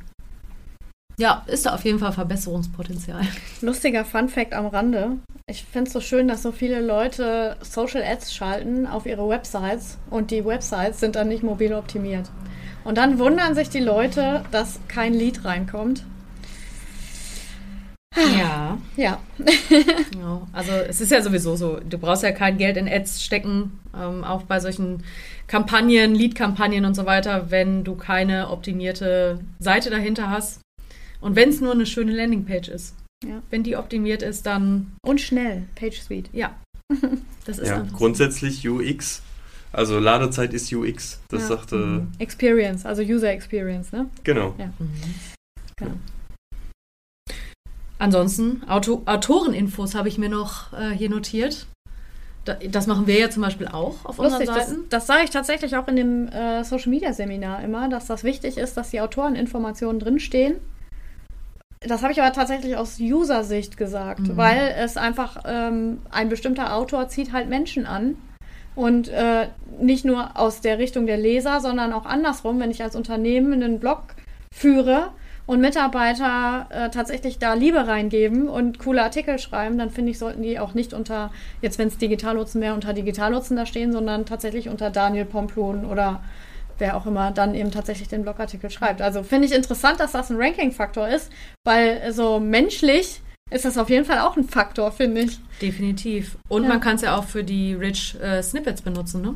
ja, 1.17 1.43
ist 1.47 1.65
da 1.65 1.73
auf 1.73 1.85
jeden 1.85 1.99
Fall 1.99 2.11
Verbesserungspotenzial. 2.11 3.21
Lustiger 3.61 4.03
Fun-Fact 4.03 4.53
am 4.53 4.67
Rande. 4.67 5.17
Ich 5.47 5.63
finde 5.63 5.87
es 5.87 5.93
so 5.93 6.01
schön, 6.01 6.27
dass 6.27 6.41
so 6.41 6.51
viele 6.51 6.81
Leute 6.81 7.55
Social 7.61 8.03
Ads 8.03 8.33
schalten 8.33 8.87
auf 8.87 9.05
ihre 9.05 9.27
Websites 9.29 9.97
und 10.09 10.31
die 10.31 10.43
Websites 10.43 10.99
sind 10.99 11.15
dann 11.15 11.29
nicht 11.29 11.43
mobil 11.43 11.73
optimiert. 11.73 12.29
Und 12.83 12.97
dann 12.97 13.17
wundern 13.17 13.55
sich 13.55 13.69
die 13.69 13.79
Leute, 13.79 14.43
dass 14.51 14.79
kein 14.87 15.13
Lead 15.13 15.45
reinkommt. 15.45 16.03
Ja. 18.15 18.77
Ja. 18.95 19.19
ja. 19.37 20.41
Also 20.53 20.71
es 20.71 21.01
ist 21.01 21.11
ja 21.11 21.21
sowieso 21.21 21.55
so, 21.55 21.79
du 21.79 21.97
brauchst 21.97 22.23
ja 22.23 22.31
kein 22.31 22.57
Geld 22.57 22.77
in 22.77 22.87
Ads 22.87 23.23
stecken, 23.23 23.79
ähm, 23.95 24.23
auch 24.23 24.43
bei 24.43 24.59
solchen 24.59 25.03
Kampagnen, 25.47 26.15
Lead-Kampagnen 26.15 26.85
und 26.85 26.95
so 26.95 27.05
weiter, 27.05 27.51
wenn 27.51 27.83
du 27.83 27.95
keine 27.95 28.49
optimierte 28.49 29.39
Seite 29.59 29.89
dahinter 29.89 30.29
hast. 30.29 30.61
Und 31.21 31.35
wenn 31.35 31.49
es 31.49 31.61
nur 31.61 31.73
eine 31.73 31.85
schöne 31.85 32.13
Landingpage 32.13 32.69
ist. 32.69 32.95
Ja. 33.25 33.41
Wenn 33.49 33.63
die 33.63 33.75
optimiert 33.75 34.21
ist, 34.21 34.45
dann. 34.45 34.93
Und 35.05 35.21
schnell, 35.21 35.63
Page 35.75 35.99
Speed. 35.99 36.29
Ja. 36.33 36.55
Das 37.45 37.59
ist 37.59 37.67
ja, 37.67 37.85
grundsätzlich 37.93 38.67
UX. 38.67 39.21
Also 39.71 39.99
Ladezeit 39.99 40.51
ist 40.51 40.73
UX. 40.73 41.21
Das 41.29 41.41
ja. 41.41 41.47
sagte. 41.49 41.75
Mhm. 41.75 42.11
Experience, 42.17 42.87
also 42.87 43.03
User 43.03 43.29
Experience, 43.29 43.91
ne? 43.91 44.09
Genau. 44.23 44.55
Ja. 44.57 44.73
Mhm. 44.79 44.89
genau. 45.77 45.93
Ansonsten, 47.97 48.61
Auto 48.67 49.01
Autoreninfos 49.05 49.95
habe 49.95 50.09
ich 50.09 50.17
mir 50.17 50.29
noch 50.29 50.73
äh, 50.73 50.91
hier 50.91 51.09
notiert. 51.09 51.67
Das 52.69 52.85
machen 52.85 53.07
wir 53.07 53.17
ja 53.19 53.29
zum 53.29 53.41
Beispiel 53.41 53.67
auch 53.67 54.05
auf 54.05 54.17
Lustig, 54.17 54.41
unseren 54.41 54.55
Seiten. 54.55 54.75
Das, 54.89 54.89
das 54.89 55.07
sage 55.07 55.23
ich 55.23 55.29
tatsächlich 55.31 55.75
auch 55.77 55.87
in 55.87 55.95
dem 55.95 56.27
äh, 56.27 56.63
Social 56.63 56.89
Media 56.89 57.11
Seminar 57.11 57.63
immer, 57.63 57.89
dass 57.89 58.05
das 58.05 58.23
wichtig 58.23 58.57
ist, 58.57 58.77
dass 58.77 58.91
die 58.91 59.01
Autoreninformationen 59.01 59.99
drinstehen. 59.99 60.57
Das 61.79 62.03
habe 62.03 62.13
ich 62.13 62.21
aber 62.21 62.33
tatsächlich 62.33 62.77
aus 62.77 62.99
User-Sicht 62.99 63.77
gesagt, 63.77 64.21
mhm. 64.21 64.37
weil 64.37 64.75
es 64.77 64.97
einfach 64.97 65.37
ähm, 65.45 66.01
ein 66.11 66.29
bestimmter 66.29 66.75
Autor 66.75 67.07
zieht 67.07 67.31
halt 67.31 67.49
Menschen 67.49 67.85
an. 67.85 68.15
Und 68.75 69.07
äh, 69.07 69.47
nicht 69.79 70.03
nur 70.03 70.37
aus 70.37 70.59
der 70.59 70.79
Richtung 70.79 71.05
der 71.05 71.17
Leser, 71.17 71.61
sondern 71.61 71.93
auch 71.93 72.05
andersrum, 72.05 72.59
wenn 72.59 72.71
ich 72.71 72.83
als 72.83 72.95
Unternehmen 72.95 73.53
einen 73.53 73.79
Blog 73.79 74.03
führe 74.53 75.11
und 75.45 75.61
Mitarbeiter 75.61 76.67
äh, 76.69 76.89
tatsächlich 76.89 77.37
da 77.37 77.53
Liebe 77.53 77.87
reingeben 77.87 78.47
und 78.49 78.79
coole 78.79 79.03
Artikel 79.03 79.37
schreiben, 79.37 79.77
dann 79.77 79.91
finde 79.91 80.11
ich, 80.11 80.19
sollten 80.19 80.41
die 80.41 80.59
auch 80.59 80.73
nicht 80.73 80.93
unter, 80.93 81.31
jetzt 81.61 81.77
wenn 81.77 81.87
es 81.87 81.97
Digitallotsen 81.97 82.61
wäre, 82.61 82.73
unter 82.73 82.93
Digitallotsen 82.93 83.55
da 83.55 83.65
stehen, 83.65 83.91
sondern 83.91 84.25
tatsächlich 84.25 84.69
unter 84.69 84.89
Daniel 84.89 85.25
Pomplon 85.25 85.85
oder 85.85 86.23
wer 86.77 86.97
auch 86.97 87.05
immer 87.05 87.31
dann 87.31 87.55
eben 87.55 87.71
tatsächlich 87.71 88.07
den 88.07 88.23
Blogartikel 88.23 88.69
schreibt. 88.69 89.01
Also 89.01 89.23
finde 89.23 89.47
ich 89.47 89.53
interessant, 89.53 89.99
dass 89.99 90.11
das 90.11 90.29
ein 90.29 90.37
Ranking-Faktor 90.37 91.07
ist, 91.07 91.31
weil 91.63 92.11
so 92.11 92.39
menschlich 92.39 93.21
ist 93.51 93.63
das 93.65 93.77
auf 93.77 93.89
jeden 93.89 94.05
Fall 94.05 94.19
auch 94.19 94.35
ein 94.35 94.45
Faktor, 94.45 94.91
finde 94.91 95.21
ich. 95.21 95.39
Definitiv. 95.61 96.37
Und 96.49 96.63
ja. 96.63 96.69
man 96.69 96.79
kann 96.79 96.95
es 96.95 97.03
ja 97.03 97.15
auch 97.15 97.25
für 97.25 97.43
die 97.43 97.73
Rich 97.73 98.19
äh, 98.19 98.41
Snippets 98.41 98.81
benutzen, 98.81 99.21
ne? 99.21 99.35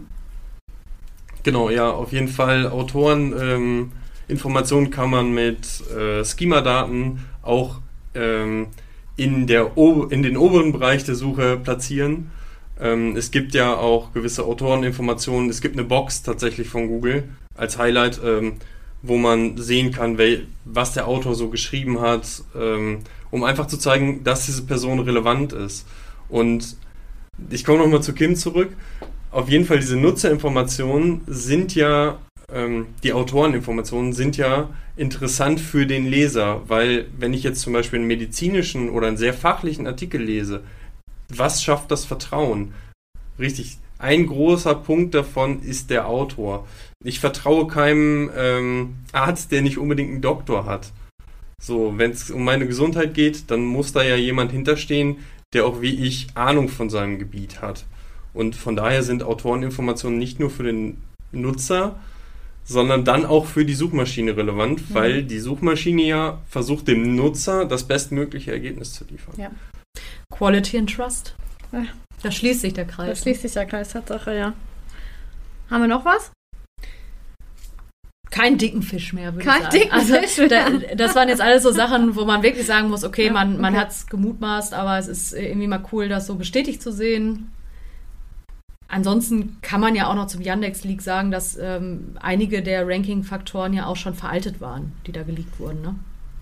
Genau, 1.43 1.69
ja, 1.69 1.89
auf 1.89 2.11
jeden 2.11 2.27
Fall. 2.27 2.67
Autoren, 2.67 3.33
ähm, 3.39 3.91
Informationen 4.29 4.91
kann 4.91 5.09
man 5.09 5.33
mit 5.33 5.83
äh, 5.89 6.23
Schema-Daten 6.23 7.25
auch 7.41 7.81
ähm, 8.13 8.67
in, 9.17 9.47
der, 9.47 9.71
in 9.75 10.23
den 10.23 10.37
oberen 10.37 10.71
Bereich 10.71 11.03
der 11.03 11.15
Suche 11.15 11.57
platzieren. 11.57 12.31
Ähm, 12.79 13.17
es 13.17 13.31
gibt 13.31 13.53
ja 13.53 13.75
auch 13.75 14.13
gewisse 14.13 14.45
Autoreninformationen. 14.45 15.49
Es 15.49 15.61
gibt 15.61 15.75
eine 15.75 15.83
Box 15.83 16.23
tatsächlich 16.23 16.69
von 16.69 16.87
Google 16.87 17.25
als 17.55 17.77
Highlight, 17.77 18.21
ähm, 18.23 18.53
wo 19.01 19.17
man 19.17 19.57
sehen 19.57 19.91
kann, 19.91 20.17
was 20.63 20.93
der 20.93 21.07
Autor 21.07 21.35
so 21.35 21.49
geschrieben 21.49 21.99
hat, 21.99 22.43
ähm, 22.55 22.99
um 23.31 23.43
einfach 23.43 23.67
zu 23.67 23.77
zeigen, 23.77 24.23
dass 24.23 24.45
diese 24.45 24.63
Person 24.63 24.99
relevant 24.99 25.53
ist. 25.53 25.85
Und 26.29 26.77
ich 27.49 27.65
komme 27.65 27.79
nochmal 27.79 28.03
zu 28.03 28.13
Kim 28.13 28.35
zurück. 28.35 28.69
Auf 29.31 29.49
jeden 29.49 29.65
Fall, 29.65 29.79
diese 29.79 29.97
Nutzerinformationen 29.97 31.21
sind 31.27 31.75
ja, 31.75 32.19
ähm, 32.53 32.87
die 33.03 33.13
Autoreninformationen 33.13 34.13
sind 34.13 34.37
ja 34.37 34.69
interessant 34.95 35.59
für 35.59 35.85
den 35.85 36.05
Leser, 36.07 36.61
weil 36.67 37.07
wenn 37.17 37.33
ich 37.33 37.43
jetzt 37.43 37.61
zum 37.61 37.73
Beispiel 37.73 37.99
einen 37.99 38.07
medizinischen 38.07 38.89
oder 38.89 39.07
einen 39.07 39.17
sehr 39.17 39.33
fachlichen 39.33 39.87
Artikel 39.87 40.21
lese, 40.21 40.63
was 41.29 41.63
schafft 41.63 41.91
das 41.91 42.05
Vertrauen? 42.05 42.73
Richtig, 43.37 43.77
ein 43.97 44.27
großer 44.27 44.75
Punkt 44.75 45.13
davon 45.13 45.61
ist 45.61 45.89
der 45.89 46.07
Autor. 46.07 46.67
Ich 47.03 47.19
vertraue 47.19 47.67
keinem 47.67 48.31
ähm, 48.35 48.95
Arzt, 49.11 49.51
der 49.51 49.61
nicht 49.61 49.77
unbedingt 49.77 50.11
einen 50.11 50.21
Doktor 50.21 50.65
hat. 50.65 50.91
So, 51.61 51.97
wenn 51.97 52.11
es 52.11 52.31
um 52.31 52.43
meine 52.43 52.65
Gesundheit 52.65 53.13
geht, 53.13 53.51
dann 53.51 53.65
muss 53.65 53.91
da 53.91 54.01
ja 54.01 54.15
jemand 54.15 54.51
hinterstehen, 54.51 55.17
der 55.53 55.65
auch 55.65 55.81
wie 55.81 56.05
ich 56.05 56.27
Ahnung 56.35 56.69
von 56.69 56.89
seinem 56.89 57.19
Gebiet 57.19 57.61
hat. 57.61 57.85
Und 58.33 58.55
von 58.55 58.75
daher 58.75 59.03
sind 59.03 59.23
Autoreninformationen 59.23 60.17
nicht 60.17 60.39
nur 60.39 60.49
für 60.49 60.63
den 60.63 61.01
Nutzer, 61.31 61.99
sondern 62.69 63.03
dann 63.03 63.25
auch 63.25 63.47
für 63.47 63.65
die 63.65 63.73
Suchmaschine 63.73 64.37
relevant, 64.37 64.89
mhm. 64.89 64.93
weil 64.93 65.23
die 65.23 65.39
Suchmaschine 65.39 66.03
ja 66.03 66.41
versucht, 66.47 66.87
dem 66.87 67.15
Nutzer 67.15 67.65
das 67.65 67.83
bestmögliche 67.83 68.51
Ergebnis 68.51 68.93
zu 68.93 69.05
liefern. 69.05 69.33
Ja. 69.37 69.49
Quality 70.31 70.77
and 70.77 70.95
Trust. 70.95 71.35
Ja. 71.71 71.85
Da 72.21 72.29
schließt 72.29 72.61
sich 72.61 72.73
der 72.73 72.85
Kreis. 72.85 73.07
Da 73.07 73.23
schließt 73.23 73.41
sich 73.41 73.53
der 73.53 73.65
Kreis, 73.65 73.89
Tatsache, 73.89 74.35
ja. 74.35 74.53
Haben 75.71 75.81
wir 75.81 75.87
noch 75.87 76.05
was? 76.05 76.31
Kein 78.29 78.59
dicken 78.59 78.83
Fisch 78.83 79.13
mehr, 79.13 79.33
würde 79.33 79.45
Kein 79.45 79.57
ich 79.57 79.63
sagen. 79.63 79.77
Dicken 79.79 79.91
also, 79.91 80.13
Fisch 80.13 80.37
mehr. 80.37 80.47
Da, 80.49 80.95
das 80.95 81.15
waren 81.15 81.27
jetzt 81.27 81.41
alles 81.41 81.63
so 81.63 81.71
Sachen, 81.71 82.15
wo 82.15 82.25
man 82.25 82.43
wirklich 82.43 82.67
sagen 82.67 82.89
muss, 82.89 83.03
okay, 83.03 83.27
ja, 83.27 83.33
man, 83.33 83.59
man 83.59 83.73
okay. 83.73 83.81
hat 83.81 83.91
es 83.91 84.05
gemutmaßt, 84.05 84.75
aber 84.75 84.99
es 84.99 85.07
ist 85.07 85.33
irgendwie 85.33 85.67
mal 85.67 85.83
cool, 85.91 86.07
das 86.07 86.27
so 86.27 86.35
bestätigt 86.35 86.83
zu 86.83 86.91
sehen. 86.91 87.51
Ansonsten 88.91 89.57
kann 89.61 89.79
man 89.79 89.95
ja 89.95 90.09
auch 90.09 90.15
noch 90.15 90.25
zum 90.25 90.41
Yandex-Leak 90.41 91.03
sagen, 91.03 91.29
dass 91.29 91.55
ähm, 91.61 92.15
einige 92.19 92.63
der 92.63 92.87
Ranking-Faktoren 92.87 93.73
ja 93.73 93.85
auch 93.85 93.95
schon 93.95 94.15
veraltet 94.15 94.61
waren, 94.61 94.93
die 95.05 95.11
da 95.11 95.21
geleakt 95.21 95.59
wurden. 95.59 95.83
Ne? 95.83 95.93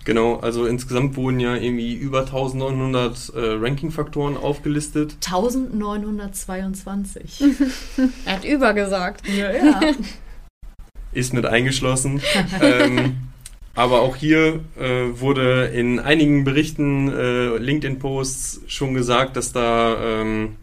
Genau, 0.06 0.38
also 0.38 0.66
insgesamt 0.66 1.18
wurden 1.18 1.42
ja 1.42 1.56
irgendwie 1.56 1.94
über 1.94 2.22
1900 2.22 3.34
äh, 3.36 3.40
Ranking-Faktoren 3.60 4.38
aufgelistet. 4.38 5.18
1922. 5.26 7.44
er 8.26 8.34
hat 8.34 8.46
über 8.46 8.74
gesagt. 8.74 9.28
Ja, 9.28 9.52
ja. 9.52 9.82
Ist 11.12 11.34
mit 11.34 11.46
eingeschlossen. 11.46 12.22
ähm, 12.62 13.18
aber 13.76 14.00
auch 14.02 14.16
hier 14.16 14.62
äh, 14.80 15.20
wurde 15.20 15.66
in 15.66 16.00
einigen 16.00 16.46
Berichten, 16.46 17.10
äh, 17.10 17.58
LinkedIn-Posts 17.58 18.62
schon 18.68 18.94
gesagt, 18.94 19.36
dass 19.36 19.52
da 19.52 20.22
ähm, 20.22 20.56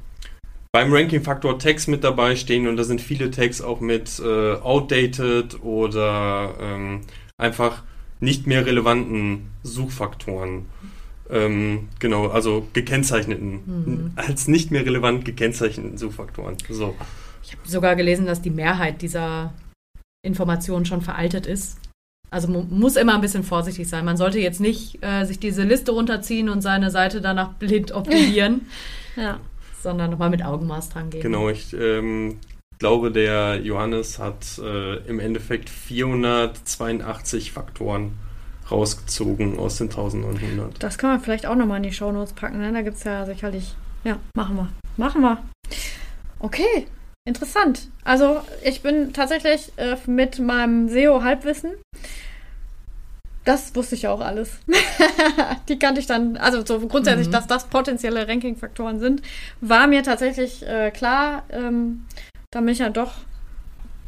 beim 0.74 0.92
Ranking-Faktor 0.92 1.60
Tags 1.60 1.86
mit 1.86 2.02
dabei 2.02 2.34
stehen 2.34 2.66
und 2.66 2.76
da 2.76 2.82
sind 2.82 3.00
viele 3.00 3.30
Tags 3.30 3.60
auch 3.62 3.78
mit 3.78 4.18
äh, 4.18 4.54
outdated 4.54 5.62
oder 5.62 6.52
ähm, 6.60 7.02
einfach 7.36 7.84
nicht 8.18 8.48
mehr 8.48 8.66
relevanten 8.66 9.50
Suchfaktoren. 9.62 10.66
Ähm, 11.30 11.90
genau, 12.00 12.26
also 12.26 12.66
gekennzeichneten, 12.72 13.52
mhm. 13.52 14.12
als 14.16 14.48
nicht 14.48 14.72
mehr 14.72 14.84
relevant 14.84 15.24
gekennzeichneten 15.24 15.96
Suchfaktoren. 15.96 16.56
So. 16.68 16.96
Ich 17.44 17.52
habe 17.52 17.68
sogar 17.68 17.94
gelesen, 17.94 18.26
dass 18.26 18.42
die 18.42 18.50
Mehrheit 18.50 19.00
dieser 19.00 19.54
Informationen 20.22 20.86
schon 20.86 21.02
veraltet 21.02 21.46
ist. 21.46 21.78
Also 22.30 22.48
man 22.48 22.68
muss 22.68 22.96
immer 22.96 23.14
ein 23.14 23.20
bisschen 23.20 23.44
vorsichtig 23.44 23.88
sein. 23.88 24.04
Man 24.04 24.16
sollte 24.16 24.40
jetzt 24.40 24.60
nicht 24.60 24.98
äh, 25.04 25.24
sich 25.24 25.38
diese 25.38 25.62
Liste 25.62 25.92
runterziehen 25.92 26.48
und 26.48 26.62
seine 26.62 26.90
Seite 26.90 27.20
danach 27.20 27.52
blind 27.52 27.92
optimieren, 27.92 28.62
ja. 29.16 29.38
Sondern 29.84 30.10
nochmal 30.10 30.30
mit 30.30 30.44
Augenmaß 30.44 30.88
dran 30.88 31.10
gehen. 31.10 31.22
Genau, 31.22 31.48
ich 31.48 31.72
ähm, 31.72 32.40
glaube, 32.80 33.12
der 33.12 33.60
Johannes 33.62 34.18
hat 34.18 34.58
äh, 34.58 34.96
im 35.06 35.20
Endeffekt 35.20 35.70
482 35.70 37.52
Faktoren 37.52 38.18
rausgezogen 38.70 39.58
aus 39.58 39.78
den 39.78 39.88
1900. 39.90 40.82
Das 40.82 40.98
kann 40.98 41.10
man 41.10 41.20
vielleicht 41.20 41.46
auch 41.46 41.54
nochmal 41.54 41.76
in 41.76 41.84
die 41.84 41.92
Shownotes 41.92 42.32
packen. 42.32 42.58
Ne? 42.58 42.72
Da 42.72 42.82
gibt 42.82 42.96
es 42.96 43.04
ja 43.04 43.24
sicherlich. 43.26 43.76
Ja, 44.02 44.18
machen 44.34 44.56
wir. 44.56 44.68
Machen 44.96 45.22
wir. 45.22 45.38
Okay, 46.40 46.86
interessant. 47.26 47.88
Also, 48.04 48.40
ich 48.62 48.82
bin 48.82 49.12
tatsächlich 49.12 49.72
äh, 49.76 49.96
mit 50.06 50.38
meinem 50.38 50.88
SEO-Halbwissen. 50.88 51.72
Das 53.44 53.74
wusste 53.74 53.94
ich 53.94 54.02
ja 54.02 54.10
auch 54.10 54.20
alles. 54.20 54.58
die 55.68 55.78
kannte 55.78 56.00
ich 56.00 56.06
dann, 56.06 56.36
also 56.38 56.64
so 56.64 56.80
grundsätzlich, 56.86 57.28
mhm. 57.28 57.32
dass 57.32 57.46
das 57.46 57.66
potenzielle 57.66 58.26
Ranking-Faktoren 58.26 58.98
sind, 58.98 59.22
war 59.60 59.86
mir 59.86 60.02
tatsächlich 60.02 60.66
äh, 60.66 60.90
klar. 60.90 61.42
Ähm, 61.50 62.06
da 62.50 62.60
bin 62.60 62.68
ich 62.68 62.78
ja 62.78 62.88
doch 62.88 63.12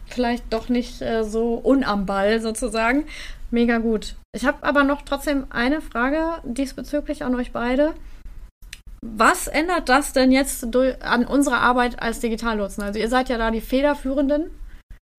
vielleicht 0.06 0.44
doch 0.52 0.68
nicht 0.68 1.02
äh, 1.02 1.22
so 1.24 1.54
unam 1.54 2.06
Ball 2.06 2.40
sozusagen. 2.40 3.04
Mega 3.50 3.78
gut. 3.78 4.14
Ich 4.32 4.44
habe 4.44 4.58
aber 4.62 4.84
noch 4.84 5.02
trotzdem 5.02 5.46
eine 5.50 5.80
Frage 5.80 6.40
diesbezüglich 6.44 7.22
an 7.22 7.34
euch 7.34 7.52
beide. 7.52 7.94
Was 9.02 9.46
ändert 9.46 9.88
das 9.88 10.12
denn 10.12 10.32
jetzt 10.32 10.74
durch, 10.74 11.00
an 11.02 11.26
unserer 11.26 11.60
Arbeit 11.60 12.02
als 12.02 12.20
Digitallotsen? 12.20 12.82
Also 12.82 12.98
ihr 12.98 13.08
seid 13.08 13.28
ja 13.28 13.38
da 13.38 13.50
die 13.50 13.60
Federführenden 13.60 14.50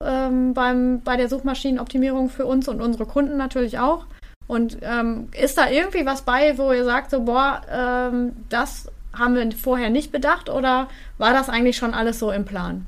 ähm, 0.04 0.54
beim, 0.54 1.02
bei 1.02 1.18
der 1.18 1.30
Suchmaschinenoptimierung 1.30 2.30
für 2.30 2.46
uns 2.46 2.68
und 2.68 2.82
unsere 2.82 3.06
Kunden 3.06 3.38
natürlich 3.38 3.80
auch. 3.80 4.06
Und 4.48 4.78
ähm, 4.82 5.28
ist 5.38 5.58
da 5.58 5.70
irgendwie 5.70 6.06
was 6.06 6.22
bei, 6.22 6.58
wo 6.58 6.72
ihr 6.72 6.86
sagt, 6.86 7.12
so, 7.12 7.22
boah, 7.22 7.62
ähm, 7.70 8.34
das 8.50 8.90
haben 9.14 9.36
wir 9.36 9.52
vorher 9.52 9.90
nicht 9.90 10.12
bedacht 10.12 10.50
oder 10.50 10.88
war 11.18 11.34
das 11.34 11.50
eigentlich 11.50 11.78
schon 11.78 11.94
alles 11.94 12.20
so 12.20 12.32
im 12.32 12.46
Plan? 12.46 12.86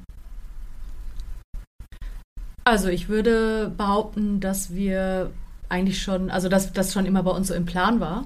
Also 2.63 2.87
ich 2.87 3.09
würde 3.09 3.71
behaupten, 3.75 4.39
dass 4.39 4.73
wir 4.73 5.31
eigentlich 5.69 6.01
schon, 6.01 6.29
also 6.29 6.49
dass 6.49 6.71
das 6.71 6.93
schon 6.93 7.05
immer 7.05 7.23
bei 7.23 7.31
uns 7.31 7.47
so 7.47 7.53
im 7.53 7.65
Plan 7.65 7.99
war. 7.99 8.25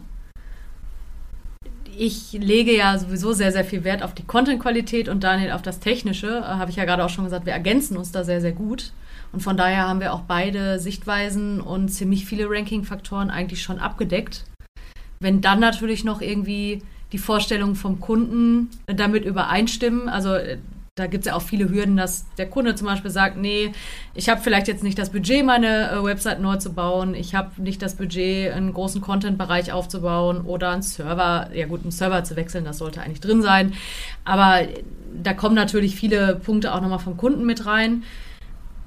Ich 1.97 2.33
lege 2.33 2.75
ja 2.75 2.97
sowieso 2.97 3.33
sehr, 3.33 3.51
sehr 3.51 3.65
viel 3.65 3.83
Wert 3.83 4.03
auf 4.03 4.13
die 4.13 4.23
Content-Qualität 4.23 5.09
und 5.09 5.23
Daniel 5.23 5.51
auf 5.51 5.61
das 5.61 5.79
Technische. 5.79 6.27
Äh, 6.27 6.41
Habe 6.41 6.71
ich 6.71 6.77
ja 6.77 6.85
gerade 6.85 7.03
auch 7.03 7.09
schon 7.09 7.25
gesagt, 7.25 7.45
wir 7.45 7.53
ergänzen 7.53 7.97
uns 7.97 8.11
da 8.11 8.23
sehr, 8.23 8.41
sehr 8.41 8.51
gut. 8.51 8.91
Und 9.31 9.41
von 9.41 9.57
daher 9.57 9.87
haben 9.87 9.99
wir 9.99 10.13
auch 10.13 10.21
beide 10.21 10.79
Sichtweisen 10.79 11.59
und 11.59 11.89
ziemlich 11.89 12.25
viele 12.25 12.49
Ranking-Faktoren 12.49 13.29
eigentlich 13.29 13.63
schon 13.63 13.79
abgedeckt. 13.79 14.45
Wenn 15.19 15.41
dann 15.41 15.59
natürlich 15.59 16.03
noch 16.03 16.21
irgendwie 16.21 16.81
die 17.11 17.17
Vorstellungen 17.17 17.75
vom 17.75 17.99
Kunden 17.99 18.69
damit 18.87 19.25
übereinstimmen, 19.25 20.09
also 20.09 20.35
äh, 20.35 20.57
da 20.95 21.07
gibt 21.07 21.25
es 21.25 21.31
ja 21.31 21.35
auch 21.35 21.41
viele 21.41 21.69
Hürden, 21.69 21.97
dass 21.97 22.25
der 22.37 22.47
Kunde 22.47 22.75
zum 22.75 22.85
Beispiel 22.85 23.09
sagt, 23.09 23.35
nee, 23.35 23.71
ich 24.13 24.29
habe 24.29 24.41
vielleicht 24.41 24.67
jetzt 24.67 24.83
nicht 24.83 24.99
das 24.99 25.09
Budget, 25.09 25.43
meine 25.43 25.89
äh, 25.89 26.03
Website 26.03 26.39
neu 26.39 26.57
zu 26.57 26.73
bauen, 26.73 27.15
ich 27.15 27.33
habe 27.33 27.59
nicht 27.59 27.81
das 27.81 27.95
Budget, 27.95 28.53
einen 28.53 28.73
großen 28.73 29.01
Content-Bereich 29.01 29.71
aufzubauen 29.71 30.41
oder 30.41 30.69
einen 30.69 30.83
Server, 30.83 31.49
ja 31.51 31.65
gut, 31.65 31.81
einen 31.81 31.89
Server 31.89 32.23
zu 32.23 32.35
wechseln, 32.35 32.63
das 32.63 32.77
sollte 32.77 33.01
eigentlich 33.01 33.21
drin 33.21 33.41
sein. 33.41 33.73
Aber 34.23 34.67
da 35.19 35.33
kommen 35.33 35.55
natürlich 35.55 35.95
viele 35.95 36.35
Punkte 36.35 36.75
auch 36.75 36.81
nochmal 36.81 36.99
vom 36.99 37.17
Kunden 37.17 37.43
mit 37.43 37.65
rein. 37.65 38.03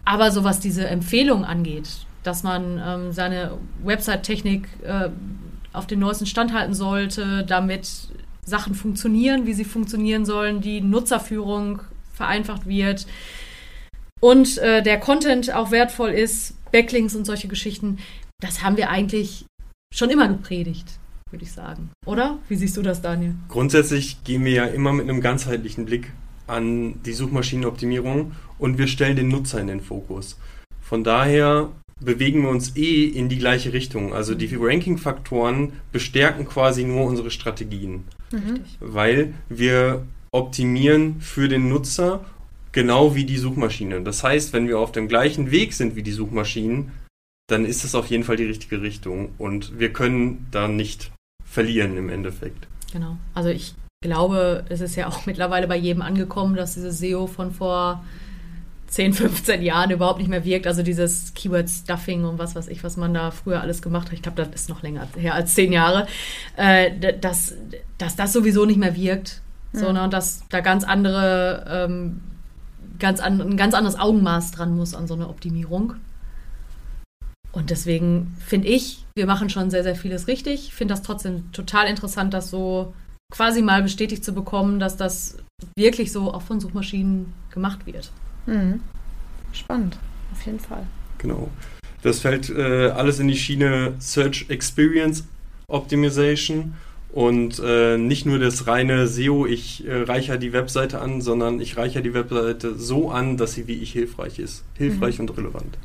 Aber 0.05 0.31
so 0.31 0.45
was 0.45 0.61
diese 0.61 0.87
Empfehlung 0.87 1.45
angeht, 1.45 1.89
dass 2.23 2.45
man 2.45 2.81
ähm, 2.87 3.13
seine 3.13 3.59
Website-Technik 3.83 4.69
äh, 4.85 5.09
auf 5.73 5.89
den 5.89 5.99
neuesten 5.99 6.27
Stand 6.27 6.53
halten 6.53 6.73
sollte, 6.73 7.45
damit 7.45 7.89
Sachen 8.45 8.77
funktionieren, 8.77 9.45
wie 9.45 9.55
sie 9.55 9.65
funktionieren 9.65 10.25
sollen, 10.25 10.61
die 10.61 10.81
Nutzerführung 10.81 11.81
vereinfacht 12.17 12.67
wird 12.67 13.07
und 14.21 14.59
äh, 14.59 14.83
der 14.83 14.99
Content 14.99 15.53
auch 15.55 15.71
wertvoll 15.71 16.11
ist, 16.11 16.55
Backlinks 16.73 17.15
und 17.15 17.25
solche 17.25 17.49
Geschichten, 17.49 17.99
das 18.41 18.63
haben 18.63 18.77
wir 18.77 18.91
eigentlich 18.91 19.45
schon 19.95 20.11
immer 20.11 20.29
gepredigt, 20.29 20.99
würde 21.31 21.45
ich 21.45 21.53
sagen. 21.53 21.91
Oder? 22.07 22.39
Wie 22.49 22.57
siehst 22.57 22.77
du 22.77 22.83
das, 22.83 23.03
Daniel? 23.03 23.35
Grundsätzlich 23.49 24.25
gehen 24.25 24.45
wir 24.45 24.53
ja 24.53 24.65
immer 24.65 24.93
mit 24.93 25.09
einem 25.09 25.21
ganzheitlichen 25.21 25.85
Blick 25.87 26.13
an 26.47 27.03
die 27.05 27.13
Suchmaschinenoptimierung 27.13 28.33
und 28.59 28.79
wir 28.79 28.87
stellen 28.87 29.17
den 29.17 29.29
Nutzer 29.29 29.61
in 29.61 29.67
den 29.67 29.81
Fokus. 29.81 30.39
Von 30.81 31.05
daher 31.05 31.71
bewegen 32.01 32.43
wir 32.43 32.51
uns 32.51 32.77
eh 32.77 33.07
in 33.07 33.29
die 33.29 33.39
gleiche 33.39 33.73
Richtung. 33.73 34.13
Also 34.13 34.35
die 34.35 34.55
Ranking-Faktoren 34.55 35.73
bestärken 35.93 36.47
quasi 36.47 36.85
nur 36.85 37.05
unsere 37.05 37.31
Strategien, 37.31 38.05
Mhm. 38.33 38.61
weil 38.81 39.35
wir 39.49 40.05
optimieren 40.31 41.21
für 41.21 41.49
den 41.49 41.69
Nutzer 41.69 42.25
genau 42.73 43.15
wie 43.15 43.25
die 43.25 43.39
Suchmaschine. 43.39 44.03
Das 44.03 44.23
heißt, 44.23 44.53
wenn 44.53 44.69
wir 44.69 44.79
auf 44.79 44.93
dem 44.93 45.09
gleichen 45.09 45.51
Weg 45.51 45.73
sind 45.73 45.97
wie 45.97 46.03
die 46.03 46.13
Suchmaschinen, 46.13 46.93
dann 47.49 47.65
ist 47.65 47.85
es 47.85 47.95
auf 47.95 48.09
jeden 48.09 48.25
Fall 48.25 48.37
die 48.37 48.45
richtige 48.45 48.83
Richtung 48.83 49.31
und 49.39 49.79
wir 49.79 49.93
können 49.93 50.47
da 50.51 50.69
nicht 50.69 51.11
verlieren 51.45 51.97
im 51.97 52.11
Endeffekt. 52.11 52.67
Genau. 52.93 53.17
Also 53.35 53.49
ich 53.49 53.75
glaube, 54.03 54.65
es 54.69 54.81
ist 54.81 54.97
ja 54.97 55.09
auch 55.09 55.25
mittlerweile 55.27 55.69
bei 55.69 55.77
jedem 55.77 56.03
angekommen, 56.03 56.57
dass 56.57 56.75
dieses 56.75 56.99
SEO 56.99 57.27
von 57.27 57.53
vor 57.53 58.05
10, 58.89 59.15
15 59.15 59.63
Jahren 59.63 59.91
überhaupt 59.91 60.19
nicht 60.19 60.29
mehr 60.29 60.45
wirkt. 60.45 60.67
Also 60.67 60.83
dieses 60.83 61.35
Keyword-Stuffing 61.35 62.25
und 62.25 62.39
was 62.39 62.55
weiß 62.55 62.69
ich, 62.69 62.85
was 62.85 62.97
man 62.97 63.15
da 63.15 63.31
früher 63.31 63.61
alles 63.61 63.83
gemacht 63.83 64.09
hat. 64.09 64.13
Ich 64.13 64.23
glaube, 64.23 64.43
das 64.43 64.55
ist 64.55 64.69
noch 64.69 64.83
länger 64.83 65.09
her 65.17 65.35
als 65.35 65.55
10 65.55 65.73
Jahre. 65.73 66.07
Äh, 66.57 67.15
dass, 67.21 67.55
dass 67.99 68.17
das 68.17 68.33
sowieso 68.33 68.65
nicht 68.65 68.79
mehr 68.79 68.95
wirkt. 68.95 69.43
So, 69.77 69.89
Mhm. 69.89 69.93
ne, 69.93 70.05
und 70.05 70.13
dass 70.13 70.43
da 70.49 70.61
ganz 70.61 70.85
andere, 70.85 71.65
ähm, 71.69 72.21
ganz 72.99 73.21
an, 73.21 73.41
ein 73.43 73.57
ganz 73.59 73.75
anderes 73.75 73.99
Augenmaß 73.99 74.53
dran 74.53 74.75
muss 74.75 74.95
an 74.95 75.07
so 75.07 75.13
eine 75.15 75.29
Optimierung. 75.29 75.95
Und 77.53 77.69
deswegen 77.71 78.35
finde 78.39 78.69
ich, 78.69 79.05
wir 79.15 79.27
machen 79.27 79.51
schon 79.51 79.71
sehr, 79.71 79.83
sehr 79.83 79.95
vieles 79.95 80.29
richtig. 80.29 80.69
Ich 80.69 80.75
finde 80.75 80.95
das 80.95 81.03
trotzdem 81.03 81.53
total 81.53 81.89
interessant, 81.89 82.33
das 82.33 82.51
so 82.51 82.95
quasi 83.31 83.61
mal 83.61 83.83
bestätigt 83.83 84.25
zu 84.25 84.33
bekommen, 84.33 84.79
dass 84.79 84.97
das 84.97 85.37
wirklich 85.77 86.11
so 86.11 86.33
auch 86.33 86.43
von 86.43 86.59
Suchmaschinen 86.59 87.33
gemacht 87.51 87.85
wird. 87.87 88.13
Mhm. 88.47 88.81
Spannend, 89.53 89.99
auf 90.33 90.43
jeden 90.47 90.61
Fall. 90.61 90.87
Genau. 91.19 91.51
Das 92.03 92.21
fällt 92.21 92.49
äh, 92.51 92.89
alles 92.91 93.19
in 93.19 93.29
die 93.29 93.37
Schiene 93.37 93.95
Search 93.99 94.47
Experience 94.49 95.25
Optimization 95.69 96.75
und 97.17 97.63
äh, 97.65 97.97
nicht 97.97 98.27
nur 98.27 98.39
das 98.39 98.67
reine 98.67 99.07
SEO, 99.07 99.47
ich 99.47 99.87
äh, 99.87 100.03
reichere 100.03 100.39
die 100.39 100.53
Webseite 100.53 101.01
an, 101.01 101.23
sondern 101.23 101.61
ich 101.61 101.79
reichere 101.79 102.03
die 102.03 102.13
Webseite 102.13 102.75
so 102.77 103.11
an, 103.11 103.39
dass 103.39 103.55
sie 103.55 103.67
wie 103.67 103.73
ich 103.73 103.91
hilfreich 103.91 104.39
ist. 104.39 104.65
Hilfreich 104.75 105.19
und 105.19 105.35
relevant. 105.35 105.79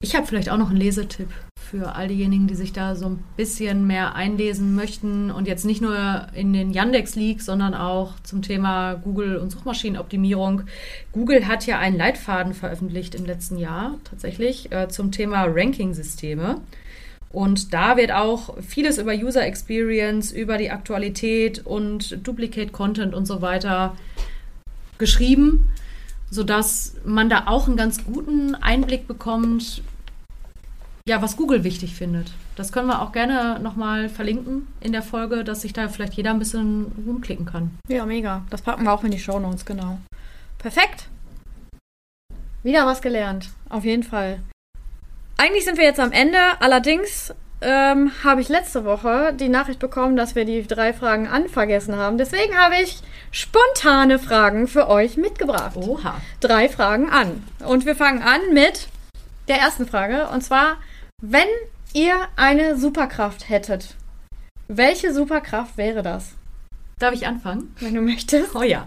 Ich 0.00 0.14
habe 0.14 0.24
vielleicht 0.24 0.50
auch 0.50 0.56
noch 0.56 0.70
einen 0.70 0.78
Lesetipp 0.78 1.30
für 1.58 1.96
all 1.96 2.06
diejenigen, 2.06 2.46
die 2.46 2.54
sich 2.54 2.72
da 2.72 2.94
so 2.94 3.06
ein 3.06 3.24
bisschen 3.36 3.88
mehr 3.88 4.14
einlesen 4.14 4.76
möchten 4.76 5.32
und 5.32 5.48
jetzt 5.48 5.64
nicht 5.64 5.82
nur 5.82 6.28
in 6.32 6.52
den 6.52 6.70
Yandex 6.70 7.16
League, 7.16 7.42
sondern 7.42 7.74
auch 7.74 8.12
zum 8.20 8.40
Thema 8.40 8.94
Google 8.94 9.38
und 9.38 9.50
Suchmaschinenoptimierung. 9.50 10.62
Google 11.10 11.48
hat 11.48 11.66
ja 11.66 11.80
einen 11.80 11.96
Leitfaden 11.96 12.54
veröffentlicht 12.54 13.16
im 13.16 13.26
letzten 13.26 13.58
Jahr 13.58 13.98
tatsächlich 14.04 14.70
äh, 14.70 14.86
zum 14.88 15.10
Thema 15.10 15.46
Ranking-Systeme. 15.48 16.60
Und 17.34 17.74
da 17.74 17.96
wird 17.96 18.12
auch 18.12 18.56
vieles 18.62 18.96
über 18.96 19.12
User 19.12 19.44
Experience, 19.44 20.30
über 20.30 20.56
die 20.56 20.70
Aktualität 20.70 21.66
und 21.66 22.24
Duplicate 22.24 22.70
Content 22.70 23.12
und 23.12 23.26
so 23.26 23.42
weiter 23.42 23.96
geschrieben, 24.98 25.68
sodass 26.30 26.94
man 27.04 27.28
da 27.28 27.48
auch 27.48 27.66
einen 27.66 27.76
ganz 27.76 28.04
guten 28.04 28.54
Einblick 28.54 29.08
bekommt, 29.08 29.82
ja, 31.08 31.20
was 31.22 31.36
Google 31.36 31.64
wichtig 31.64 31.96
findet. 31.96 32.30
Das 32.54 32.70
können 32.70 32.86
wir 32.86 33.02
auch 33.02 33.10
gerne 33.10 33.58
nochmal 33.58 34.08
verlinken 34.08 34.68
in 34.80 34.92
der 34.92 35.02
Folge, 35.02 35.42
dass 35.42 35.62
sich 35.62 35.72
da 35.72 35.88
vielleicht 35.88 36.14
jeder 36.14 36.30
ein 36.30 36.38
bisschen 36.38 36.92
rumklicken 37.04 37.46
kann. 37.46 37.72
Ja, 37.88 38.06
mega. 38.06 38.44
Das 38.48 38.62
packen 38.62 38.84
wir 38.84 38.92
auch 38.92 39.02
in 39.02 39.10
die 39.10 39.18
Shownotes, 39.18 39.66
genau. 39.66 39.98
Perfekt. 40.58 41.08
Wieder 42.62 42.86
was 42.86 43.02
gelernt. 43.02 43.50
Auf 43.68 43.84
jeden 43.84 44.04
Fall. 44.04 44.38
Eigentlich 45.36 45.64
sind 45.64 45.78
wir 45.78 45.84
jetzt 45.84 46.00
am 46.00 46.12
Ende. 46.12 46.38
Allerdings 46.60 47.34
ähm, 47.60 48.12
habe 48.22 48.40
ich 48.40 48.48
letzte 48.48 48.84
Woche 48.84 49.32
die 49.32 49.48
Nachricht 49.48 49.80
bekommen, 49.80 50.16
dass 50.16 50.34
wir 50.34 50.44
die 50.44 50.66
drei 50.66 50.92
Fragen 50.92 51.26
an 51.26 51.48
vergessen 51.48 51.96
haben. 51.96 52.18
Deswegen 52.18 52.56
habe 52.56 52.76
ich 52.82 53.00
spontane 53.30 54.18
Fragen 54.18 54.68
für 54.68 54.88
euch 54.88 55.16
mitgebracht. 55.16 55.76
Oha. 55.76 56.20
Drei 56.40 56.68
Fragen 56.68 57.10
an. 57.10 57.42
Und 57.64 57.86
wir 57.86 57.96
fangen 57.96 58.22
an 58.22 58.40
mit 58.52 58.88
der 59.48 59.58
ersten 59.58 59.86
Frage. 59.86 60.28
Und 60.28 60.42
zwar, 60.42 60.76
wenn 61.20 61.48
ihr 61.94 62.14
eine 62.36 62.76
Superkraft 62.76 63.48
hättet, 63.48 63.96
welche 64.68 65.12
Superkraft 65.12 65.76
wäre 65.76 66.02
das? 66.02 66.34
Darf 66.98 67.14
ich 67.14 67.26
anfangen? 67.26 67.74
Wenn 67.80 67.94
du 67.94 68.00
möchtest. 68.00 68.54
Oh 68.54 68.62
ja. 68.62 68.86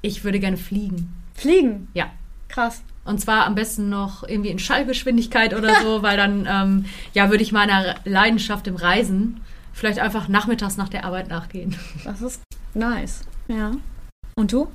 Ich 0.00 0.22
würde 0.22 0.38
gerne 0.38 0.56
fliegen. 0.56 1.12
Fliegen. 1.34 1.88
Ja. 1.92 2.10
Krass. 2.48 2.82
Und 3.08 3.22
zwar 3.22 3.46
am 3.46 3.54
besten 3.54 3.88
noch 3.88 4.22
irgendwie 4.22 4.50
in 4.50 4.58
Schallgeschwindigkeit 4.58 5.54
oder 5.54 5.80
so, 5.80 6.02
weil 6.02 6.18
dann, 6.18 6.46
ähm, 6.46 6.84
ja, 7.14 7.30
würde 7.30 7.42
ich 7.42 7.52
meiner 7.52 7.94
Leidenschaft 8.04 8.66
im 8.66 8.76
Reisen 8.76 9.40
vielleicht 9.72 9.98
einfach 9.98 10.28
nachmittags 10.28 10.76
nach 10.76 10.90
der 10.90 11.06
Arbeit 11.06 11.28
nachgehen. 11.28 11.74
Das 12.04 12.20
ist 12.20 12.42
nice. 12.74 13.22
Ja. 13.48 13.72
Und 14.36 14.52
du? 14.52 14.70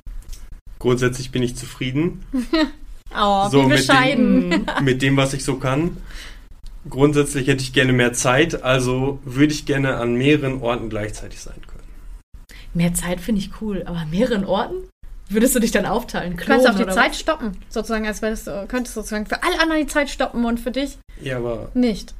Grundsätzlich 0.80 1.30
bin 1.30 1.44
ich 1.44 1.54
zufrieden 1.54 2.24
Oh, 3.16 3.48
So, 3.48 3.62
wie 3.62 3.66
mit 3.68 3.76
bescheiden. 3.76 4.66
mit 4.82 5.00
dem, 5.00 5.16
was 5.16 5.32
ich 5.32 5.44
so 5.44 5.58
kann. 5.58 5.96
Grundsätzlich 6.90 7.46
hätte 7.46 7.62
ich 7.62 7.72
gerne 7.72 7.92
mehr 7.92 8.14
Zeit, 8.14 8.64
also 8.64 9.20
würde 9.24 9.52
ich 9.52 9.64
gerne 9.64 9.96
an 9.96 10.14
mehreren 10.14 10.60
Orten 10.60 10.90
gleichzeitig 10.90 11.40
sein 11.40 11.60
können. 11.68 11.84
Mehr 12.74 12.94
Zeit 12.94 13.20
finde 13.20 13.40
ich 13.40 13.60
cool, 13.60 13.84
aber 13.86 13.98
an 13.98 14.10
mehreren 14.10 14.44
Orten? 14.44 14.88
Würdest 15.34 15.54
du 15.54 15.60
dich 15.60 15.70
dann 15.72 15.84
aufteilen? 15.86 16.36
Du 16.36 16.44
kannst 16.44 16.66
auch 16.66 16.70
die 16.74 16.78
Klonen 16.84 16.94
Zeit 16.94 17.14
stoppen, 17.16 17.56
sozusagen, 17.68 18.06
als 18.06 18.22
wärst 18.22 18.46
du, 18.46 18.66
könntest 18.68 18.94
sozusagen 18.94 19.26
für 19.26 19.42
alle 19.42 19.60
anderen 19.60 19.82
die 19.82 19.86
Zeit 19.88 20.08
stoppen 20.10 20.44
und 20.44 20.58
für 20.60 20.70
dich 20.70 20.96
Ja, 21.20 21.36
aber 21.38 21.68
nicht. 21.74 22.14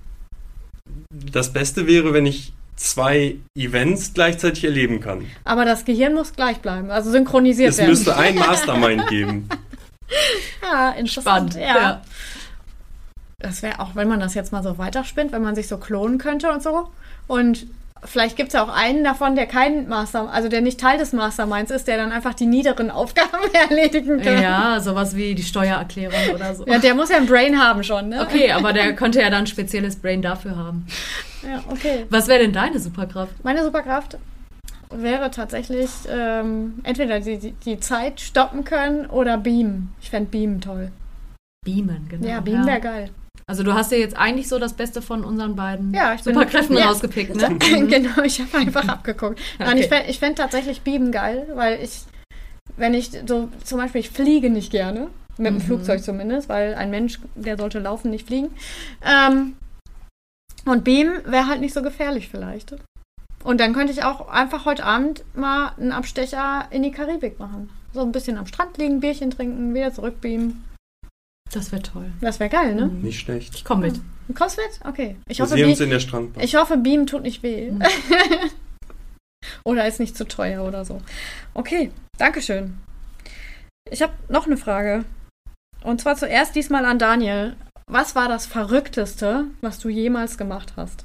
das 1.11 1.53
Beste 1.53 1.87
wäre, 1.87 2.13
wenn 2.13 2.27
ich 2.27 2.53
zwei 2.77 3.37
Events 3.57 4.13
gleichzeitig 4.15 4.65
erleben 4.65 5.01
kann. 5.01 5.27
Aber 5.45 5.65
das 5.65 5.85
Gehirn 5.85 6.15
muss 6.15 6.33
gleich 6.35 6.59
bleiben, 6.59 6.91
also 6.91 7.11
synchronisiert 7.11 7.71
Es 7.71 7.79
werden. 7.79 7.91
müsste 7.91 8.17
ein 8.17 8.35
Mastermind 8.39 9.07
geben. 9.07 9.49
ja, 10.63 10.91
interessant. 10.91 11.53
Spannend. 11.53 11.71
Ja. 11.71 12.03
Das 13.39 13.63
wäre 13.63 13.79
auch, 13.81 13.95
wenn 13.95 14.09
man 14.09 14.21
das 14.21 14.35
jetzt 14.35 14.53
mal 14.53 14.63
so 14.63 14.79
weiterspinnt, 14.79 15.31
wenn 15.33 15.43
man 15.43 15.55
sich 15.55 15.69
so 15.69 15.79
klonen 15.79 16.19
könnte 16.19 16.51
und 16.51 16.63
so. 16.63 16.89
Und 17.27 17.67
vielleicht 18.05 18.37
gibt 18.37 18.49
es 18.49 18.55
ja 18.55 18.63
auch 18.63 18.69
einen 18.69 19.05
davon, 19.05 19.37
der 19.37 19.47
kein 19.47 19.89
Master, 19.89 20.31
also 20.31 20.49
der 20.49 20.61
nicht 20.61 20.81
Teil 20.81 20.99
des 20.99 21.13
Masterminds 21.13 21.71
ist, 21.71 21.89
der 21.89 21.97
dann 21.97 22.13
einfach 22.13 22.35
die 22.35 22.47
niederen 22.47 22.91
Aufgaben 22.91 23.53
erledigen 23.53 24.21
kann. 24.21 24.43
Ja, 24.43 24.81
sowas 24.81 25.17
wie 25.17 25.35
die 25.35 25.43
Steuererklärung 25.43 26.35
oder 26.35 26.55
so. 26.55 26.67
Ja, 26.67 26.79
der 26.79 26.95
muss 26.95 27.11
ja 27.11 27.17
ein 27.17 27.27
Brain 27.27 27.59
haben 27.59 27.83
schon, 27.83 28.11
ne? 28.11 28.21
Okay, 28.23 28.53
aber 28.53 28.73
der 28.73 28.95
könnte 28.95 29.21
ja 29.21 29.31
dann 29.31 29.41
ein 29.41 29.47
spezielles 29.47 29.97
Brain 29.97 30.23
dafür 30.23 30.57
haben. 30.57 30.87
Ja, 31.43 31.63
okay. 31.71 32.07
Was 32.11 32.29
wäre 32.29 32.41
denn 32.41 32.53
deine 32.53 32.79
Superkraft? 32.79 33.33
Meine 33.45 33.65
Superkraft 33.65 34.19
wäre 34.91 35.31
tatsächlich 35.31 35.91
ähm, 36.09 36.81
entweder 36.85 37.21
die, 37.21 37.39
die, 37.39 37.53
die 37.53 37.81
Zeit 37.81 38.21
stoppen 38.21 38.65
können 38.65 39.07
oder 39.07 39.39
beamen. 39.39 39.95
Ich 40.01 40.11
fände 40.11 40.31
beamen 40.31 40.61
toll. 40.61 40.91
Beamen, 41.65 42.07
genau. 42.09 42.27
Ja, 42.27 42.41
beamen 42.41 42.67
wäre 42.67 42.81
geil. 42.81 43.11
Also 43.47 43.63
du 43.63 43.75
hast 43.75 43.93
ja 43.93 43.99
jetzt 43.99 44.17
eigentlich 44.17 44.49
so 44.49 44.59
das 44.59 44.73
Beste 44.73 45.03
von 45.03 45.23
unseren 45.25 45.55
beiden 45.55 45.93
Ja, 45.93 46.15
ich 46.15 46.23
bin- 46.23 46.35
Superkräften 46.35 46.77
ja. 46.79 46.87
rausgepickt, 46.89 47.37
ne? 47.37 47.57
genau, 47.89 48.23
ich 48.23 48.41
habe 48.41 48.57
einfach 48.59 48.89
abgeguckt. 48.89 49.39
Nein, 49.59 49.77
ich 49.79 49.87
Okay. 49.87 49.97
fände 49.99 50.13
fänd 50.15 50.39
tatsächlich 50.39 50.81
beamen 50.83 51.13
geil, 51.13 51.49
weil 51.55 51.83
ich, 51.83 52.03
wenn 52.77 52.95
ich 52.95 53.11
so, 53.27 53.51
zum 53.63 53.79
Beispiel, 53.79 54.01
ich 54.01 54.11
fliege 54.11 54.49
nicht 54.51 54.71
gerne. 54.71 55.09
Mit 55.37 55.49
dem 55.49 55.55
Mhm. 55.57 55.61
Flugzeug 55.63 56.01
zumindest, 56.03 56.49
weil 56.49 56.75
ein 56.77 56.91
Mensch, 56.91 57.19
der 57.35 57.57
sollte 57.59 57.81
laufen, 57.81 58.11
nicht 58.11 58.27
fliegen. 58.29 58.51
Ähm, 59.05 59.57
und 60.65 60.85
beamen 60.85 61.21
wäre 61.27 61.49
halt 61.49 61.61
nicht 61.61 61.75
so 61.75 61.83
gefährlich 61.83 62.29
vielleicht. 62.29 62.75
Und 63.43 63.61
dann 63.61 63.75
könnte 63.75 63.93
ich 63.93 64.05
auch 64.05 64.29
einfach 64.29 64.65
heute 64.65 64.85
Abend 64.85 65.25
mal 65.35 65.73
einen 65.79 65.93
Abstecher 65.93 66.67
in 66.71 66.83
die 66.85 66.93
Karibik 66.93 67.39
machen. 67.41 67.69
So 67.93 68.01
ein 68.01 68.13
bisschen 68.13 68.39
am 68.39 68.47
Strand 68.47 68.79
liegen, 68.79 69.01
Bierchen 69.01 69.31
trinken, 69.33 69.75
wieder 69.75 69.93
zurückbeamen. 69.93 70.65
Das 71.55 71.71
wäre 71.71 71.83
toll. 71.83 72.11
Das 72.21 72.41
wäre 72.41 72.51
geil, 72.51 72.75
ne? 72.75 72.87
Mhm. 72.87 73.03
Nicht 73.03 73.21
schlecht. 73.21 73.55
Ich 73.55 73.65
komme 73.65 73.87
mit. 73.87 74.01
Du 74.27 74.35
kommst 74.35 74.57
mit? 74.57 74.81
Okay. 74.85 75.15
Ich 75.29 75.39
Wir 75.39 75.45
hoffe, 75.45 75.55
sehen 75.55 75.69
uns 75.69 75.79
Beam, 75.79 75.85
in 75.85 75.91
der 75.91 76.01
Strandbar. 76.01 76.43
ich 76.43 76.57
hoffe, 76.57 76.77
Beam 76.77 77.07
tut 77.07 77.23
nicht 77.23 77.45
weh. 77.45 77.71
Mhm. 77.71 77.81
oder 79.65 79.87
ist 79.87 80.01
nicht 80.01 80.17
zu 80.17 80.27
teuer 80.27 80.65
oder 80.65 80.85
so. 80.85 81.01
Okay, 81.55 81.93
Dankeschön. 82.19 82.77
Ich 83.89 84.03
habe 84.03 84.15
noch 84.29 84.47
eine 84.47 84.57
Frage. 84.57 85.05
Und 85.85 86.01
zwar 86.01 86.17
zuerst 86.17 86.57
diesmal 86.57 86.85
an 86.87 86.99
Daniel. 86.99 87.55
Was 87.87 88.17
war 88.17 88.29
das 88.29 88.47
Verrückteste, 88.47 89.45
was 89.61 89.79
du 89.79 89.89
jemals 89.89 90.37
gemacht 90.37 90.73
hast? 90.77 91.05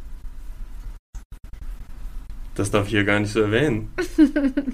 Das 2.55 2.71
darf 2.71 2.85
ich 2.85 2.91
hier 2.91 3.03
gar 3.03 3.19
nicht 3.19 3.31
so 3.31 3.41
erwähnen. 3.41 3.93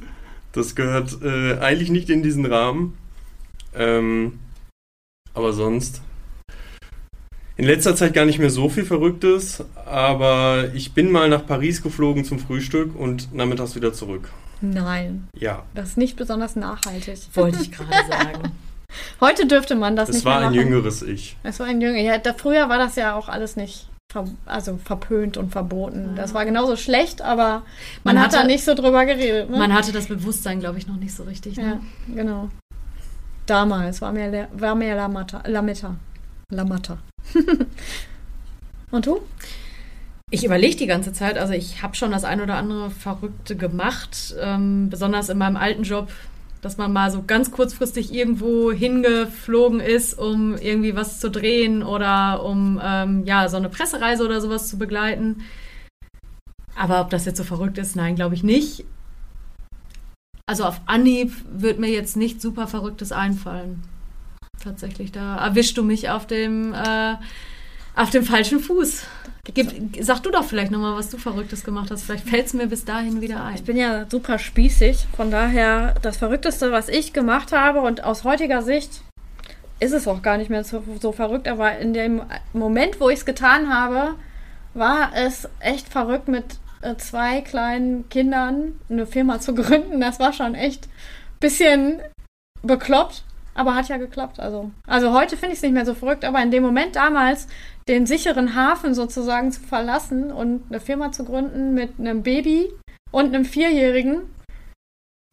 Das 0.54 0.74
gehört 0.74 1.22
äh, 1.22 1.60
eigentlich 1.60 1.90
nicht 1.90 2.10
in 2.10 2.24
diesen 2.24 2.46
Rahmen. 2.46 2.98
Ähm, 3.74 4.40
aber 5.36 5.54
sonst 5.54 6.02
In 7.58 7.66
letzter 7.66 7.96
Zeit 7.96 8.14
gar 8.14 8.26
nicht 8.26 8.40
mehr 8.40 8.50
so 8.50 8.68
viel 8.68 8.84
Verrücktes, 8.86 9.64
aber 9.86 10.74
ich 10.74 10.94
bin 10.94 11.10
mal 11.12 11.30
nach 11.30 11.46
Paris 11.46 11.82
geflogen 11.82 12.26
zum 12.26 12.40
Frühstück 12.40 12.94
und 13.00 13.34
nachmittags 13.34 13.76
wieder 13.76 13.94
zurück. 13.94 14.30
Nein, 14.62 15.28
Ja, 15.38 15.64
das 15.74 15.90
ist 15.90 15.98
nicht 15.98 16.16
besonders 16.18 16.56
nachhaltig. 16.56 17.18
Wollte 17.34 17.60
ich 17.62 17.72
gerade 17.72 17.92
sagen. 18.10 18.52
Heute 19.22 19.46
dürfte 19.48 19.76
man 19.76 19.96
das, 19.96 20.08
das 20.08 20.16
nicht 20.18 20.26
war 20.26 20.40
mehr 20.40 20.50
ein 20.50 20.56
machen. 20.56 20.68
jüngeres 20.72 21.02
Ich. 21.02 21.36
Es 21.44 21.60
war 21.60 21.68
ein 21.68 21.82
Jünger. 21.82 22.00
Ja, 22.00 22.18
da, 22.18 22.34
früher 22.34 22.68
war 22.70 22.78
das 22.78 22.96
ja 22.96 23.16
auch 23.16 23.28
alles 23.30 23.56
nicht 23.58 23.88
ver 24.12 24.26
also 24.46 24.78
verpönt 24.84 25.36
und 25.38 25.52
verboten. 25.52 26.12
Das 26.16 26.34
war 26.34 26.46
genauso 26.46 26.76
schlecht, 26.78 27.22
aber 27.22 27.64
man, 28.04 28.16
Man 28.16 28.20
hat 28.24 28.34
da 28.34 28.44
nicht 28.46 28.64
so 28.64 28.74
drüber 28.74 29.06
geredet. 29.06 29.50
Ne? 29.50 29.58
Man 29.58 29.74
hatte 29.74 29.92
das 29.92 30.08
Bewusstsein, 30.08 30.60
glaube 30.62 30.78
ich, 30.78 30.88
noch 30.88 30.96
nicht 30.98 31.14
so 31.14 31.24
richtig. 31.24 31.58
ja, 31.58 31.64
Ne? 31.64 31.82
genau. 32.14 32.50
Damals 33.46 34.02
war 34.02 34.12
Le- 34.14 34.48
war 34.54 34.76
mehr 34.76 34.96
Lametta. 34.96 35.44
Lametta. 35.46 35.96
Lametta. 36.50 36.98
und 38.92 39.06
du? 39.06 39.22
Ich 40.32 40.44
überlege 40.44 40.76
die 40.76 40.88
ganze 40.88 41.14
Zeit, 41.14 41.38
also 41.38 41.54
ich 41.54 41.84
habe 41.84 41.96
schon 41.96 42.12
das 42.12 42.24
ein 42.24 42.42
oder 42.42 42.56
andere 42.56 42.90
Verrückte 42.90 43.56
gemacht, 43.56 44.36
ähm, 44.42 44.90
besonders 44.90 45.30
in 45.30 45.38
meinem 45.38 45.56
alten 45.56 45.84
Job, 45.84 46.10
dass 46.62 46.78
man 46.78 46.92
mal 46.92 47.12
so 47.12 47.24
ganz 47.26 47.52
kurzfristig 47.52 48.12
irgendwo 48.12 48.72
hingeflogen 48.72 49.80
ist, 49.80 50.18
um 50.18 50.58
irgendwie 50.58 50.96
was 50.96 51.20
zu 51.20 51.30
drehen 51.30 51.84
oder 51.84 52.44
um 52.44 52.82
ähm, 52.84 53.24
ja 53.26 53.48
so 53.50 53.58
eine 53.58 53.70
Pressereise 53.70 54.26
oder 54.26 54.42
sowas 54.42 54.68
zu 54.68 54.80
begleiten. 54.80 55.44
Aber 56.76 57.02
ob 57.02 57.12
das 57.12 57.26
jetzt 57.26 57.38
so 57.38 57.44
verrückt 57.44 57.78
ist, 57.78 57.96
nein, 57.96 58.16
glaube 58.16 58.34
ich 58.34 58.44
nicht. 58.44 58.84
Also 60.48 60.66
auf 60.66 60.82
Anhieb 60.86 61.34
wird 61.50 61.80
mir 61.80 61.90
jetzt 61.90 62.16
nicht 62.16 62.42
super 62.42 62.68
Verrücktes 62.68 63.12
einfallen. 63.12 63.82
Tatsächlich, 64.64 65.12
da 65.12 65.38
erwischst 65.38 65.78
du 65.78 65.84
mich 65.84 66.10
auf 66.10 66.28
dem 66.28 66.74
äh, 66.74 67.16
auf 67.96 68.10
dem 68.10 68.24
falschen 68.24 68.60
Fuß. 68.60 69.04
Gib, 69.54 69.72
sag 70.02 70.22
du 70.22 70.32
doch 70.32 70.44
vielleicht 70.44 70.72
nochmal, 70.72 70.96
was 70.96 71.10
du 71.10 71.18
Verrücktes 71.18 71.64
gemacht 71.64 71.92
hast. 71.92 72.04
Vielleicht 72.04 72.28
fällt 72.28 72.48
es 72.48 72.54
mir 72.54 72.68
bis 72.68 72.84
dahin 72.84 73.22
wieder 73.22 73.44
ein. 73.44 73.56
Ich 73.56 73.64
bin 73.64 73.78
ja 73.78 74.06
super 74.10 74.38
spießig. 74.38 75.08
Von 75.16 75.32
daher, 75.32 75.96
das 76.02 76.18
Verrückteste, 76.18 76.72
was 76.72 76.90
ich 76.90 77.14
gemacht 77.14 77.52
habe, 77.52 77.82
und 77.82 78.04
aus 78.04 78.24
heutiger 78.24 78.62
Sicht 78.62 79.02
ist 79.80 79.94
es 79.94 80.08
auch 80.08 80.22
gar 80.22 80.38
nicht 80.38 80.50
mehr 80.50 80.64
so, 80.64 80.84
so 81.00 81.12
verrückt, 81.12 81.48
aber 81.48 81.78
in 81.78 81.94
dem 81.94 82.22
Moment, 82.54 83.00
wo 83.00 83.10
ich 83.10 83.20
es 83.20 83.26
getan 83.26 83.74
habe, 83.74 84.16
war 84.74 85.12
es 85.16 85.48
echt 85.60 85.90
verrückt, 85.90 86.28
mit 86.28 86.46
zwei 86.98 87.42
kleinen 87.42 88.08
Kindern 88.10 88.80
eine 88.90 89.06
Firma 89.08 89.40
zu 89.40 89.54
gründen. 89.56 90.00
Das 90.02 90.20
war 90.20 90.34
schon 90.34 90.56
echt 90.56 90.86
ein 90.86 91.40
bisschen 91.40 92.00
bekloppt, 92.62 93.24
aber 93.54 93.76
hat 93.76 93.90
ja 93.90 93.98
geklappt. 93.98 94.40
Also, 94.40 94.72
also 94.88 95.14
heute 95.14 95.38
finde 95.38 95.54
ich 95.54 95.60
es 95.60 95.64
nicht 95.64 95.74
mehr 95.74 95.86
so 95.86 95.94
verrückt, 95.94 96.26
aber 96.26 96.42
in 96.42 96.52
dem 96.52 96.64
Moment 96.64 96.96
damals 96.96 97.48
den 97.88 98.06
sicheren 98.06 98.56
Hafen 98.56 98.94
sozusagen 98.94 99.52
zu 99.52 99.62
verlassen 99.62 100.32
und 100.32 100.64
eine 100.70 100.80
Firma 100.80 101.12
zu 101.12 101.24
gründen 101.26 101.74
mit 101.74 102.00
einem 102.00 102.24
Baby 102.24 102.72
und 103.12 103.28
einem 103.34 103.46
Vierjährigen, 103.46 104.22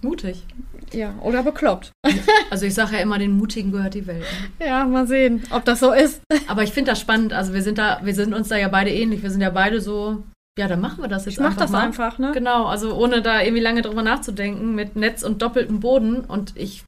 Mutig. 0.03 0.45
ja, 0.93 1.15
oder 1.23 1.43
bekloppt. 1.43 1.93
Also 2.51 2.67
ich 2.67 2.75
sage 2.75 2.97
ja 2.97 3.01
immer, 3.01 3.19
den 3.19 3.33
Mutigen 3.39 3.73
gehört 3.73 3.95
die 3.95 4.07
Welt. 4.07 4.27
ne? 4.59 4.67
Ja, 4.67 4.85
mal 4.85 5.07
sehen, 5.07 5.43
ob 5.51 5.65
das 5.65 5.81
so 5.81 5.93
ist. 5.93 6.21
Aber 6.49 6.63
ich 6.65 6.71
finde 6.73 6.91
das 6.91 7.01
spannend. 7.01 7.33
Also 7.33 7.55
wir 7.55 7.63
sind 7.63 7.79
da, 7.79 7.99
wir 8.03 8.15
sind 8.15 8.35
uns 8.35 8.49
da 8.49 8.57
ja 8.59 8.69
beide 8.69 8.91
ähnlich. 8.91 9.23
Wir 9.23 9.31
sind 9.31 9.41
ja 9.41 9.49
beide 9.49 9.81
so, 9.81 10.23
ja, 10.59 10.69
dann 10.69 10.81
machen 10.81 11.03
wir 11.03 11.09
das 11.09 11.25
jetzt 11.25 11.35
Ich 11.35 11.41
mach 11.41 11.47
einfach 11.51 11.63
das 11.63 11.71
mal. 11.71 11.81
einfach, 11.87 12.19
ne? 12.19 12.33
Genau, 12.33 12.67
also 12.67 12.95
ohne 12.95 13.23
da 13.23 13.41
irgendwie 13.41 13.63
lange 13.63 13.83
drüber 13.83 14.03
nachzudenken, 14.03 14.75
mit 14.75 14.97
Netz 14.97 15.23
und 15.23 15.41
doppeltem 15.41 15.81
Boden. 15.81 16.21
Und 16.21 16.55
ich 16.57 16.85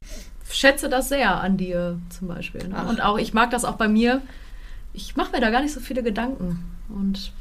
schätze 0.49 0.87
das 0.87 1.09
sehr 1.09 1.41
an 1.41 1.57
dir 1.57 1.97
zum 2.09 2.27
Beispiel. 2.27 2.67
Ne? 2.67 2.85
Und 2.87 3.01
auch, 3.01 3.17
ich 3.17 3.33
mag 3.33 3.49
das 3.49 3.65
auch 3.65 3.75
bei 3.75 3.87
mir. 3.87 4.21
Ich 4.93 5.15
mache 5.15 5.31
mir 5.31 5.41
da 5.41 5.49
gar 5.49 5.61
nicht 5.61 5.73
so 5.73 5.79
viele 5.79 6.03
Gedanken. 6.03 6.63
Und 6.89 7.31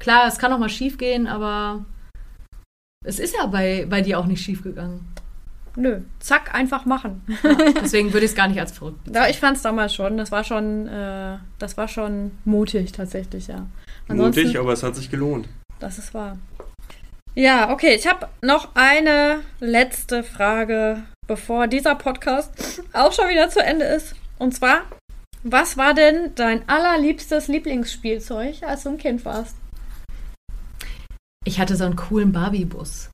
klar, 0.00 0.26
es 0.26 0.38
kann 0.38 0.52
auch 0.52 0.58
mal 0.58 0.68
schief 0.68 0.98
gehen, 0.98 1.28
aber 1.28 1.84
es 3.04 3.20
ist 3.20 3.36
ja 3.36 3.46
bei, 3.46 3.86
bei 3.88 4.00
dir 4.00 4.18
auch 4.18 4.26
nicht 4.26 4.42
schief 4.42 4.62
gegangen. 4.64 5.06
Nö, 5.76 6.00
zack, 6.18 6.52
einfach 6.56 6.86
machen. 6.86 7.22
Deswegen 7.80 8.12
würde 8.12 8.24
ich 8.26 8.32
es 8.32 8.36
gar 8.36 8.48
nicht 8.48 8.58
als 8.58 8.72
verrückt. 8.72 8.98
Da, 9.06 9.28
ich 9.28 9.38
fand 9.38 9.56
es 9.58 9.62
damals 9.62 9.94
schon. 9.94 10.16
Das 10.16 10.32
war 10.32 10.42
schon, 10.42 10.88
äh, 10.88 11.36
das 11.60 11.76
war 11.76 11.86
schon 11.86 12.32
mutig 12.44 12.90
tatsächlich, 12.90 13.46
ja. 13.46 13.64
Ansonsten- 14.08 14.42
Mutig, 14.42 14.58
aber 14.58 14.72
es 14.72 14.82
hat 14.82 14.96
sich 14.96 15.08
gelohnt. 15.08 15.48
Das 15.78 15.98
ist 15.98 16.14
wahr. 16.14 16.38
Ja, 17.34 17.70
okay, 17.70 17.94
ich 17.94 18.06
habe 18.06 18.28
noch 18.42 18.74
eine 18.74 19.40
letzte 19.60 20.24
Frage, 20.24 21.04
bevor 21.26 21.68
dieser 21.68 21.94
Podcast 21.94 22.82
auch 22.92 23.12
schon 23.12 23.28
wieder 23.28 23.48
zu 23.48 23.62
Ende 23.62 23.84
ist. 23.84 24.16
Und 24.38 24.54
zwar, 24.54 24.82
was 25.44 25.76
war 25.76 25.94
denn 25.94 26.32
dein 26.34 26.68
allerliebstes 26.68 27.48
Lieblingsspielzeug, 27.48 28.62
als 28.62 28.82
du 28.82 28.90
ein 28.90 28.98
Kind 28.98 29.24
warst? 29.24 29.56
Ich 31.44 31.60
hatte 31.60 31.76
so 31.76 31.84
einen 31.84 31.96
coolen 31.96 32.32
Barbie-Bus. 32.32 33.10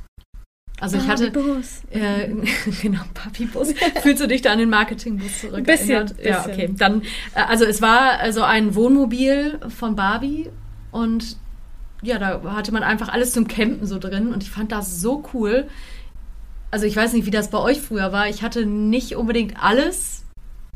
Also 0.81 0.97
ich 0.97 1.07
hatte, 1.07 1.31
Bus. 1.31 1.83
Äh, 1.91 2.29
genau, 2.83 3.03
Papi-Bus. 3.15 3.75
Fühlst 4.03 4.23
du 4.23 4.27
dich 4.27 4.43
da 4.43 4.53
an 4.53 4.59
den 4.59 4.71
Marketing-Bus 4.71 5.41
zurück? 5.41 5.59
Ein 5.59 5.65
bisschen, 5.65 5.91
erinnert? 5.91 6.25
Ja, 6.25 6.43
bisschen. 6.43 6.53
okay. 6.53 6.75
Dann, 6.77 7.03
äh, 7.35 7.43
also 7.47 7.65
es 7.65 7.81
war 7.81 8.19
also 8.19 8.43
ein 8.43 8.75
Wohnmobil 8.75 9.61
von 9.69 9.95
Barbie 9.95 10.51
und 10.91 11.37
ja, 12.05 12.19
da 12.19 12.41
hatte 12.55 12.73
man 12.73 12.83
einfach 12.83 13.09
alles 13.09 13.33
zum 13.33 13.49
Campen 13.49 13.87
so 13.87 13.99
drin 13.99 14.33
und 14.33 14.43
ich 14.43 14.51
fand 14.51 14.73
das 14.73 15.01
so 15.01 15.25
cool. 15.35 15.67
Also 16.71 16.87
ich 16.87 16.97
weiß 16.97 17.13
nicht, 17.13 17.27
wie 17.27 17.31
das 17.31 17.51
bei 17.51 17.59
euch 17.59 17.81
früher 17.81 18.13
war. 18.13 18.29
Ich 18.29 18.43
hatte 18.43 18.67
nicht 18.67 19.15
unbedingt 19.17 19.63
alles. 19.63 20.25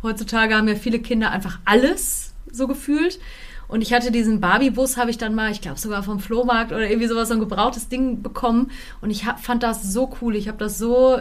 Heutzutage 0.03 0.55
haben 0.55 0.69
ja 0.69 0.77
viele 0.77 1.01
Kinder 1.01 1.31
einfach 1.31 1.59
alles 1.65 2.35
so 2.51 2.69
gefühlt. 2.69 3.19
Und 3.67 3.83
ich 3.83 3.93
hatte 3.93 4.11
diesen 4.11 4.41
Barbie-Bus, 4.41 4.97
habe 4.97 5.11
ich 5.11 5.19
dann 5.19 5.35
mal, 5.35 5.51
ich 5.51 5.61
glaube 5.61 5.79
sogar 5.79 6.03
vom 6.03 6.21
Flohmarkt 6.21 6.73
oder 6.73 6.89
irgendwie 6.89 7.09
sowas, 7.09 7.29
so 7.29 7.35
ein 7.35 7.41
gebrautes 7.41 7.89
Ding 7.89 8.23
bekommen. 8.23 8.71
Und 9.03 9.11
ich 9.11 9.27
hab, 9.27 9.41
fand 9.41 9.63
das 9.63 9.83
so 9.93 10.11
cool. 10.23 10.37
Ich 10.37 10.49
habe 10.49 10.57
das 10.57 10.79
so 10.79 11.19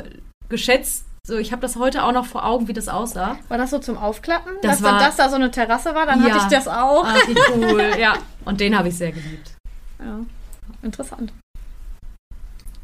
geschätzt. 0.47 1.03
So, 1.27 1.37
ich 1.37 1.51
habe 1.51 1.61
das 1.61 1.75
heute 1.75 2.03
auch 2.05 2.13
noch 2.13 2.25
vor 2.25 2.45
Augen, 2.45 2.69
wie 2.69 2.73
das 2.73 2.87
aussah. 2.87 3.37
War 3.49 3.57
das 3.57 3.71
so 3.71 3.79
zum 3.79 3.97
Aufklappen? 3.97 4.53
Das 4.61 4.79
dass, 4.79 4.83
war- 4.83 4.99
dass 4.99 5.17
da 5.17 5.27
so 5.27 5.35
eine 5.35 5.51
Terrasse 5.51 5.93
war? 5.93 6.05
Dann 6.05 6.25
Ja. 6.25 6.35
hatte 6.35 6.45
ich 6.45 6.57
das 6.57 6.69
auch. 6.69 7.03
Ah, 7.03 7.15
wie 7.27 7.35
cool. 7.53 7.83
ja. 7.99 8.13
Und 8.45 8.61
den 8.61 8.77
habe 8.77 8.87
ich 8.87 8.95
sehr 8.97 9.11
geliebt. 9.11 9.56
Ja, 9.99 10.19
interessant. 10.81 11.33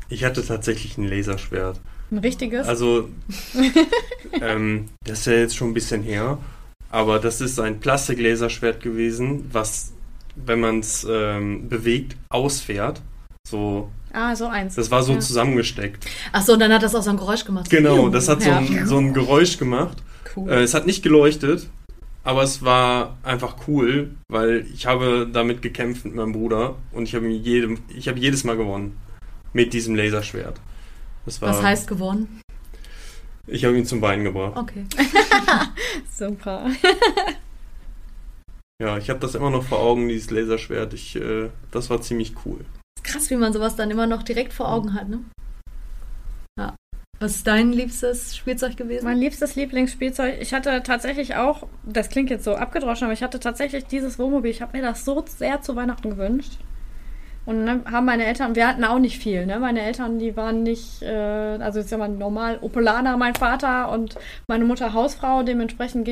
Ich 0.10 0.24
hatte 0.24 0.46
tatsächlich 0.46 0.98
ein 0.98 1.08
Laserschwert. 1.08 1.80
Ein 2.12 2.18
richtiges? 2.20 2.68
Also, 2.68 3.10
ähm, 4.42 4.90
das 5.06 5.20
ist 5.20 5.26
ja 5.28 5.34
jetzt 5.34 5.56
schon 5.56 5.70
ein 5.72 5.74
bisschen 5.74 6.04
her, 6.04 6.38
aber 6.92 7.20
das 7.20 7.42
ist 7.42 7.60
ein 7.60 7.80
Plastik-Laserschwert 7.80 8.82
gewesen, 8.82 9.50
was, 9.52 9.94
wenn 10.36 10.60
man 10.60 10.80
es 10.80 11.08
ähm, 11.10 11.68
bewegt, 11.70 12.16
ausfährt. 12.30 13.02
So, 13.48 13.90
ah, 14.14 14.36
so 14.36 14.48
eins. 14.48 14.76
das 14.76 14.92
war 14.92 15.04
so 15.04 15.14
Ja. 15.14 15.20
zusammengesteckt. 15.20 16.06
Ach 16.32 16.42
so, 16.44 16.54
und 16.54 16.60
dann 16.60 16.72
hat 16.72 16.84
das 16.84 16.94
auch 16.96 17.02
so 17.04 17.10
ein 17.10 17.18
Geräusch 17.18 17.46
gemacht. 17.46 17.70
Genau, 17.70 18.10
das 18.10 18.30
hat 18.30 18.42
so, 18.44 18.52
ein, 18.52 18.86
so 18.86 18.98
ein 18.98 19.14
Geräusch 19.14 19.58
gemacht. 19.58 19.98
Cool. 20.36 20.50
Äh, 20.52 20.62
es 20.64 20.74
hat 20.74 20.86
nicht 20.86 21.02
geleuchtet, 21.04 21.68
aber 22.24 22.44
es 22.44 22.64
war 22.64 23.18
einfach 23.24 23.68
cool, 23.68 24.16
weil 24.30 24.66
ich 24.74 24.86
habe 24.86 25.30
damit 25.32 25.62
gekämpft 25.62 26.06
mit 26.06 26.16
meinem 26.16 26.32
Bruder 26.32 26.76
und 26.92 27.04
ich 27.04 27.16
habe 27.16 27.28
jedem, 27.28 27.80
ich 27.90 28.08
habe 28.08 28.20
jedes 28.20 28.44
Mal 28.44 28.58
gewonnen 28.58 28.98
mit 29.54 29.74
diesem 29.74 29.96
Laserschwert. 29.96 30.60
Das 31.26 31.42
war, 31.42 31.50
Was 31.50 31.62
heißt 31.62 31.88
gewonnen? 31.88 32.42
Ich 33.46 33.66
habe 33.66 33.78
ihn 33.78 33.86
zum 33.86 34.02
Bein 34.02 34.24
gebracht. 34.24 34.58
Okay. 34.58 34.86
Super. 36.12 36.70
Ja, 38.82 38.98
ich 38.98 39.10
habe 39.10 39.20
das 39.20 39.36
immer 39.36 39.50
noch 39.50 39.64
vor 39.64 39.80
Augen, 39.80 40.10
dieses 40.10 40.30
Laserschwert. 40.30 40.94
Ich, 40.94 41.16
äh, 41.16 41.50
das 41.72 41.90
war 41.90 42.02
ziemlich 42.02 42.34
cool. 42.44 42.66
Krass, 43.04 43.30
wie 43.30 43.38
man 43.38 43.54
sowas 43.54 43.78
dann 43.78 43.92
immer 43.92 44.08
noch 44.08 44.24
direkt 44.24 44.52
vor 44.52 44.70
Augen 44.70 44.94
hat, 44.94 45.08
ne? 45.08 45.20
Ja. 47.24 47.28
Was 47.28 47.38
ist 47.38 47.48
dein 47.48 47.72
liebstes 47.72 48.36
Spielzeug 48.36 48.76
gewesen? 48.76 49.06
Mein 49.06 49.18
liebstes 49.18 49.56
Lieblingsspielzeug. 49.56 50.42
Ich 50.42 50.54
hatte 50.54 50.84
tatsächlich 50.84 51.36
auch, 51.36 51.68
das 51.84 52.10
klingt 52.10 52.30
jetzt 52.30 52.44
so 52.44 52.56
abgedroschen, 52.56 53.06
aber 53.06 53.14
ich 53.14 53.24
hatte 53.24 53.40
tatsächlich 53.40 53.86
dieses 53.86 54.20
Wohnmobil. 54.20 54.52
Ich 54.52 54.62
habe 54.62 54.78
mir 54.78 54.84
das 54.84 55.06
so 55.06 55.24
sehr 55.26 55.62
zu 55.62 55.76
Weihnachten 55.76 56.10
gewünscht. 56.10 56.60
Und 57.46 57.66
dann 57.66 57.92
haben 57.92 58.06
meine 58.06 58.26
Eltern, 58.26 58.56
wir 58.56 58.68
hatten 58.68 58.86
auch 58.86 59.00
nicht 59.00 59.18
viel, 59.18 59.46
ne? 59.46 59.60
Meine 59.60 59.82
Eltern, 59.82 60.18
die 60.18 60.38
waren 60.38 60.64
nicht, 60.64 61.02
äh, 61.02 61.58
also 61.60 61.82
ich 61.82 61.88
sag 61.88 62.00
mal 62.00 62.08
normal 62.08 62.58
Opelaner, 62.62 63.18
mein 63.18 63.36
Vater 63.36 63.90
und 63.92 64.16
meine 64.48 64.64
Mutter 64.64 64.94
Hausfrau. 64.94 65.44
Dementsprechend 65.44 66.08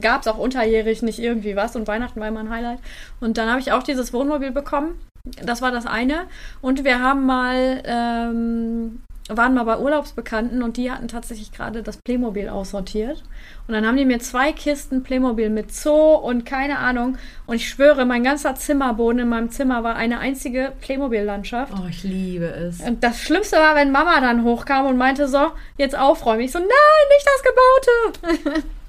gab 0.00 0.20
es 0.20 0.28
auch 0.28 0.38
unterjährig 0.38 1.02
nicht 1.02 1.18
irgendwie 1.18 1.56
was 1.56 1.74
und 1.74 1.88
Weihnachten 1.88 2.20
war 2.20 2.28
immer 2.28 2.40
ein 2.40 2.50
Highlight. 2.50 2.78
Und 3.20 3.38
dann 3.38 3.48
habe 3.48 3.60
ich 3.60 3.72
auch 3.72 3.82
dieses 3.82 4.12
Wohnmobil 4.12 4.52
bekommen. 4.52 5.00
Das 5.44 5.62
war 5.62 5.72
das 5.72 5.86
eine. 5.86 6.26
Und 6.60 6.84
wir 6.84 7.00
haben 7.00 7.26
mal 7.26 7.82
ähm, 7.84 9.00
waren 9.28 9.54
mal 9.54 9.64
bei 9.64 9.78
Urlaubsbekannten 9.78 10.62
und 10.62 10.76
die 10.76 10.90
hatten 10.90 11.08
tatsächlich 11.08 11.52
gerade 11.52 11.82
das 11.82 11.96
Playmobil 11.96 12.48
aussortiert. 12.48 13.22
Und 13.68 13.74
dann 13.74 13.86
haben 13.86 13.96
die 13.96 14.04
mir 14.04 14.18
zwei 14.18 14.52
Kisten 14.52 15.02
Playmobil 15.02 15.48
mit 15.48 15.72
Zoo 15.72 16.14
und 16.14 16.44
keine 16.44 16.78
Ahnung. 16.78 17.16
Und 17.46 17.56
ich 17.56 17.68
schwöre, 17.68 18.04
mein 18.04 18.24
ganzer 18.24 18.54
Zimmerboden 18.56 19.20
in 19.20 19.28
meinem 19.28 19.50
Zimmer 19.50 19.84
war 19.84 19.94
eine 19.94 20.18
einzige 20.18 20.72
Playmobil-Landschaft. 20.80 21.72
Oh, 21.76 21.86
ich 21.88 22.02
liebe 22.02 22.46
es. 22.46 22.80
Und 22.80 23.04
das 23.04 23.20
Schlimmste 23.20 23.56
war, 23.56 23.76
wenn 23.76 23.92
Mama 23.92 24.20
dann 24.20 24.42
hochkam 24.42 24.86
und 24.86 24.96
meinte 24.96 25.28
so, 25.28 25.52
jetzt 25.78 25.96
aufräumen. 25.96 26.40
Ich 26.40 26.52
so, 26.52 26.58
nein, 26.58 26.68
nicht 26.68 27.26
das 27.26 27.42
Gebaute. 27.42 28.66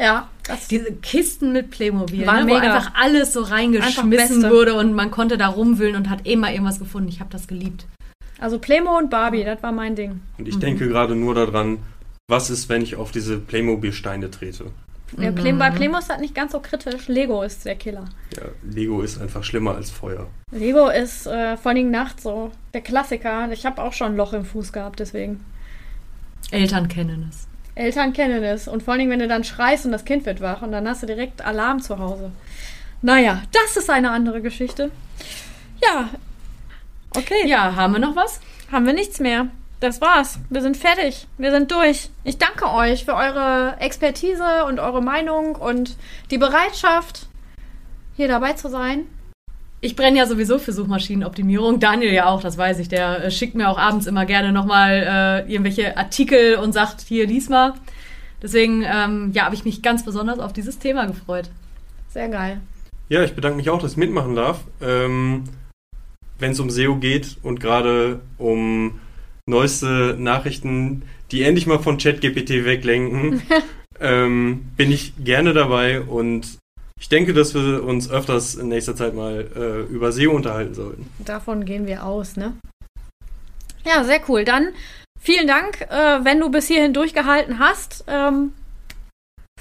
Ja, 0.00 0.30
das 0.46 0.66
Diese 0.66 0.94
Kisten 0.94 1.52
mit 1.52 1.70
Playmobil, 1.70 2.24
ne, 2.24 2.44
wo 2.46 2.54
einfach 2.54 2.92
alles 2.94 3.34
so 3.34 3.42
reingeschmissen 3.42 4.48
wurde 4.48 4.72
und 4.74 4.94
man 4.94 5.10
konnte 5.10 5.36
da 5.36 5.48
rumwühlen 5.48 5.94
und 5.94 6.08
hat 6.08 6.26
immer 6.26 6.50
irgendwas 6.50 6.78
gefunden. 6.78 7.10
Ich 7.10 7.20
habe 7.20 7.28
das 7.30 7.46
geliebt. 7.46 7.84
Also 8.40 8.58
Playmo 8.58 8.96
und 8.96 9.10
Barbie, 9.10 9.44
das 9.44 9.62
war 9.62 9.70
mein 9.70 9.94
Ding. 9.94 10.20
Und 10.38 10.48
ich 10.48 10.58
denke 10.58 10.88
gerade 10.88 11.14
nur 11.14 11.34
daran, 11.34 11.78
was 12.26 12.48
ist, 12.48 12.68
wenn 12.68 12.82
ich 12.82 12.96
auf 12.96 13.10
diese 13.10 13.38
Playmobil-Steine 13.38 14.30
trete? 14.30 14.66
Ja, 15.18 15.32
Play 15.32 15.52
bei 15.52 15.70
Playmo 15.70 15.98
ist 15.98 16.08
das 16.08 16.20
nicht 16.20 16.34
ganz 16.34 16.52
so 16.52 16.60
kritisch. 16.60 17.08
Lego 17.08 17.42
ist 17.42 17.64
der 17.64 17.74
Killer. 17.74 18.04
Ja, 18.36 18.44
Lego 18.62 19.02
ist 19.02 19.20
einfach 19.20 19.42
schlimmer 19.42 19.74
als 19.74 19.90
Feuer. 19.90 20.28
Lego 20.52 20.88
ist 20.88 21.26
äh, 21.26 21.56
vor 21.56 21.70
allen 21.70 21.76
Dingen 21.76 21.90
nachts 21.90 22.22
so 22.22 22.52
der 22.72 22.80
Klassiker. 22.80 23.50
Ich 23.50 23.66
habe 23.66 23.82
auch 23.82 23.92
schon 23.92 24.12
ein 24.12 24.16
Loch 24.16 24.32
im 24.32 24.44
Fuß 24.44 24.72
gehabt, 24.72 25.00
deswegen. 25.00 25.44
Eltern 26.52 26.88
kennen 26.88 27.26
es. 27.28 27.48
Eltern 27.74 28.12
kennen 28.12 28.44
es. 28.44 28.68
Und 28.68 28.82
vor 28.82 28.92
allen 28.92 29.00
Dingen, 29.00 29.10
wenn 29.10 29.18
du 29.18 29.28
dann 29.28 29.44
schreist 29.44 29.84
und 29.84 29.92
das 29.92 30.04
Kind 30.04 30.26
wird 30.26 30.40
wach 30.40 30.62
und 30.62 30.72
dann 30.72 30.88
hast 30.88 31.02
du 31.02 31.06
direkt 31.06 31.44
Alarm 31.44 31.82
zu 31.82 31.98
Hause. 31.98 32.30
Naja, 33.02 33.42
das 33.52 33.76
ist 33.76 33.90
eine 33.90 34.10
andere 34.10 34.40
Geschichte. 34.40 34.90
Ja. 35.82 36.10
Okay. 37.14 37.46
Ja, 37.46 37.74
haben 37.74 37.92
wir 37.92 38.00
noch 38.00 38.16
was? 38.16 38.40
Haben 38.70 38.86
wir 38.86 38.92
nichts 38.92 39.20
mehr. 39.20 39.48
Das 39.80 40.00
war's. 40.00 40.38
Wir 40.50 40.60
sind 40.60 40.76
fertig. 40.76 41.26
Wir 41.38 41.50
sind 41.50 41.70
durch. 41.70 42.10
Ich 42.22 42.38
danke 42.38 42.70
euch 42.70 43.06
für 43.06 43.14
eure 43.14 43.76
Expertise 43.80 44.64
und 44.66 44.78
eure 44.78 45.02
Meinung 45.02 45.56
und 45.56 45.96
die 46.30 46.38
Bereitschaft, 46.38 47.26
hier 48.16 48.28
dabei 48.28 48.52
zu 48.52 48.68
sein. 48.68 49.06
Ich 49.80 49.96
brenne 49.96 50.18
ja 50.18 50.26
sowieso 50.26 50.58
für 50.58 50.72
Suchmaschinenoptimierung. 50.72 51.80
Daniel 51.80 52.12
ja 52.12 52.26
auch, 52.26 52.42
das 52.42 52.58
weiß 52.58 52.78
ich. 52.78 52.88
Der 52.88 53.24
äh, 53.24 53.30
schickt 53.30 53.54
mir 53.54 53.70
auch 53.70 53.78
abends 53.78 54.06
immer 54.06 54.26
gerne 54.26 54.52
nochmal 54.52 55.46
äh, 55.48 55.50
irgendwelche 55.50 55.96
Artikel 55.96 56.56
und 56.56 56.72
sagt, 56.72 57.00
hier, 57.00 57.26
lies 57.26 57.48
mal. 57.48 57.72
Deswegen, 58.42 58.82
ähm, 58.82 59.30
ja, 59.32 59.44
habe 59.44 59.54
ich 59.54 59.64
mich 59.64 59.80
ganz 59.80 60.04
besonders 60.04 60.38
auf 60.38 60.52
dieses 60.52 60.78
Thema 60.78 61.06
gefreut. 61.06 61.48
Sehr 62.10 62.28
geil. 62.28 62.60
Ja, 63.08 63.24
ich 63.24 63.34
bedanke 63.34 63.56
mich 63.56 63.70
auch, 63.70 63.80
dass 63.80 63.92
ich 63.92 63.96
mitmachen 63.96 64.36
darf. 64.36 64.60
Ähm, 64.82 65.44
Wenn 66.40 66.52
es 66.52 66.60
um 66.60 66.70
SEO 66.70 66.96
geht 66.96 67.36
und 67.42 67.60
gerade 67.60 68.20
um 68.38 69.00
neueste 69.46 70.16
Nachrichten, 70.18 71.02
die 71.30 71.42
endlich 71.42 71.66
mal 71.66 71.78
von 71.78 71.98
ChatGPT 71.98 72.64
weglenken, 72.64 73.42
ähm, 74.00 74.70
bin 74.76 74.90
ich 74.90 75.12
gerne 75.22 75.52
dabei 75.52 76.00
und 76.00 76.58
ich 76.98 77.08
denke, 77.08 77.32
dass 77.32 77.54
wir 77.54 77.82
uns 77.84 78.10
öfters 78.10 78.54
in 78.54 78.68
nächster 78.68 78.94
Zeit 78.96 79.14
mal 79.14 79.46
äh, 79.56 79.92
über 79.92 80.12
SEO 80.12 80.32
unterhalten 80.32 80.74
sollten. 80.74 81.10
Davon 81.18 81.64
gehen 81.64 81.86
wir 81.86 82.04
aus, 82.04 82.36
ne? 82.36 82.54
Ja, 83.84 84.04
sehr 84.04 84.20
cool. 84.28 84.44
Dann 84.44 84.68
vielen 85.18 85.46
Dank, 85.46 85.80
äh, 85.82 86.24
wenn 86.24 86.40
du 86.40 86.50
bis 86.50 86.68
hierhin 86.68 86.92
durchgehalten 86.92 87.58
hast. 87.58 88.04
Ähm, 88.06 88.52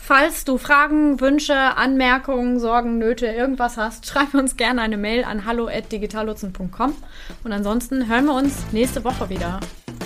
falls 0.10 0.44
du 0.44 0.58
Fragen, 0.58 1.22
Wünsche, 1.22 1.54
Anmerkungen, 1.54 2.60
Sorgen, 2.60 2.98
Nöte, 2.98 3.28
irgendwas 3.28 3.78
hast, 3.78 4.08
schreib 4.08 4.34
uns 4.34 4.58
gerne 4.58 4.82
eine 4.82 4.98
Mail 4.98 5.24
an 5.24 5.46
hallo@digitallotsen.com 5.46 6.96
und 7.44 7.52
ansonsten 7.52 8.10
hören 8.10 8.26
wir 8.26 8.34
uns 8.34 8.56
nächste 8.72 9.04
Woche 9.04 9.30
wieder. 9.30 9.60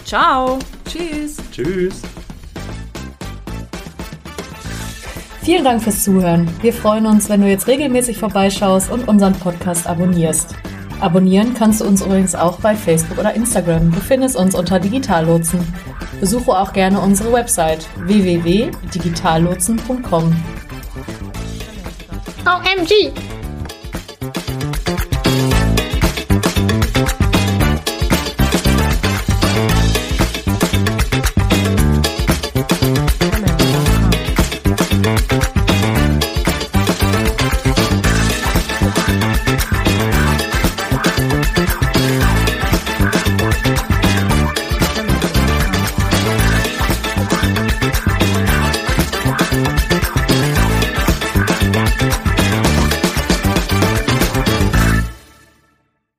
Ciao. 0.04 0.60
Tschüss. 0.86 1.38
Tschüss! 1.54 2.01
Vielen 5.41 5.64
Dank 5.64 5.82
fürs 5.82 6.04
Zuhören. 6.04 6.49
Wir 6.62 6.74
freuen 6.74 7.06
uns, 7.06 7.30
wenn 7.30 7.39
du 7.39 7.47
jetzt 7.47 7.68
regelmäßig 7.68 8.18
vorbeischaust 8.18 8.91
und 8.91 9.08
unseren 9.08 9.34
Podcast 9.34 9.88
abonnierst. 9.88 10.54
Abonnieren 11.04 11.54
kannst 11.54 11.82
du 11.82 11.86
uns 11.86 12.01
übrigens 12.01 12.34
auch 12.34 12.62
bei 12.62 12.78
Facebook 12.78 13.18
oder 13.18 13.34
Instagram. 13.34 13.91
Du 13.91 13.99
findest 13.99 14.38
uns 14.38 14.56
unter 14.56 14.80
Digitallotsen. 14.80 15.60
Besuche 16.22 16.51
auch 16.51 16.72
gerne 16.72 17.01
unsere 17.01 17.34
Website 17.34 17.89
www.digitallotsen.com. 17.97 20.34
OMG. 22.45 23.12